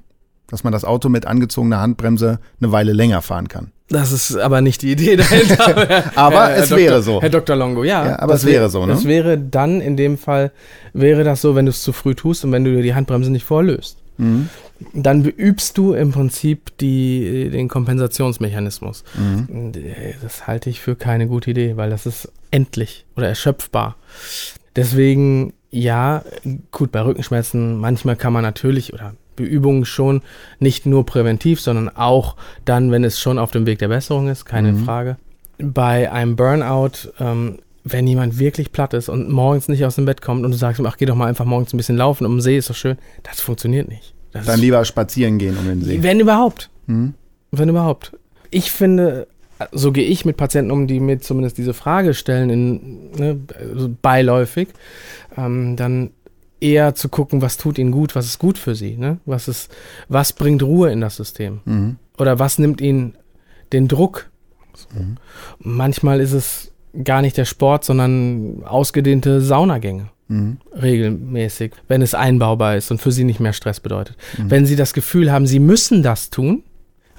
dass 0.49 0.63
man 0.63 0.73
das 0.73 0.83
Auto 0.83 1.09
mit 1.09 1.25
angezogener 1.25 1.79
Handbremse 1.79 2.39
eine 2.59 2.71
Weile 2.71 2.93
länger 2.93 3.21
fahren 3.21 3.47
kann. 3.47 3.71
Das 3.89 4.11
ist 4.11 4.35
aber 4.35 4.61
nicht 4.61 4.81
die 4.83 4.91
Idee 4.91 5.15
dahinter. 5.15 6.11
aber 6.15 6.49
Herr, 6.49 6.57
es 6.57 6.69
Herr 6.69 6.77
wäre 6.77 7.01
so. 7.01 7.21
Herr 7.21 7.29
Dr. 7.29 7.55
Longo, 7.55 7.83
ja. 7.83 8.05
ja 8.05 8.19
aber 8.19 8.35
es 8.35 8.45
wäre 8.45 8.69
so, 8.69 8.85
ne? 8.85 8.93
Es 8.93 9.05
wäre 9.05 9.37
dann 9.37 9.81
in 9.81 9.97
dem 9.97 10.17
Fall, 10.17 10.51
wäre 10.93 11.23
das 11.23 11.41
so, 11.41 11.55
wenn 11.55 11.65
du 11.65 11.71
es 11.71 11.81
zu 11.81 11.91
früh 11.91 12.13
tust 12.13 12.45
und 12.45 12.51
wenn 12.51 12.63
du 12.63 12.75
dir 12.75 12.83
die 12.83 12.93
Handbremse 12.93 13.31
nicht 13.31 13.45
vorlöst. 13.45 13.97
Mhm. 14.17 14.49
Dann 14.93 15.23
beübst 15.23 15.77
du 15.77 15.93
im 15.93 16.11
Prinzip 16.11 16.77
die, 16.77 17.49
den 17.49 17.67
Kompensationsmechanismus. 17.67 19.03
Mhm. 19.15 19.71
Das 20.21 20.47
halte 20.47 20.69
ich 20.69 20.79
für 20.79 20.95
keine 20.95 21.27
gute 21.27 21.51
Idee, 21.51 21.75
weil 21.75 21.89
das 21.89 22.05
ist 22.05 22.31
endlich 22.51 23.05
oder 23.17 23.27
erschöpfbar. 23.27 23.95
Deswegen, 24.75 25.53
ja, 25.71 26.23
gut, 26.71 26.91
bei 26.91 27.01
Rückenschmerzen, 27.01 27.77
manchmal 27.77 28.15
kann 28.15 28.33
man 28.33 28.43
natürlich, 28.43 28.93
oder 28.93 29.13
Übungen 29.43 29.85
schon 29.85 30.21
nicht 30.59 30.85
nur 30.85 31.05
präventiv, 31.05 31.61
sondern 31.61 31.89
auch 31.89 32.35
dann, 32.65 32.91
wenn 32.91 33.03
es 33.03 33.19
schon 33.19 33.39
auf 33.39 33.51
dem 33.51 33.65
Weg 33.65 33.79
der 33.79 33.87
Besserung 33.87 34.27
ist, 34.27 34.45
keine 34.45 34.73
mhm. 34.73 34.85
Frage. 34.85 35.17
Bei 35.57 36.11
einem 36.11 36.35
Burnout, 36.35 37.11
ähm, 37.19 37.59
wenn 37.83 38.07
jemand 38.07 38.39
wirklich 38.39 38.71
platt 38.71 38.93
ist 38.93 39.09
und 39.09 39.29
morgens 39.29 39.67
nicht 39.67 39.85
aus 39.85 39.95
dem 39.95 40.05
Bett 40.05 40.21
kommt 40.21 40.45
und 40.45 40.51
du 40.51 40.57
sagst 40.57 40.79
ihm, 40.79 40.85
ach, 40.85 40.97
geh 40.97 41.05
doch 41.05 41.15
mal 41.15 41.27
einfach 41.27 41.45
morgens 41.45 41.73
ein 41.73 41.77
bisschen 41.77 41.97
laufen 41.97 42.25
um 42.25 42.35
den 42.35 42.41
See, 42.41 42.57
ist 42.57 42.69
doch 42.69 42.75
schön, 42.75 42.97
das 43.23 43.41
funktioniert 43.41 43.89
nicht. 43.89 44.13
Das 44.31 44.45
dann 44.45 44.59
lieber 44.59 44.83
spazieren 44.85 45.37
gehen 45.37 45.57
um 45.57 45.65
den 45.65 45.81
See. 45.81 46.03
Wenn 46.03 46.19
überhaupt. 46.19 46.69
Mhm. 46.87 47.15
Wenn 47.51 47.69
überhaupt. 47.69 48.15
Ich 48.51 48.71
finde, 48.71 49.27
so 49.71 49.91
gehe 49.91 50.05
ich 50.05 50.25
mit 50.25 50.37
Patienten 50.37 50.71
um, 50.71 50.87
die 50.87 50.99
mir 50.99 51.19
zumindest 51.19 51.57
diese 51.57 51.73
Frage 51.73 52.13
stellen, 52.13 52.49
in, 52.49 53.11
ne, 53.11 53.39
also 53.59 53.89
beiläufig, 54.01 54.69
ähm, 55.37 55.75
dann 55.75 56.11
eher 56.61 56.95
zu 56.95 57.09
gucken, 57.09 57.41
was 57.41 57.57
tut 57.57 57.77
ihnen 57.77 57.91
gut, 57.91 58.15
was 58.15 58.25
ist 58.25 58.39
gut 58.39 58.57
für 58.57 58.75
sie, 58.75 58.97
ne? 58.97 59.19
Was 59.25 59.47
ist, 59.47 59.71
was 60.07 60.33
bringt 60.33 60.63
Ruhe 60.63 60.91
in 60.91 61.01
das 61.01 61.15
System? 61.15 61.61
Mhm. 61.65 61.97
Oder 62.17 62.39
was 62.39 62.59
nimmt 62.59 62.81
ihnen 62.81 63.15
den 63.71 63.87
Druck? 63.87 64.29
Mhm. 64.93 65.17
Manchmal 65.59 66.19
ist 66.19 66.33
es 66.33 66.71
gar 67.03 67.21
nicht 67.21 67.37
der 67.37 67.45
Sport, 67.45 67.85
sondern 67.85 68.63
ausgedehnte 68.65 69.41
Saunagänge. 69.41 70.09
Mhm. 70.27 70.57
Regelmäßig, 70.79 71.73
wenn 71.87 72.01
es 72.01 72.13
einbaubar 72.13 72.75
ist 72.75 72.91
und 72.91 73.01
für 73.01 73.11
sie 73.11 73.23
nicht 73.23 73.39
mehr 73.39 73.53
Stress 73.53 73.79
bedeutet. 73.79 74.17
Mhm. 74.37 74.51
Wenn 74.51 74.65
sie 74.65 74.75
das 74.75 74.93
Gefühl 74.93 75.31
haben, 75.31 75.47
sie 75.47 75.59
müssen 75.59 76.03
das 76.03 76.29
tun, 76.29 76.63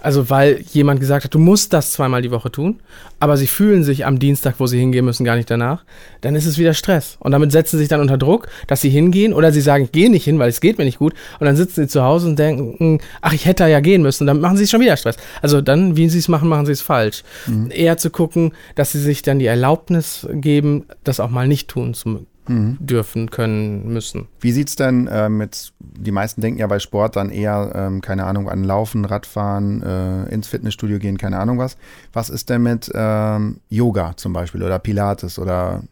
also 0.03 0.31
weil 0.31 0.63
jemand 0.73 1.01
gesagt 1.01 1.25
hat, 1.25 1.35
du 1.35 1.39
musst 1.39 1.73
das 1.73 1.93
zweimal 1.93 2.23
die 2.23 2.31
Woche 2.31 2.51
tun, 2.51 2.81
aber 3.19 3.37
sie 3.37 3.47
fühlen 3.47 3.85
sich 3.85 4.07
am 4.07 4.19
Dienstag, 4.19 4.55
wo 4.59 4.67
sie 4.67 4.79
hingehen 4.79 5.05
müssen, 5.05 5.25
gar 5.25 5.37
nicht 5.37 5.51
danach, 5.51 5.85
dann 6.23 6.35
ist 6.35 6.47
es 6.47 6.59
wieder 6.59 6.75
Stress. 6.75 7.17
Und 7.21 7.33
damit 7.33 7.53
setzen 7.53 7.77
sie 7.77 7.85
sich 7.85 7.89
dann 7.89 8.01
unter 8.01 8.19
Druck, 8.19 8.49
dass 8.67 8.81
sie 8.81 8.91
hingehen 8.91 9.33
oder 9.33 9.53
sie 9.53 9.61
sagen, 9.61 9.85
ich 9.85 9.93
gehe 9.93 10.11
nicht 10.11 10.25
hin, 10.25 10.39
weil 10.39 10.49
es 10.49 10.61
geht 10.61 10.79
mir 10.79 10.85
nicht 10.85 10.99
gut. 10.99 11.15
Und 11.39 11.47
dann 11.47 11.57
sitzen 11.57 11.83
sie 11.83 11.89
zu 11.89 12.03
Hause 12.03 12.29
und 12.29 12.39
denken, 12.39 13.01
ach, 13.21 13.33
ich 13.33 13.45
hätte 13.45 13.67
ja 13.67 13.81
gehen 13.81 14.03
müssen. 14.03 14.23
Und 14.23 14.29
dann 14.29 14.41
machen 14.41 14.57
sie 14.57 14.67
schon 14.67 14.81
wieder 14.81 14.97
Stress. 14.97 15.17
Also 15.43 15.61
dann, 15.61 15.97
wie 15.97 16.09
sie 16.09 16.19
es 16.19 16.29
machen, 16.29 16.49
machen 16.49 16.67
sie 16.67 16.73
es 16.73 16.81
falsch. 16.81 17.23
Mhm. 17.47 17.71
Eher 17.71 17.99
zu 17.99 18.11
gucken, 18.11 18.53
dass 18.75 18.93
sie 18.93 19.01
sich 19.01 19.23
dann 19.23 19.39
die 19.39 19.47
Erlaubnis 19.47 20.27
geben, 20.33 20.87
das 21.05 21.21
auch 21.21 21.31
mal 21.31 21.47
nicht 21.47 21.69
tun 21.69 21.95
zu 21.95 22.27
mhm. 22.51 22.77
dürfen, 22.81 23.31
können, 23.31 23.93
müssen. 23.93 24.29
Wie 24.41 24.53
sieht 24.53 24.69
es 24.69 24.77
denn 24.77 25.07
äh, 25.07 25.29
mit, 25.29 25.73
die 25.79 26.11
meisten 26.11 26.41
denken 26.41 26.61
ja 26.61 26.67
bei 26.67 26.79
Sport 26.79 27.17
dann 27.17 27.31
eher, 27.31 27.73
ähm, 27.75 28.01
keine 28.01 28.27
Ahnung, 28.27 28.49
an 28.49 28.65
Laufen, 28.65 29.05
Radfahren, 29.05 29.83
äh, 29.83 30.25
ins 30.35 30.49
Fitnessstudio 30.49 30.99
gehen, 30.99 31.19
keine 31.19 31.39
Ahnung 31.39 31.59
was. 31.59 31.77
Was 32.13 32.31
ist 32.31 32.51
denn 32.51 32.63
mit 32.63 32.91
ähm, 32.95 33.61
Yoga 33.69 34.17
zum 34.17 34.33
Beispiel 34.33 34.63
oder 34.63 34.79
Pilates 34.79 35.39
oder 35.39 35.83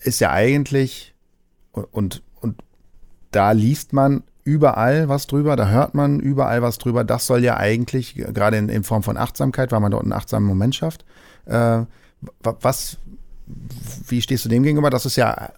ist 0.00 0.20
ja 0.20 0.30
eigentlich 0.30 1.14
und, 1.72 2.22
und 2.40 2.62
da 3.30 3.52
liest 3.52 3.92
man 3.92 4.22
überall 4.44 5.08
was 5.08 5.26
drüber, 5.26 5.56
da 5.56 5.68
hört 5.68 5.94
man 5.94 6.20
überall 6.20 6.62
was 6.62 6.78
drüber. 6.78 7.02
Das 7.04 7.26
soll 7.26 7.42
ja 7.42 7.56
eigentlich, 7.56 8.14
gerade 8.14 8.58
in, 8.58 8.68
in 8.68 8.84
Form 8.84 9.02
von 9.02 9.16
Achtsamkeit, 9.16 9.72
weil 9.72 9.80
man 9.80 9.90
dort 9.90 10.02
einen 10.02 10.12
achtsamen 10.12 10.46
Moment 10.46 10.74
schafft. 10.74 11.04
Äh, 11.46 11.84
was, 12.42 12.98
wie 14.08 14.22
stehst 14.22 14.44
du 14.44 14.48
dem 14.48 14.62
gegenüber? 14.62 14.90
Das 14.90 15.06
ist 15.06 15.16
ja, 15.16 15.52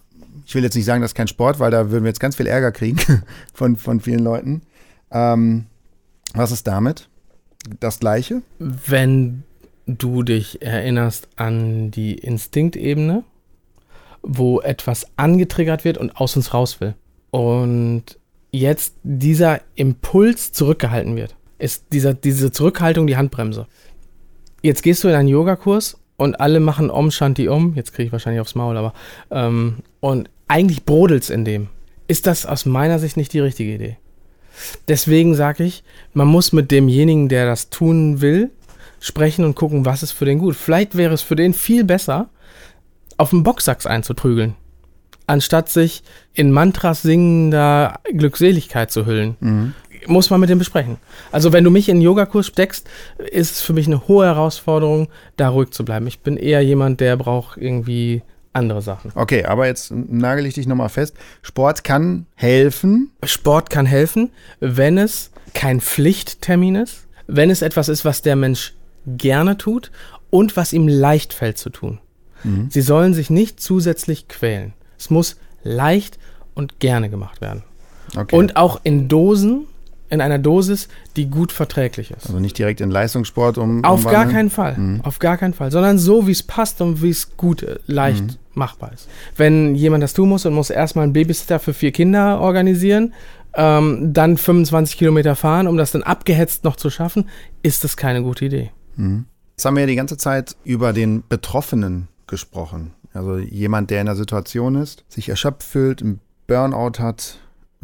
ich 0.45 0.55
will 0.55 0.63
jetzt 0.63 0.75
nicht 0.75 0.85
sagen, 0.85 1.01
das 1.01 1.11
ist 1.11 1.15
kein 1.15 1.27
Sport, 1.27 1.59
weil 1.59 1.71
da 1.71 1.91
würden 1.91 2.03
wir 2.03 2.09
jetzt 2.09 2.19
ganz 2.19 2.35
viel 2.35 2.47
Ärger 2.47 2.71
kriegen 2.71 2.99
von, 3.53 3.75
von 3.75 3.99
vielen 3.99 4.23
Leuten. 4.23 4.61
Ähm, 5.11 5.65
was 6.33 6.51
ist 6.51 6.67
damit? 6.67 7.09
Das 7.79 7.99
Gleiche? 7.99 8.41
Wenn 8.59 9.43
du 9.85 10.23
dich 10.23 10.61
erinnerst 10.61 11.29
an 11.37 11.91
die 11.91 12.13
Instinktebene, 12.15 13.23
wo 14.21 14.59
etwas 14.59 15.07
angetriggert 15.15 15.85
wird 15.85 15.97
und 15.97 16.17
aus 16.17 16.35
uns 16.35 16.53
raus 16.53 16.81
will. 16.81 16.95
Und 17.31 18.19
jetzt 18.51 18.95
dieser 19.03 19.61
Impuls 19.75 20.51
zurückgehalten 20.51 21.15
wird, 21.15 21.35
ist 21.57 21.85
dieser, 21.91 22.13
diese 22.13 22.51
Zurückhaltung 22.51 23.07
die 23.07 23.17
Handbremse. 23.17 23.67
Jetzt 24.61 24.83
gehst 24.83 25.03
du 25.03 25.07
in 25.07 25.15
einen 25.15 25.29
Yogakurs 25.29 25.97
und 26.17 26.39
alle 26.39 26.59
machen 26.59 26.89
Om 26.89 27.11
Shanti 27.11 27.47
Om. 27.47 27.73
Jetzt 27.75 27.93
kriege 27.93 28.07
ich 28.07 28.11
wahrscheinlich 28.11 28.41
aufs 28.41 28.55
Maul, 28.55 28.75
aber. 28.75 28.93
Ähm, 29.31 29.77
und 29.99 30.29
eigentlich 30.47 30.83
brodelt's 30.83 31.29
in 31.29 31.45
dem. 31.45 31.69
Ist 32.07 32.27
das 32.27 32.45
aus 32.45 32.65
meiner 32.65 32.99
Sicht 32.99 33.17
nicht 33.17 33.33
die 33.33 33.39
richtige 33.39 33.73
Idee? 33.73 33.97
Deswegen 34.87 35.35
sage 35.35 35.63
ich, 35.63 35.83
man 36.13 36.27
muss 36.27 36.51
mit 36.51 36.71
demjenigen, 36.71 37.29
der 37.29 37.45
das 37.45 37.69
tun 37.69 38.21
will, 38.21 38.49
sprechen 38.99 39.45
und 39.45 39.55
gucken, 39.55 39.85
was 39.85 40.01
ist 40.01 40.13
für 40.13 40.25
den 40.25 40.39
gut. 40.39 40.55
Vielleicht 40.55 40.97
wäre 40.97 41.13
es 41.13 41.21
für 41.21 41.35
den 41.35 41.53
viel 41.53 41.83
besser, 41.83 42.29
auf 43.17 43.29
den 43.29 43.43
Boxsacks 43.43 43.85
einzuprügeln, 43.85 44.55
anstatt 45.27 45.69
sich 45.69 46.01
in 46.33 46.51
Mantras 46.51 47.03
singender 47.03 47.99
Glückseligkeit 48.11 48.89
zu 48.89 49.05
hüllen. 49.05 49.35
Mhm. 49.39 49.73
Muss 50.07 50.29
man 50.29 50.39
mit 50.39 50.49
dem 50.49 50.59
besprechen. 50.59 50.97
Also 51.31 51.53
wenn 51.53 51.63
du 51.63 51.71
mich 51.71 51.89
in 51.89 52.01
Yogakurs 52.01 52.47
steckst, 52.47 52.87
ist 53.31 53.51
es 53.51 53.61
für 53.61 53.73
mich 53.73 53.87
eine 53.87 54.07
hohe 54.07 54.25
Herausforderung, 54.25 55.09
da 55.35 55.49
ruhig 55.49 55.71
zu 55.71 55.83
bleiben. 55.85 56.07
Ich 56.07 56.19
bin 56.19 56.37
eher 56.37 56.61
jemand, 56.61 56.99
der 56.99 57.17
braucht 57.17 57.57
irgendwie 57.57 58.23
andere 58.53 58.81
Sachen. 58.81 59.11
Okay, 59.15 59.45
aber 59.45 59.67
jetzt 59.67 59.91
nagel 59.91 60.45
ich 60.45 60.55
dich 60.55 60.67
nochmal 60.67 60.89
fest. 60.89 61.15
Sport 61.41 61.83
kann 61.83 62.25
helfen. 62.35 63.11
Sport 63.23 63.69
kann 63.69 63.85
helfen, 63.85 64.31
wenn 64.59 64.97
es 64.97 65.31
kein 65.53 65.79
Pflichttermin 65.79 66.75
ist, 66.75 67.07
wenn 67.27 67.49
es 67.49 67.61
etwas 67.61 67.89
ist, 67.89 68.03
was 68.03 68.21
der 68.21 68.35
Mensch 68.35 68.73
gerne 69.05 69.57
tut 69.57 69.91
und 70.29 70.57
was 70.57 70.73
ihm 70.73 70.87
leicht 70.87 71.33
fällt 71.33 71.57
zu 71.57 71.69
tun. 71.69 71.99
Mhm. 72.43 72.69
Sie 72.69 72.81
sollen 72.81 73.13
sich 73.13 73.29
nicht 73.29 73.59
zusätzlich 73.59 74.27
quälen. 74.27 74.73
Es 74.97 75.09
muss 75.09 75.37
leicht 75.63 76.17
und 76.55 76.79
gerne 76.79 77.09
gemacht 77.09 77.41
werden. 77.41 77.63
Okay. 78.15 78.35
Und 78.35 78.55
auch 78.55 78.81
in 78.83 79.07
Dosen, 79.07 79.67
in 80.09 80.21
einer 80.21 80.39
Dosis, 80.39 80.87
die 81.15 81.29
gut 81.29 81.51
verträglich 81.51 82.11
ist. 82.11 82.27
Also 82.27 82.39
nicht 82.39 82.57
direkt 82.57 82.81
in 82.81 82.91
Leistungssport 82.91 83.57
um. 83.57 83.83
Auf 83.83 84.05
gar 84.05 84.27
keinen 84.27 84.49
Fall. 84.49 84.77
Mhm. 84.77 85.01
Auf 85.01 85.19
gar 85.19 85.37
keinen 85.37 85.53
Fall. 85.53 85.71
Sondern 85.71 85.97
so, 85.97 86.27
wie 86.27 86.31
es 86.31 86.43
passt 86.43 86.81
und 86.81 87.01
wie 87.01 87.09
es 87.09 87.35
gut, 87.37 87.63
äh, 87.63 87.77
leicht 87.87 88.23
mhm. 88.23 88.35
machbar 88.53 88.93
ist. 88.93 89.09
Wenn 89.35 89.75
jemand 89.75 90.03
das 90.03 90.13
tun 90.13 90.29
muss 90.29 90.45
und 90.45 90.53
muss 90.53 90.69
erstmal 90.69 91.03
einen 91.03 91.13
Babysitter 91.13 91.59
für 91.59 91.73
vier 91.73 91.91
Kinder 91.91 92.39
organisieren, 92.39 93.13
ähm, 93.55 94.13
dann 94.13 94.37
25 94.37 94.97
Kilometer 94.97 95.35
fahren, 95.35 95.67
um 95.67 95.77
das 95.77 95.91
dann 95.91 96.03
abgehetzt 96.03 96.63
noch 96.63 96.75
zu 96.75 96.89
schaffen, 96.89 97.29
ist 97.63 97.83
das 97.83 97.97
keine 97.97 98.21
gute 98.21 98.45
Idee. 98.45 98.71
Mhm. 98.95 99.25
Jetzt 99.51 99.65
haben 99.65 99.75
wir 99.75 99.81
ja 99.81 99.87
die 99.87 99.95
ganze 99.95 100.17
Zeit 100.17 100.55
über 100.63 100.93
den 100.93 101.23
Betroffenen 101.27 102.07
gesprochen. 102.27 102.93
Also 103.13 103.37
jemand, 103.37 103.89
der 103.89 104.01
in 104.01 104.05
der 104.05 104.15
Situation 104.15 104.75
ist, 104.75 105.03
sich 105.09 105.29
erschöpft 105.29 105.63
fühlt, 105.63 106.01
einen 106.01 106.19
Burnout 106.45 106.99
hat. 106.99 107.39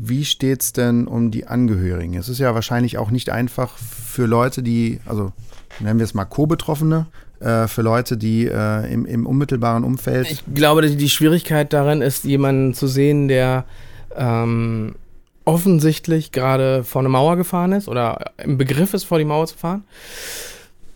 Wie 0.06 0.26
steht 0.26 0.62
es 0.62 0.74
denn 0.74 1.08
um 1.08 1.32
die 1.32 1.48
Angehörigen? 1.48 2.16
Es 2.16 2.28
ist 2.28 2.40
ja 2.40 2.54
wahrscheinlich 2.54 2.98
auch 2.98 3.10
nicht 3.10 3.30
einfach 3.30 3.78
für 3.78 4.26
Leute, 4.26 4.62
die, 4.62 5.00
also 5.06 5.32
nennen 5.80 6.00
wir 6.00 6.04
es 6.04 6.14
mal 6.14 6.26
Co-Betroffene, 6.26 7.08
äh, 7.40 7.68
für 7.68 7.82
Leute, 7.82 8.18
die 8.18 8.46
äh, 8.48 8.92
im, 8.92 9.06
im, 9.06 9.26
unmittelbaren 9.26 9.84
Umfeld. 9.84 10.30
Ich 10.30 10.44
glaube, 10.54 10.90
die 10.90 11.10
Schwierigkeit 11.10 11.72
darin 11.72 12.02
ist, 12.02 12.26
jemanden 12.26 12.74
zu 12.74 12.88
sehen, 12.88 13.28
der 13.28 13.66
ähm, 14.16 14.96
offensichtlich 15.46 16.32
gerade 16.32 16.84
vor 16.84 17.02
eine 17.02 17.10
Mauer 17.10 17.38
gefahren 17.38 17.72
ist 17.72 17.88
oder 17.88 18.32
im 18.38 18.58
Begriff 18.58 18.94
ist, 18.94 19.06
vor 19.06 19.20
die 19.20 19.26
Mauer 19.26 19.48
zu 19.48 19.58
fahren 19.58 19.84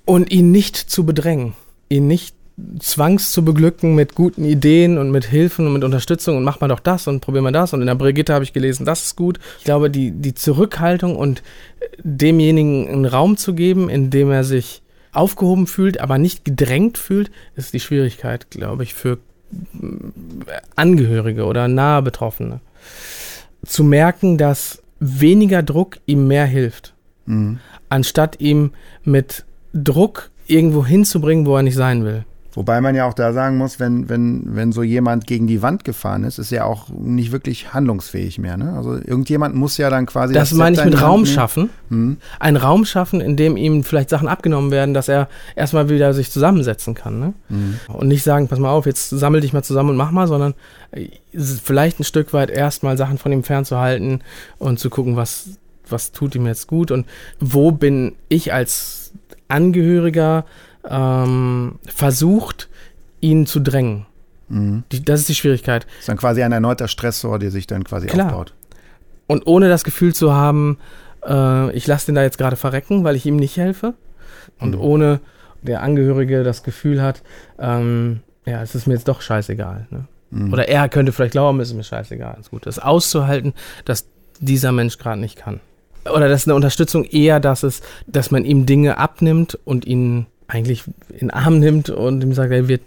und 0.06 0.32
ihn 0.32 0.52
nicht 0.52 0.76
zu 0.76 1.06
bedrängen, 1.06 1.54
ihn 1.90 2.08
nicht 2.08 2.37
zwangs 2.80 3.32
zu 3.32 3.46
beglücken 3.46 3.94
mit 3.94 4.16
guten 4.16 4.44
Ideen 4.44 4.98
und 4.98 5.12
mit 5.12 5.26
Hilfen 5.26 5.68
und 5.68 5.74
mit 5.74 5.84
Unterstützung 5.84 6.38
und 6.38 6.44
mach 6.44 6.60
mal 6.60 6.68
doch 6.68 6.80
das 6.80 7.08
und 7.08 7.22
probier 7.22 7.42
mal 7.42 7.52
das 7.52 7.74
und 7.74 7.82
in 7.82 7.88
der 7.88 7.96
Brigitte 7.96 8.34
habe 8.34 8.44
ich 8.44 8.54
gelesen, 8.54 8.86
das 8.86 9.04
ist 9.04 9.16
gut. 9.16 9.40
Ich 9.60 9.66
glaube, 9.66 9.92
die, 9.92 10.12
die 10.12 10.34
Zurückhaltung 10.34 11.16
und 11.16 11.44
demjenigen 12.00 12.88
einen 12.88 13.06
Raum 13.06 13.38
zu 13.38 13.54
geben, 13.54 13.90
in 13.90 14.10
dem 14.10 14.32
er 14.32 14.44
sich 14.44 14.82
aufgehoben 15.12 15.68
fühlt, 15.68 16.00
aber 16.00 16.18
nicht 16.18 16.46
gedrängt 16.46 16.98
fühlt, 16.98 17.32
ist 17.56 17.74
die 17.74 17.80
Schwierigkeit, 17.80 18.50
glaube 18.50 18.84
ich, 18.84 18.94
für 18.96 19.20
Angehörige 20.76 21.46
oder 21.46 21.68
nahe 21.68 22.02
Betroffene. 22.02 22.60
Zu 23.66 23.84
merken, 23.84 24.38
dass 24.38 24.82
weniger 25.00 25.62
Druck 25.62 25.98
ihm 26.06 26.28
mehr 26.28 26.46
hilft, 26.46 26.94
mhm. 27.26 27.60
anstatt 27.90 28.40
ihm 28.40 28.72
mit 29.04 29.46
Druck 29.74 30.32
irgendwo 30.48 30.86
hinzubringen, 30.86 31.46
wo 31.46 31.56
er 31.56 31.64
nicht 31.64 31.76
sein 31.76 32.04
will. 32.04 32.26
Wobei 32.58 32.82
man 32.82 32.96
ja 32.96 33.06
auch 33.06 33.14
da 33.14 33.34
sagen 33.34 33.60
muss, 33.60 33.80
wenn, 33.80 34.10
wenn, 34.10 34.56
wenn 34.56 34.72
so 34.72 34.82
jemand 34.82 35.28
gegen 35.28 35.46
die 35.46 35.62
Wand 35.62 35.84
gefahren 35.84 36.24
ist, 36.24 36.40
ist 36.40 36.52
er 36.52 36.66
auch 36.66 36.90
nicht 36.90 37.32
wirklich 37.32 37.72
handlungsfähig 37.72 38.40
mehr. 38.40 38.58
Ne? 38.58 38.74
Also 38.76 38.96
irgendjemand 38.96 39.54
muss 39.54 39.78
ja 39.78 39.92
dann 39.92 40.08
quasi. 40.08 40.34
Das, 40.34 40.50
das 40.50 40.58
meine 40.58 40.76
ich 40.76 40.84
mit 40.84 41.00
Raum 41.00 41.22
nehmen. 41.22 41.36
schaffen. 41.36 41.70
Hm. 41.90 42.18
Ein 42.40 42.56
Raum 42.56 42.86
schaffen, 42.86 43.22
in 43.22 43.36
dem 43.36 43.58
ihm 43.58 43.84
vielleicht 43.84 44.10
Sachen 44.10 44.28
abgenommen 44.28 44.72
werden, 44.72 44.96
dass 44.96 45.08
er 45.08 45.30
erstmal 45.56 45.88
wieder 45.90 46.16
sich 46.16 46.32
zusammensetzen 46.32 46.96
kann. 46.96 47.20
Ne? 47.20 47.34
Hm. 47.50 47.80
Und 47.90 48.08
nicht 48.08 48.24
sagen, 48.24 48.48
pass 48.48 48.58
mal 48.58 48.72
auf, 48.72 48.88
jetzt 48.88 49.10
sammel 49.10 49.42
dich 49.42 49.54
mal 49.54 49.62
zusammen 49.62 49.92
und 49.92 49.96
mach 49.96 50.10
mal, 50.10 50.26
sondern 50.26 50.56
äh, 50.94 51.10
vielleicht 51.64 52.00
ein 52.00 52.06
Stück 52.06 52.34
weit 52.34 52.50
erstmal 52.50 52.98
Sachen 52.98 53.20
von 53.20 53.32
ihm 53.32 53.44
fernzuhalten 53.44 54.24
und 54.58 54.80
zu 54.80 54.90
gucken, 54.90 55.16
was, 55.16 55.60
was 55.88 56.12
tut 56.12 56.34
ihm 56.34 56.48
jetzt 56.48 56.66
gut 56.66 56.90
und 56.90 57.06
wo 57.40 57.72
bin 57.72 58.16
ich 58.30 58.52
als 58.52 59.14
Angehöriger 59.48 60.44
ähm, 60.90 61.80
versucht, 61.86 62.70
ihn 63.22 63.46
zu 63.46 63.60
drängen. 63.60 64.06
Mhm. 64.50 64.84
Die, 64.92 65.04
das 65.04 65.22
ist 65.22 65.30
die 65.30 65.36
Schwierigkeit. 65.36 65.86
Das 65.86 66.00
ist 66.00 66.10
dann 66.10 66.18
quasi 66.18 66.44
ein 66.44 66.52
erneuter 66.52 66.88
Stressor, 66.88 67.40
der 67.40 67.52
sich 67.52 67.68
dann 67.68 67.84
quasi 67.84 68.08
Klar. 68.08 68.28
aufbaut. 68.28 68.54
Und 69.28 69.46
ohne 69.46 69.68
das 69.68 69.84
Gefühl 69.84 70.16
zu 70.16 70.34
haben, 70.34 70.78
äh, 71.26 71.72
ich 71.76 71.88
lasse 71.88 72.08
den 72.08 72.16
da 72.16 72.24
jetzt 72.24 72.38
gerade 72.38 72.56
verrecken, 72.56 73.04
weil 73.04 73.16
ich 73.16 73.26
ihm 73.26 73.36
nicht 73.36 73.58
helfe. 73.58 73.94
Und 74.60 74.76
mhm. 74.76 74.82
ohne 74.82 75.20
der 75.62 75.82
Angehörige 75.82 76.44
das 76.44 76.64
Gefühl 76.64 77.02
hat, 77.02 77.24
ähm, 77.60 78.22
ja, 78.46 78.62
es 78.62 78.76
ist 78.76 78.88
mir 78.88 78.94
jetzt 78.94 79.08
doch 79.08 79.22
scheißegal. 79.22 79.88
Ne? 79.90 80.06
Mhm. 80.30 80.54
Oder 80.54 80.70
er 80.70 80.88
könnte 80.88 81.12
vielleicht 81.12 81.34
glauben, 81.34 81.60
es 81.60 81.70
ist 81.70 81.76
mir 81.76 81.84
scheißegal. 81.84 82.38
Ist 82.40 82.52
gut. 82.52 82.66
Das 82.66 82.80
auszuhalten, 82.80 83.54
dass 83.86 84.08
dieser 84.40 84.72
Mensch 84.72 84.98
gerade 84.98 85.20
nicht 85.20 85.36
kann. 85.36 85.60
Oder 86.14 86.30
dass 86.30 86.48
eine 86.48 86.56
Unterstützung 86.56 87.04
eher 87.04 87.42
das 87.42 87.64
ist, 87.64 87.84
dass 88.06 88.32
man 88.32 88.46
ihm 88.46 88.66
Dinge 88.66 88.98
abnimmt 88.98 89.60
und 89.66 89.86
ihn 89.86 90.28
eigentlich 90.48 90.84
in 91.10 91.28
den 91.28 91.32
Arm 91.32 91.60
nimmt 91.60 91.90
und 91.90 92.24
ihm 92.24 92.34
sagt, 92.34 92.52
ey, 92.52 92.68
wir, 92.68 92.80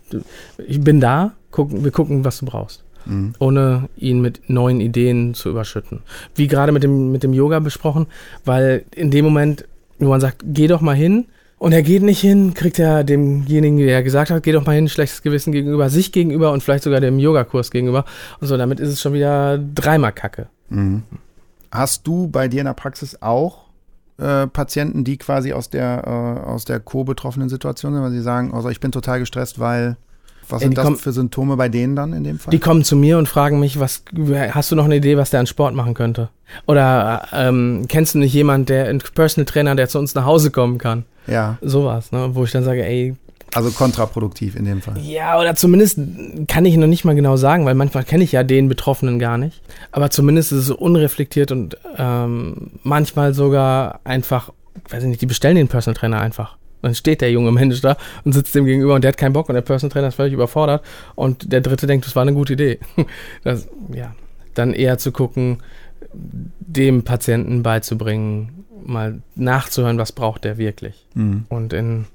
ich 0.66 0.80
bin 0.80 1.00
da, 1.00 1.32
gucken, 1.50 1.84
wir 1.84 1.90
gucken, 1.90 2.24
was 2.24 2.38
du 2.38 2.46
brauchst. 2.46 2.84
Mhm. 3.06 3.34
Ohne 3.38 3.88
ihn 3.96 4.20
mit 4.20 4.48
neuen 4.48 4.80
Ideen 4.80 5.34
zu 5.34 5.50
überschütten. 5.50 6.00
Wie 6.34 6.48
gerade 6.48 6.72
mit 6.72 6.82
dem, 6.82 7.12
mit 7.12 7.22
dem 7.22 7.32
Yoga 7.32 7.58
besprochen, 7.60 8.06
weil 8.44 8.84
in 8.94 9.10
dem 9.10 9.24
Moment, 9.24 9.64
wo 9.98 10.08
man 10.08 10.20
sagt, 10.20 10.42
geh 10.44 10.66
doch 10.66 10.80
mal 10.80 10.96
hin, 10.96 11.26
und 11.60 11.72
er 11.72 11.82
geht 11.82 12.02
nicht 12.02 12.22
hin, 12.22 12.54
kriegt 12.54 12.78
er 12.78 13.04
demjenigen, 13.04 13.76
der 13.76 14.02
gesagt 14.02 14.30
hat, 14.30 14.42
geh 14.42 14.52
doch 14.52 14.64
mal 14.64 14.72
hin, 14.72 14.88
schlechtes 14.88 15.20
Gewissen 15.20 15.52
gegenüber, 15.52 15.90
sich 15.90 16.10
gegenüber 16.10 16.52
und 16.52 16.62
vielleicht 16.62 16.84
sogar 16.84 17.00
dem 17.00 17.18
Yogakurs 17.18 17.70
gegenüber. 17.70 18.06
Und 18.40 18.46
so, 18.46 18.56
damit 18.56 18.80
ist 18.80 18.88
es 18.88 19.02
schon 19.02 19.12
wieder 19.12 19.58
dreimal 19.58 20.12
Kacke. 20.12 20.48
Mhm. 20.70 21.02
Hast 21.70 22.06
du 22.06 22.28
bei 22.28 22.48
dir 22.48 22.60
in 22.60 22.64
der 22.64 22.72
Praxis 22.72 23.20
auch 23.20 23.66
äh, 24.20 24.46
Patienten, 24.46 25.04
die 25.04 25.16
quasi 25.16 25.52
aus 25.52 25.70
der, 25.70 26.04
äh, 26.06 26.46
aus 26.46 26.64
der 26.64 26.80
co-betroffenen 26.80 27.48
Situation 27.48 27.94
sind, 27.94 28.02
weil 28.02 28.10
sie 28.10 28.20
sagen, 28.20 28.52
also 28.54 28.68
ich 28.68 28.80
bin 28.80 28.92
total 28.92 29.20
gestresst, 29.20 29.58
weil 29.58 29.96
was 30.48 30.62
sind 30.62 30.76
das 30.76 31.00
für 31.00 31.12
Symptome 31.12 31.56
bei 31.56 31.68
denen 31.68 31.94
dann 31.94 32.12
in 32.12 32.24
dem 32.24 32.38
Fall? 32.38 32.50
Die 32.50 32.58
kommen 32.58 32.82
zu 32.82 32.96
mir 32.96 33.18
und 33.18 33.28
fragen 33.28 33.60
mich, 33.60 33.78
was 33.78 34.02
hast 34.50 34.72
du 34.72 34.76
noch 34.76 34.84
eine 34.84 34.96
Idee, 34.96 35.16
was 35.16 35.30
der 35.30 35.40
an 35.40 35.46
Sport 35.46 35.74
machen 35.74 35.94
könnte? 35.94 36.28
Oder 36.66 37.28
ähm, 37.32 37.84
kennst 37.88 38.14
du 38.14 38.18
nicht 38.18 38.34
jemanden, 38.34 38.66
der 38.66 38.88
ein 38.88 38.98
Personal 38.98 39.46
Trainer, 39.46 39.76
der 39.76 39.88
zu 39.88 39.98
uns 39.98 40.14
nach 40.14 40.24
Hause 40.24 40.50
kommen 40.50 40.78
kann? 40.78 41.04
Ja. 41.28 41.56
Sowas, 41.62 42.10
ne? 42.10 42.30
Wo 42.32 42.44
ich 42.44 42.50
dann 42.50 42.64
sage, 42.64 42.84
ey, 42.84 43.14
also 43.54 43.70
kontraproduktiv 43.70 44.56
in 44.56 44.64
dem 44.64 44.80
Fall. 44.80 44.98
Ja, 45.00 45.38
oder 45.38 45.54
zumindest 45.54 45.98
kann 46.48 46.64
ich 46.64 46.76
noch 46.76 46.86
nicht 46.86 47.04
mal 47.04 47.14
genau 47.14 47.36
sagen, 47.36 47.64
weil 47.64 47.74
manchmal 47.74 48.04
kenne 48.04 48.24
ich 48.24 48.32
ja 48.32 48.42
den 48.42 48.68
Betroffenen 48.68 49.18
gar 49.18 49.38
nicht. 49.38 49.60
Aber 49.92 50.10
zumindest 50.10 50.52
ist 50.52 50.58
es 50.58 50.66
so 50.66 50.76
unreflektiert 50.76 51.52
und 51.52 51.76
ähm, 51.96 52.72
manchmal 52.82 53.34
sogar 53.34 54.00
einfach, 54.04 54.52
weiß 54.88 55.02
ich 55.02 55.08
nicht, 55.08 55.22
die 55.22 55.26
bestellen 55.26 55.56
den 55.56 55.68
Personal 55.68 55.98
Trainer 55.98 56.20
einfach. 56.20 56.56
Dann 56.82 56.94
steht 56.94 57.20
der 57.20 57.30
junge 57.30 57.52
Mensch 57.52 57.80
da 57.80 57.96
und 58.24 58.32
sitzt 58.32 58.54
dem 58.54 58.64
gegenüber 58.64 58.94
und 58.94 59.02
der 59.02 59.10
hat 59.10 59.18
keinen 59.18 59.32
Bock 59.32 59.48
und 59.48 59.54
der 59.54 59.62
Personal 59.62 59.92
Trainer 59.92 60.08
ist 60.08 60.14
völlig 60.14 60.32
überfordert 60.32 60.82
und 61.14 61.52
der 61.52 61.60
dritte 61.60 61.86
denkt, 61.86 62.06
das 62.06 62.16
war 62.16 62.22
eine 62.22 62.32
gute 62.32 62.54
Idee. 62.54 62.78
Das, 63.44 63.68
ja, 63.94 64.14
dann 64.54 64.72
eher 64.72 64.98
zu 64.98 65.12
gucken, 65.12 65.58
dem 66.12 67.04
Patienten 67.04 67.62
beizubringen, 67.62 68.64
mal 68.84 69.22
nachzuhören, 69.34 69.98
was 69.98 70.12
braucht 70.12 70.44
der 70.44 70.58
wirklich. 70.58 71.06
Mhm. 71.14 71.44
Und 71.48 71.72
in 71.72 72.06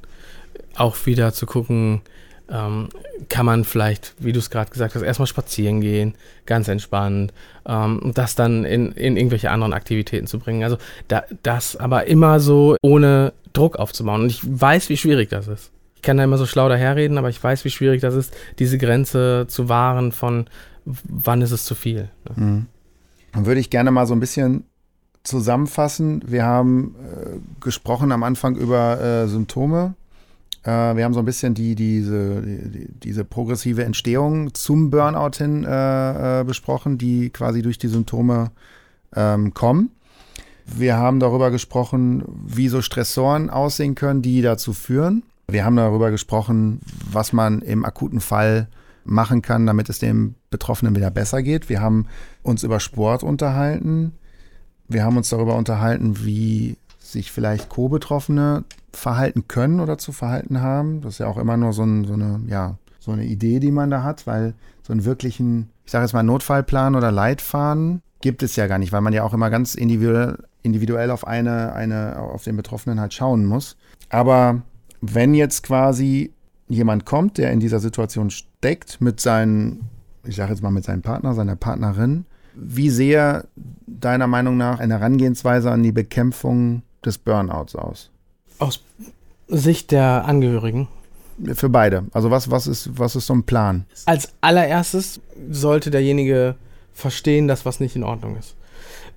auch 0.78 1.06
wieder 1.06 1.34
zu 1.34 1.46
gucken, 1.46 2.02
ähm, 2.50 2.90
kann 3.30 3.46
man 3.46 3.64
vielleicht, 3.64 4.14
wie 4.20 4.32
du 4.32 4.40
es 4.40 4.50
gerade 4.50 4.70
gesagt 4.70 4.96
hast, 4.96 5.02
erstmal 5.02 5.28
spazieren 5.28 5.82
gehen, 5.82 6.14
ganz 6.46 6.68
entspannt, 6.68 7.34
ähm, 7.66 8.00
und 8.00 8.18
das 8.18 8.36
dann 8.36 8.66
in, 8.66 8.92
in 8.92 9.18
irgendwelche 9.18 9.50
anderen 9.50 9.74
Aktivitäten 9.74 10.28
zu 10.28 10.40
bringen. 10.40 10.64
Also 10.64 10.78
da, 11.08 11.24
das 11.44 11.76
aber 11.76 12.06
immer 12.06 12.40
so 12.40 12.76
ohne 12.82 13.34
Druck 13.54 13.78
aufzubauen. 13.78 14.22
Und 14.22 14.30
ich 14.30 14.42
weiß, 14.44 14.90
wie 14.90 14.98
schwierig 14.98 15.30
das 15.30 15.48
ist. 15.48 15.72
Ich 15.96 16.02
kann 16.02 16.18
da 16.18 16.24
immer 16.24 16.38
so 16.38 16.46
schlau 16.46 16.70
daherreden, 16.70 17.18
aber 17.18 17.30
ich 17.30 17.44
weiß, 17.44 17.66
wie 17.66 17.72
schwierig 17.72 18.02
das 18.02 18.14
ist, 18.14 18.36
diese 18.60 18.78
Grenze 18.78 19.46
zu 19.48 19.70
wahren 19.70 20.12
von 20.12 20.46
wann 20.86 21.42
ist 21.42 21.52
es 21.52 21.66
zu 21.66 21.74
viel. 21.74 22.10
Ne? 22.30 22.46
Mhm. 22.46 22.66
Dann 23.34 23.46
würde 23.48 23.60
ich 23.60 23.72
gerne 23.72 23.90
mal 23.90 24.06
so 24.06 24.14
ein 24.14 24.20
bisschen 24.20 24.66
zusammenfassen. 25.24 26.22
Wir 26.28 26.46
haben 26.46 26.96
äh, 27.00 27.40
gesprochen 27.60 28.12
am 28.12 28.22
Anfang 28.22 28.56
über 28.56 29.02
äh, 29.02 29.28
Symptome 29.28 29.96
wir 30.72 31.04
haben 31.04 31.14
so 31.14 31.20
ein 31.20 31.26
bisschen 31.26 31.54
die, 31.54 31.76
diese, 31.76 32.42
die, 32.42 32.88
diese 32.92 33.24
progressive 33.24 33.84
Entstehung 33.84 34.54
zum 34.54 34.90
Burnout 34.90 35.38
hin 35.38 35.64
äh, 35.64 36.42
äh, 36.42 36.44
besprochen, 36.44 36.98
die 36.98 37.30
quasi 37.30 37.62
durch 37.62 37.78
die 37.78 37.88
Symptome 37.88 38.52
ähm, 39.16 39.54
kommen. 39.54 39.92
Wir 40.66 40.98
haben 40.98 41.20
darüber 41.20 41.52
gesprochen, 41.52 42.24
wie 42.28 42.70
so 42.70 42.82
Stressoren 42.82 43.52
aussehen 43.52 43.94
können, 43.94 44.24
die 44.24 44.42
dazu 44.42 44.74
führen. 44.74 45.24
Wir 45.48 45.64
haben 45.64 45.76
darüber 45.76 46.10
gesprochen, 46.10 46.80
was 47.12 47.32
man 47.32 47.62
im 47.62 47.86
akuten 47.86 48.20
Fall 48.20 48.68
machen 49.04 49.44
kann, 49.44 49.68
damit 49.68 49.90
es 49.90 50.00
dem 50.00 50.34
Betroffenen 50.50 50.96
wieder 50.96 51.12
besser 51.12 51.44
geht. 51.44 51.70
Wir 51.70 51.82
haben 51.82 52.08
uns 52.42 52.64
über 52.64 52.80
Sport 52.80 53.22
unterhalten. 53.22 54.14
Wir 54.88 55.04
haben 55.04 55.18
uns 55.18 55.30
darüber 55.30 55.56
unterhalten, 55.56 56.26
wie 56.26 56.78
sich 57.00 57.32
vielleicht 57.32 57.70
Co-Betroffene 57.70 58.64
verhalten 58.98 59.48
können 59.48 59.80
oder 59.80 59.98
zu 59.98 60.12
verhalten 60.12 60.62
haben. 60.62 61.02
Das 61.02 61.14
ist 61.14 61.20
ja 61.20 61.28
auch 61.28 61.38
immer 61.38 61.58
nur 61.58 61.74
so, 61.74 61.84
ein, 61.84 62.06
so, 62.06 62.14
eine, 62.14 62.42
ja, 62.48 62.78
so 63.00 63.12
eine 63.12 63.26
Idee, 63.26 63.60
die 63.60 63.72
man 63.72 63.90
da 63.90 64.04
hat, 64.04 64.28
weil 64.28 64.54
so 64.84 64.94
einen 64.94 65.06
wirklichen, 65.06 65.70
ich 65.86 65.92
sage 65.92 66.06
jetzt 66.06 66.14
mal 66.14 66.24
Notfallplan 66.24 66.96
oder 66.96 67.12
Leitfaden 67.12 68.02
gibt 68.22 68.44
es 68.44 68.56
ja 68.56 68.68
gar 68.68 68.80
nicht, 68.80 68.92
weil 68.92 69.02
man 69.02 69.14
ja 69.14 69.24
auch 69.24 69.34
immer 69.34 69.50
ganz 69.50 69.76
individuell, 69.76 70.38
individuell 70.64 71.12
auf 71.12 71.28
eine, 71.28 71.74
eine, 71.74 72.18
auf 72.20 72.44
den 72.44 72.58
Betroffenen 72.58 73.00
halt 73.00 73.14
schauen 73.14 73.46
muss. 73.46 73.78
Aber 74.10 74.62
wenn 75.02 75.34
jetzt 75.34 75.64
quasi 75.64 76.34
jemand 76.68 77.06
kommt, 77.06 77.38
der 77.38 77.52
in 77.52 77.60
dieser 77.60 77.80
Situation 77.80 78.30
steckt, 78.30 79.02
mit 79.02 79.20
seinen, 79.20 79.90
ich 80.24 80.36
sage 80.36 80.52
jetzt 80.52 80.64
mal 80.64 80.72
mit 80.72 80.84
seinem 80.84 81.02
Partner, 81.02 81.34
seiner 81.34 81.56
Partnerin, 81.56 82.26
wie 82.56 82.90
sehr 82.90 83.46
deiner 83.86 84.28
Meinung 84.28 84.58
nach 84.58 84.80
eine 84.80 84.96
Herangehensweise 84.96 85.72
an 85.72 85.84
die 85.84 85.92
Bekämpfung 85.92 86.84
des 87.04 87.18
Burnouts 87.18 87.76
aus? 87.76 88.12
Aus 88.60 88.84
Sicht 89.48 89.92
der 89.92 90.26
Angehörigen. 90.26 90.88
Für 91.54 91.70
beide. 91.70 92.06
Also 92.14 92.32
was, 92.32 92.50
was, 92.50 92.68
ist, 92.68 92.98
was 92.98 93.16
ist 93.16 93.28
so 93.28 93.34
ein 93.34 93.44
Plan? 93.44 93.86
Als 94.06 94.30
allererstes 94.42 95.20
sollte 95.52 95.92
derjenige 95.92 96.56
verstehen, 96.94 97.48
dass 97.48 97.66
was 97.66 97.80
nicht 97.80 97.96
in 97.96 98.04
Ordnung 98.04 98.38
ist. 98.38 98.56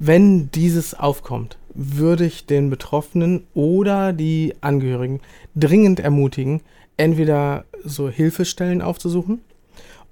Wenn 0.01 0.51
dieses 0.51 0.95
aufkommt, 0.95 1.57
würde 1.74 2.24
ich 2.24 2.47
den 2.47 2.70
Betroffenen 2.70 3.47
oder 3.55 4.12
die 4.12 4.55
Angehörigen 4.61 5.20
dringend 5.55 6.01
ermutigen, 6.01 6.61
entweder 6.97 7.64
so 7.84 8.09
Hilfestellen 8.09 8.82
aufzusuchen 8.82 9.41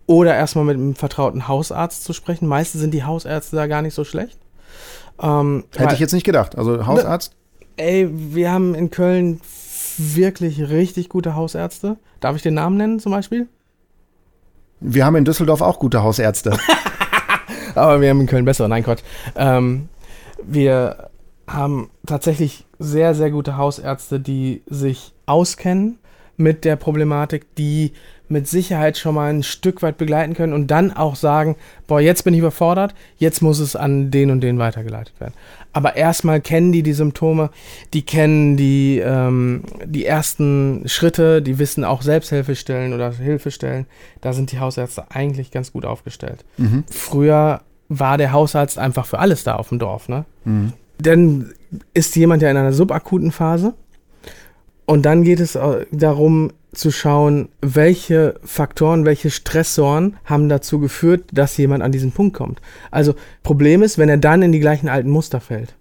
oder 0.06 0.34
erstmal 0.34 0.64
mit 0.64 0.76
einem 0.76 0.94
vertrauten 0.94 1.48
Hausarzt 1.48 2.04
zu 2.04 2.12
sprechen. 2.12 2.46
Meistens 2.46 2.80
sind 2.80 2.94
die 2.94 3.04
Hausärzte 3.04 3.56
da 3.56 3.66
gar 3.66 3.82
nicht 3.82 3.94
so 3.94 4.04
schlecht. 4.04 4.38
Ähm, 5.20 5.64
Hätte 5.76 5.94
ich 5.94 6.00
jetzt 6.00 6.12
nicht 6.12 6.24
gedacht. 6.24 6.56
Also 6.56 6.86
Hausarzt? 6.86 7.34
Ey, 7.76 8.08
wir 8.10 8.50
haben 8.50 8.74
in 8.74 8.90
Köln 8.90 9.40
wirklich 9.98 10.68
richtig 10.70 11.08
gute 11.08 11.34
Hausärzte. 11.34 11.96
Darf 12.20 12.36
ich 12.36 12.42
den 12.42 12.54
Namen 12.54 12.76
nennen 12.76 13.00
zum 13.00 13.12
Beispiel? 13.12 13.48
Wir 14.80 15.04
haben 15.04 15.16
in 15.16 15.24
Düsseldorf 15.24 15.60
auch 15.60 15.78
gute 15.78 16.02
Hausärzte. 16.02 16.56
Aber 17.74 18.00
wir 18.00 18.10
haben 18.10 18.20
in 18.20 18.26
Köln 18.26 18.44
bessere. 18.44 18.68
Nein, 18.68 18.82
Gott. 18.82 19.02
Ähm, 19.34 19.88
wir 20.42 21.10
haben 21.46 21.90
tatsächlich 22.06 22.66
sehr, 22.78 23.14
sehr 23.14 23.30
gute 23.30 23.56
Hausärzte, 23.56 24.20
die 24.20 24.62
sich 24.66 25.12
auskennen 25.26 25.98
mit 26.37 26.64
der 26.64 26.76
Problematik, 26.76 27.55
die 27.57 27.93
mit 28.28 28.49
Sicherheit 28.49 28.99
schon 28.99 29.14
mal 29.14 29.32
ein 29.32 29.43
Stück 29.43 29.82
weit 29.82 29.99
begleiten 29.99 30.34
können 30.34 30.53
und 30.53 30.70
dann 30.70 30.93
auch 30.93 31.14
sagen, 31.14 31.57
boah, 31.87 32.01
jetzt 32.01 32.24
bin 32.24 32.34
ich 32.34 32.41
überfordert, 32.41 32.95
jetzt 33.18 33.41
muss 33.41 33.61
es 33.61 33.76
an 33.76 34.11
den 34.11 34.30
und 34.30 34.41
den 34.41 34.59
weitergeleitet 34.59 35.18
werden. 35.20 35.34
Aber 35.72 35.97
erstmal 35.97 36.41
kennen 36.41 36.72
die 36.72 36.82
die 36.82 36.93
Symptome, 36.93 37.51
die 37.95 38.03
kennen 38.03 38.57
die, 38.57 38.99
ähm, 38.99 39.62
die 39.84 40.07
ersten 40.07 40.82
Schritte, 40.87 41.41
die 41.41 41.59
wissen 41.59 41.84
auch 41.84 42.03
Selbsthilfestellen 42.03 42.95
oder 42.95 43.12
Hilfestellen. 43.12 43.87
Da 44.22 44.32
sind 44.32 44.51
die 44.53 44.59
Hausärzte 44.59 45.11
eigentlich 45.11 45.51
ganz 45.51 45.72
gut 45.72 45.84
aufgestellt. 45.84 46.45
Mhm. 46.57 46.84
Früher 46.91 47.61
war 47.89 48.18
der 48.18 48.32
Hausarzt 48.32 48.78
einfach 48.78 49.07
für 49.07 49.20
alles 49.20 49.45
da 49.45 49.55
auf 49.55 49.68
dem 49.68 49.78
Dorf. 49.78 50.09
Ne? 50.09 50.24
Mhm. 50.45 50.72
Dann 50.99 51.53
ist 51.95 52.16
jemand 52.16 52.43
ja 52.43 52.51
in 52.51 52.57
einer 52.57 52.72
subakuten 52.72 53.30
Phase 53.30 53.74
und 54.87 55.03
dann 55.03 55.22
geht 55.22 55.41
es 55.41 55.59
darum 55.91 56.53
zu 56.72 56.91
schauen, 56.91 57.49
welche 57.61 58.39
Faktoren, 58.45 59.05
welche 59.05 59.30
Stressoren 59.30 60.16
haben 60.24 60.49
dazu 60.49 60.78
geführt, 60.78 61.24
dass 61.32 61.57
jemand 61.57 61.82
an 61.82 61.93
diesen 61.93 62.12
Punkt 62.12 62.37
kommt. 62.37 62.61
Also 62.91 63.14
Problem 63.43 63.82
ist, 63.82 63.99
wenn 63.99 64.09
er 64.09 64.18
dann 64.18 64.43
in 64.43 64.53
die 64.53 64.61
gleichen 64.61 64.89
alten 64.89 65.11
Muster 65.11 65.41
fällt 65.41 65.74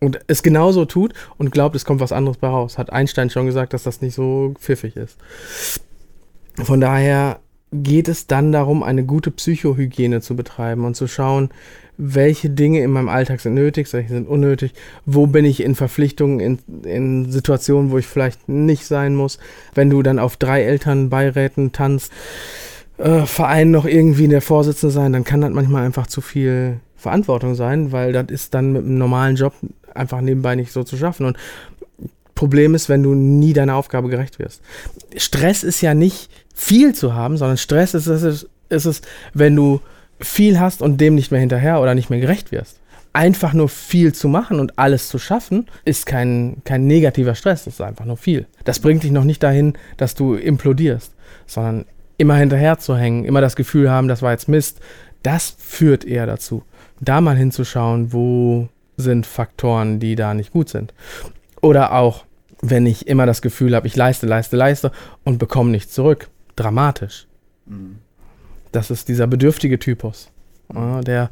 und 0.00 0.20
es 0.26 0.42
genauso 0.42 0.84
tut 0.86 1.12
und 1.36 1.50
glaubt, 1.50 1.76
es 1.76 1.84
kommt 1.84 2.00
was 2.00 2.12
anderes 2.12 2.38
bei 2.38 2.48
raus. 2.48 2.78
Hat 2.78 2.92
Einstein 2.92 3.30
schon 3.30 3.46
gesagt, 3.46 3.74
dass 3.74 3.82
das 3.82 4.00
nicht 4.00 4.14
so 4.14 4.54
pfiffig 4.58 4.96
ist. 4.96 5.18
Von 6.54 6.80
daher 6.80 7.40
geht 7.72 8.08
es 8.08 8.26
dann 8.26 8.50
darum, 8.50 8.82
eine 8.82 9.04
gute 9.04 9.30
Psychohygiene 9.30 10.20
zu 10.20 10.34
betreiben 10.34 10.84
und 10.84 10.94
zu 10.94 11.06
schauen, 11.06 11.50
welche 11.98 12.48
Dinge 12.48 12.80
in 12.80 12.92
meinem 12.92 13.08
Alltag 13.08 13.40
sind 13.40 13.54
nötig, 13.54 13.92
welche 13.92 14.08
sind 14.08 14.28
unnötig, 14.28 14.72
wo 15.04 15.26
bin 15.26 15.44
ich 15.44 15.62
in 15.62 15.74
Verpflichtungen, 15.74 16.40
in, 16.40 16.58
in 16.84 17.30
Situationen, 17.30 17.90
wo 17.90 17.98
ich 17.98 18.06
vielleicht 18.06 18.48
nicht 18.48 18.86
sein 18.86 19.16
muss. 19.16 19.38
Wenn 19.74 19.90
du 19.90 20.02
dann 20.02 20.20
auf 20.20 20.36
drei 20.36 20.62
Elternbeiräten 20.62 21.72
tanzt, 21.72 22.12
äh, 22.98 23.26
Verein 23.26 23.72
noch 23.72 23.84
irgendwie 23.84 24.24
in 24.24 24.30
der 24.30 24.42
Vorsitzende 24.42 24.92
sein, 24.92 25.12
dann 25.12 25.24
kann 25.24 25.40
das 25.40 25.50
manchmal 25.50 25.84
einfach 25.84 26.06
zu 26.06 26.20
viel 26.20 26.78
Verantwortung 26.96 27.56
sein, 27.56 27.90
weil 27.90 28.12
das 28.12 28.26
ist 28.28 28.54
dann 28.54 28.72
mit 28.72 28.84
einem 28.84 28.98
normalen 28.98 29.36
Job 29.36 29.54
einfach 29.92 30.20
nebenbei 30.20 30.54
nicht 30.54 30.72
so 30.72 30.84
zu 30.84 30.96
schaffen. 30.96 31.26
Und 31.26 31.36
Problem 32.36 32.76
ist, 32.76 32.88
wenn 32.88 33.02
du 33.02 33.14
nie 33.14 33.52
deiner 33.52 33.74
Aufgabe 33.74 34.08
gerecht 34.08 34.38
wirst. 34.38 34.62
Stress 35.16 35.64
ist 35.64 35.80
ja 35.80 35.94
nicht 35.94 36.30
viel 36.54 36.94
zu 36.94 37.14
haben, 37.14 37.36
sondern 37.36 37.56
Stress 37.56 37.94
ist 37.94 38.06
es, 38.06 38.46
ist 38.68 38.84
es 38.84 39.02
wenn 39.34 39.56
du 39.56 39.80
viel 40.20 40.58
hast 40.58 40.82
und 40.82 41.00
dem 41.00 41.14
nicht 41.14 41.30
mehr 41.30 41.40
hinterher 41.40 41.80
oder 41.80 41.94
nicht 41.94 42.10
mehr 42.10 42.20
gerecht 42.20 42.52
wirst. 42.52 42.80
Einfach 43.12 43.52
nur 43.52 43.68
viel 43.68 44.12
zu 44.12 44.28
machen 44.28 44.60
und 44.60 44.78
alles 44.78 45.08
zu 45.08 45.18
schaffen, 45.18 45.66
ist 45.84 46.06
kein, 46.06 46.58
kein 46.64 46.86
negativer 46.86 47.34
Stress, 47.34 47.64
das 47.64 47.74
ist 47.74 47.80
einfach 47.80 48.04
nur 48.04 48.16
viel. 48.16 48.46
Das 48.64 48.80
bringt 48.80 49.02
dich 49.02 49.10
noch 49.10 49.24
nicht 49.24 49.42
dahin, 49.42 49.74
dass 49.96 50.14
du 50.14 50.34
implodierst, 50.34 51.14
sondern 51.46 51.84
immer 52.18 52.36
hinterher 52.36 52.78
zu 52.78 52.96
hängen, 52.96 53.24
immer 53.24 53.40
das 53.40 53.56
Gefühl 53.56 53.90
haben, 53.90 54.08
das 54.08 54.22
war 54.22 54.32
jetzt 54.32 54.48
Mist, 54.48 54.80
das 55.22 55.54
führt 55.58 56.04
eher 56.04 56.26
dazu, 56.26 56.62
da 57.00 57.20
mal 57.20 57.36
hinzuschauen, 57.36 58.12
wo 58.12 58.68
sind 58.96 59.26
Faktoren, 59.26 60.00
die 60.00 60.16
da 60.16 60.34
nicht 60.34 60.52
gut 60.52 60.68
sind. 60.68 60.92
Oder 61.60 61.92
auch, 61.92 62.24
wenn 62.60 62.86
ich 62.86 63.06
immer 63.06 63.26
das 63.26 63.42
Gefühl 63.42 63.74
habe, 63.74 63.86
ich 63.86 63.96
leiste, 63.96 64.26
leiste, 64.26 64.56
leiste 64.56 64.92
und 65.24 65.38
bekomme 65.38 65.70
nichts 65.70 65.92
zurück. 65.92 66.28
Dramatisch. 66.56 67.26
Mhm. 67.66 67.98
Das 68.78 68.92
ist 68.92 69.08
dieser 69.08 69.26
bedürftige 69.26 69.80
Typus. 69.80 70.30
Ja, 70.72 71.00
der 71.00 71.30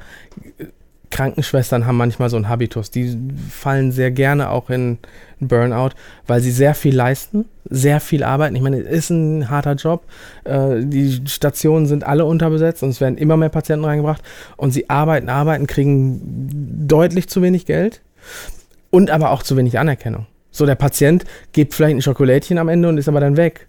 Krankenschwestern 1.10 1.86
haben 1.86 1.96
manchmal 1.96 2.28
so 2.28 2.34
einen 2.34 2.48
Habitus. 2.48 2.90
Die 2.90 3.16
fallen 3.48 3.92
sehr 3.92 4.10
gerne 4.10 4.50
auch 4.50 4.68
in 4.68 4.98
Burnout, 5.38 5.90
weil 6.26 6.40
sie 6.40 6.50
sehr 6.50 6.74
viel 6.74 6.96
leisten, 6.96 7.44
sehr 7.70 8.00
viel 8.00 8.24
arbeiten. 8.24 8.56
Ich 8.56 8.62
meine, 8.62 8.80
es 8.80 8.88
ist 8.98 9.10
ein 9.10 9.48
harter 9.48 9.74
Job. 9.74 10.06
Äh, 10.42 10.80
die 10.86 11.22
Stationen 11.28 11.86
sind 11.86 12.02
alle 12.02 12.24
unterbesetzt 12.24 12.82
und 12.82 12.88
es 12.88 13.00
werden 13.00 13.16
immer 13.16 13.36
mehr 13.36 13.48
Patienten 13.48 13.84
reingebracht. 13.84 14.24
Und 14.56 14.72
sie 14.72 14.90
arbeiten, 14.90 15.28
arbeiten, 15.28 15.68
kriegen 15.68 16.20
deutlich 16.88 17.28
zu 17.28 17.42
wenig 17.42 17.64
Geld 17.64 18.02
und 18.90 19.10
aber 19.10 19.30
auch 19.30 19.44
zu 19.44 19.56
wenig 19.56 19.78
Anerkennung. 19.78 20.26
So, 20.50 20.66
der 20.66 20.74
Patient 20.74 21.24
gibt 21.52 21.74
vielleicht 21.74 21.94
ein 21.94 22.02
Schokolädchen 22.02 22.58
am 22.58 22.68
Ende 22.68 22.88
und 22.88 22.98
ist 22.98 23.08
aber 23.08 23.20
dann 23.20 23.36
weg. 23.36 23.68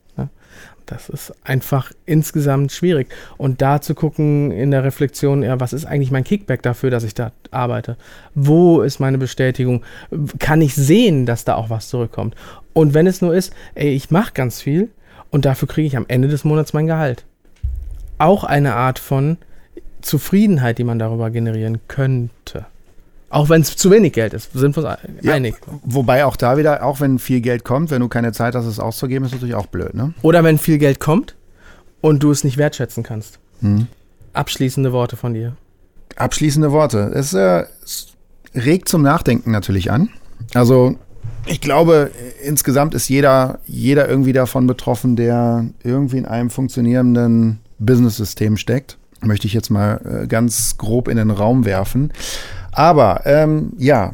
Das 0.88 1.10
ist 1.10 1.34
einfach 1.44 1.92
insgesamt 2.06 2.72
schwierig. 2.72 3.10
Und 3.38 3.62
da 3.62 3.82
zu 3.82 3.94
gucken 3.94 4.52
in 4.52 4.72
der 4.72 4.86
Reflexion, 4.86 5.44
ja, 5.44 5.60
was 5.60 5.74
ist 5.74 5.86
eigentlich 5.86 6.12
mein 6.12 6.24
Kickback 6.24 6.62
dafür, 6.62 6.90
dass 6.90 7.04
ich 7.04 7.14
da 7.14 7.34
arbeite? 7.52 7.98
Wo 8.34 8.82
ist 8.82 9.00
meine 9.00 9.18
Bestätigung? 9.18 9.84
Kann 10.40 10.62
ich 10.62 10.76
sehen, 10.76 11.26
dass 11.26 11.44
da 11.44 11.56
auch 11.56 11.70
was 11.70 11.90
zurückkommt? 11.90 12.36
Und 12.74 12.94
wenn 12.94 13.06
es 13.06 13.22
nur 13.22 13.36
ist, 13.36 13.54
ey, 13.76 13.90
ich 13.90 14.12
mache 14.12 14.32
ganz 14.34 14.62
viel 14.62 14.90
und 15.30 15.44
dafür 15.44 15.68
kriege 15.68 15.88
ich 15.88 15.98
am 15.98 16.06
Ende 16.08 16.30
des 16.30 16.46
Monats 16.46 16.74
mein 16.74 16.88
Gehalt. 16.88 17.26
Auch 18.18 18.46
eine 18.46 18.76
Art 18.76 18.98
von 18.98 19.38
Zufriedenheit, 20.02 20.78
die 20.78 20.86
man 20.86 21.00
darüber 21.00 21.30
generieren 21.32 21.80
könnte. 21.90 22.66
Auch 23.30 23.50
wenn 23.50 23.62
es 23.62 23.76
zu 23.76 23.92
wenig 23.92 24.14
Geld 24.14 24.34
ist, 24.34 24.54
sind 24.54 24.76
wir 24.76 24.84
uns 24.84 24.98
einig. 25.28 25.56
Ja, 25.56 25.74
wobei 25.84 26.24
auch 26.24 26.38
da 26.38 26.58
wieder, 26.58 26.84
auch 26.84 27.02
wenn 27.02 27.20
viel 27.20 27.42
Geld 27.42 27.66
kommt, 27.66 27.92
wenn 27.92 28.02
du 28.02 28.08
keine 28.08 28.32
Zeit 28.32 28.56
hast, 28.56 28.66
es 28.66 28.80
auszugeben, 28.80 29.26
ist 29.26 29.34
natürlich 29.34 29.56
auch 29.56 29.66
blöd, 29.66 29.94
ne? 29.94 30.14
Oder 30.22 30.44
wenn 30.44 30.58
viel 30.58 30.78
Geld 30.78 31.00
kommt 31.00 31.36
und 32.00 32.24
du 32.24 32.32
es 32.32 32.44
nicht 32.44 32.58
wertschätzen 32.58 33.04
kannst. 33.04 33.40
Hm. 33.60 33.88
Abschließende 34.34 34.94
Worte 34.94 35.18
von 35.18 35.34
dir. 35.34 35.58
Abschließende 36.16 36.72
Worte. 36.72 37.12
Es, 37.14 37.34
äh, 37.34 37.66
es 37.84 38.08
regt 38.56 38.88
zum 38.88 39.02
Nachdenken 39.02 39.52
natürlich 39.52 39.92
an. 39.92 40.10
Also 40.54 40.98
ich 41.46 41.62
glaube, 41.62 42.12
insgesamt 42.44 42.94
ist 42.94 43.10
jeder, 43.10 43.60
jeder 43.66 44.08
irgendwie 44.08 44.34
davon 44.34 44.68
betroffen, 44.68 45.16
der 45.16 45.66
irgendwie 45.84 46.18
in 46.18 46.26
einem 46.26 46.50
funktionierenden 46.50 47.60
Business-System 47.80 48.58
steckt. 48.58 48.98
Möchte 49.22 49.48
ich 49.48 49.54
jetzt 49.54 49.70
mal 49.70 50.24
äh, 50.24 50.28
ganz 50.28 50.78
grob 50.78 51.08
in 51.08 51.18
den 51.18 51.32
Raum 51.32 51.66
werfen. 51.66 52.14
Aber 52.78 53.22
ähm, 53.26 53.72
ja, 53.80 54.14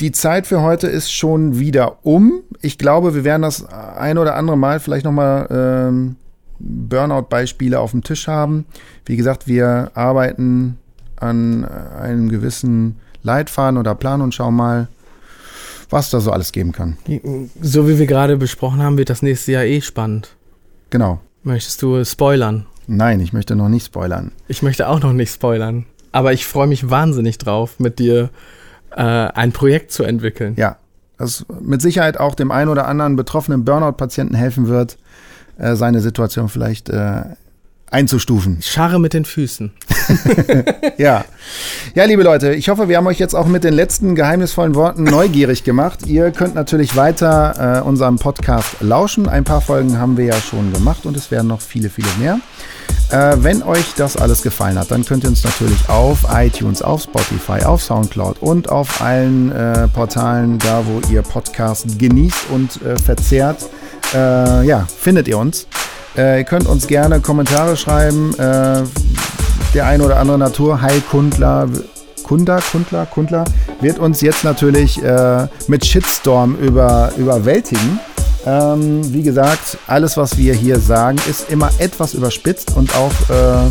die 0.00 0.12
Zeit 0.12 0.46
für 0.46 0.62
heute 0.62 0.86
ist 0.86 1.12
schon 1.12 1.58
wieder 1.58 1.98
um. 2.02 2.40
Ich 2.62 2.78
glaube, 2.78 3.14
wir 3.14 3.22
werden 3.22 3.42
das 3.42 3.66
ein 3.66 4.16
oder 4.16 4.34
andere 4.36 4.56
Mal 4.56 4.80
vielleicht 4.80 5.04
nochmal 5.04 5.46
ähm, 5.50 6.16
Burnout-Beispiele 6.58 7.78
auf 7.78 7.90
dem 7.90 8.02
Tisch 8.02 8.28
haben. 8.28 8.64
Wie 9.04 9.16
gesagt, 9.16 9.46
wir 9.46 9.90
arbeiten 9.92 10.78
an 11.16 11.66
einem 11.66 12.30
gewissen 12.30 12.96
Leitfaden 13.24 13.76
oder 13.76 13.94
Plan 13.94 14.22
und 14.22 14.34
schauen 14.34 14.54
mal, 14.54 14.88
was 15.90 16.08
da 16.08 16.20
so 16.20 16.30
alles 16.30 16.52
geben 16.52 16.72
kann. 16.72 16.96
So 17.60 17.86
wie 17.86 17.98
wir 17.98 18.06
gerade 18.06 18.38
besprochen 18.38 18.82
haben, 18.82 18.96
wird 18.96 19.10
das 19.10 19.20
nächste 19.20 19.52
Jahr 19.52 19.64
eh 19.64 19.82
spannend. 19.82 20.34
Genau. 20.88 21.20
Möchtest 21.42 21.82
du 21.82 22.02
spoilern? 22.06 22.64
Nein, 22.86 23.20
ich 23.20 23.34
möchte 23.34 23.54
noch 23.54 23.68
nicht 23.68 23.84
spoilern. 23.84 24.32
Ich 24.48 24.62
möchte 24.62 24.88
auch 24.88 25.00
noch 25.00 25.12
nicht 25.12 25.34
spoilern. 25.34 25.84
Aber 26.12 26.32
ich 26.32 26.46
freue 26.46 26.66
mich 26.66 26.90
wahnsinnig 26.90 27.38
drauf, 27.38 27.78
mit 27.78 27.98
dir 27.98 28.30
äh, 28.94 29.02
ein 29.02 29.52
Projekt 29.52 29.92
zu 29.92 30.04
entwickeln. 30.04 30.54
Ja, 30.56 30.76
das 31.18 31.46
mit 31.60 31.80
Sicherheit 31.80 32.18
auch 32.18 32.34
dem 32.34 32.50
einen 32.50 32.68
oder 32.68 32.86
anderen 32.86 33.16
betroffenen 33.16 33.64
Burnout-Patienten 33.64 34.34
helfen 34.34 34.68
wird, 34.68 34.98
äh, 35.58 35.74
seine 35.76 36.00
Situation 36.00 36.48
vielleicht 36.48 36.88
äh, 36.88 37.22
einzustufen. 37.92 38.58
Scharre 38.62 38.98
mit 38.98 39.12
den 39.12 39.24
Füßen. 39.24 39.72
ja. 40.98 41.24
Ja, 41.94 42.04
liebe 42.04 42.22
Leute, 42.22 42.54
ich 42.54 42.68
hoffe, 42.68 42.88
wir 42.88 42.96
haben 42.96 43.06
euch 43.06 43.18
jetzt 43.18 43.34
auch 43.34 43.46
mit 43.46 43.64
den 43.64 43.74
letzten 43.74 44.14
geheimnisvollen 44.14 44.74
Worten 44.74 45.04
neugierig 45.04 45.62
gemacht. 45.62 46.06
Ihr 46.06 46.30
könnt 46.30 46.54
natürlich 46.54 46.96
weiter 46.96 47.80
äh, 47.80 47.86
unserem 47.86 48.18
Podcast 48.18 48.76
lauschen. 48.80 49.28
Ein 49.28 49.44
paar 49.44 49.60
Folgen 49.60 49.98
haben 49.98 50.16
wir 50.16 50.24
ja 50.24 50.40
schon 50.40 50.72
gemacht 50.72 51.04
und 51.06 51.16
es 51.16 51.30
werden 51.30 51.48
noch 51.48 51.60
viele, 51.60 51.90
viele 51.90 52.08
mehr. 52.18 52.40
Äh, 53.12 53.36
wenn 53.44 53.62
euch 53.62 53.94
das 53.96 54.16
alles 54.16 54.42
gefallen 54.42 54.78
hat, 54.78 54.90
dann 54.90 55.04
könnt 55.04 55.24
ihr 55.24 55.30
uns 55.30 55.44
natürlich 55.44 55.88
auf 55.88 56.20
iTunes, 56.32 56.80
auf 56.80 57.02
Spotify, 57.02 57.62
auf 57.64 57.82
Soundcloud 57.82 58.38
und 58.40 58.70
auf 58.70 59.02
allen 59.02 59.52
äh, 59.52 59.86
Portalen, 59.88 60.58
da 60.58 60.82
wo 60.86 61.12
ihr 61.12 61.20
Podcast 61.20 61.98
genießt 61.98 62.46
und 62.50 62.80
äh, 62.82 62.96
verzehrt, 62.96 63.68
äh, 64.14 64.66
ja, 64.66 64.86
findet 64.98 65.28
ihr 65.28 65.36
uns. 65.36 65.66
Äh, 66.16 66.38
ihr 66.38 66.44
könnt 66.44 66.66
uns 66.66 66.86
gerne 66.86 67.20
Kommentare 67.20 67.76
schreiben. 67.76 68.34
Äh, 68.38 68.82
der 69.74 69.86
ein 69.86 70.00
oder 70.00 70.18
andere 70.18 70.38
Naturheilkundler, 70.38 71.68
Kundler, 72.22 72.60
Kundler, 72.60 73.06
Kundler 73.06 73.44
wird 73.80 73.98
uns 73.98 74.20
jetzt 74.20 74.44
natürlich 74.44 75.02
äh, 75.02 75.46
mit 75.66 75.84
Shitstorm 75.84 76.56
über, 76.56 77.12
überwältigen. 77.16 78.00
Ähm, 78.44 79.12
wie 79.12 79.22
gesagt, 79.22 79.78
alles, 79.86 80.16
was 80.16 80.36
wir 80.36 80.54
hier 80.54 80.78
sagen, 80.80 81.18
ist 81.28 81.50
immer 81.50 81.70
etwas 81.78 82.14
überspitzt 82.14 82.76
und 82.76 82.94
auch 82.96 83.12
äh, 83.30 83.68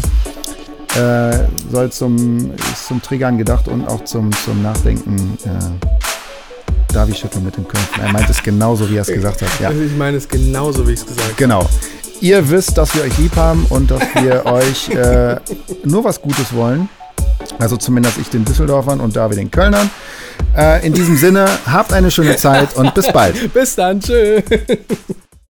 äh, 0.99 1.47
soll 1.72 1.91
zum, 1.91 2.51
ist 2.74 2.88
zum 2.88 3.01
Triggern 3.01 3.38
gedacht 3.38 3.67
und 3.67 3.88
auch 3.88 4.03
zum, 4.05 4.32
zum 4.45 4.61
Nachdenken. 4.61 5.38
Äh, 5.45 5.88
Davi 6.93 7.13
schüttelt 7.13 7.43
mit 7.43 7.55
den 7.55 7.67
Köpfen. 7.67 8.03
Er 8.03 8.11
meint 8.11 8.30
es 8.30 8.43
genauso, 8.43 8.89
wie 8.89 8.97
er 8.97 9.03
es 9.03 9.07
gesagt 9.07 9.41
hat. 9.41 9.49
Ja. 9.61 9.69
Also 9.69 9.82
ich 9.82 9.95
meine 9.95 10.17
es 10.17 10.28
genauso, 10.28 10.86
wie 10.88 10.93
ich 10.93 10.99
es 10.99 11.05
gesagt 11.05 11.24
habe. 11.24 11.36
Genau. 11.38 11.65
Ihr 12.19 12.49
wisst, 12.49 12.78
dass 12.78 12.93
wir 12.93 13.03
euch 13.03 13.17
lieb 13.17 13.36
haben 13.36 13.65
und 13.69 13.89
dass 13.89 14.01
wir 14.15 14.45
euch 14.51 14.89
äh, 14.89 15.38
nur 15.84 16.03
was 16.03 16.22
Gutes 16.22 16.53
wollen. 16.53 16.89
Also 17.59 17.77
zumindest 17.77 18.17
ich 18.17 18.29
den 18.29 18.45
Düsseldorfern 18.45 18.99
und 18.99 19.15
David 19.15 19.37
den 19.37 19.51
Kölnern. 19.51 19.89
Äh, 20.57 20.85
in 20.85 20.93
diesem 20.93 21.15
Sinne, 21.17 21.45
habt 21.65 21.93
eine 21.93 22.11
schöne 22.11 22.35
Zeit 22.37 22.75
und 22.75 22.93
bis 22.93 23.11
bald. 23.11 23.53
bis 23.53 23.75
dann, 23.75 23.99
tschüss. 23.99 24.43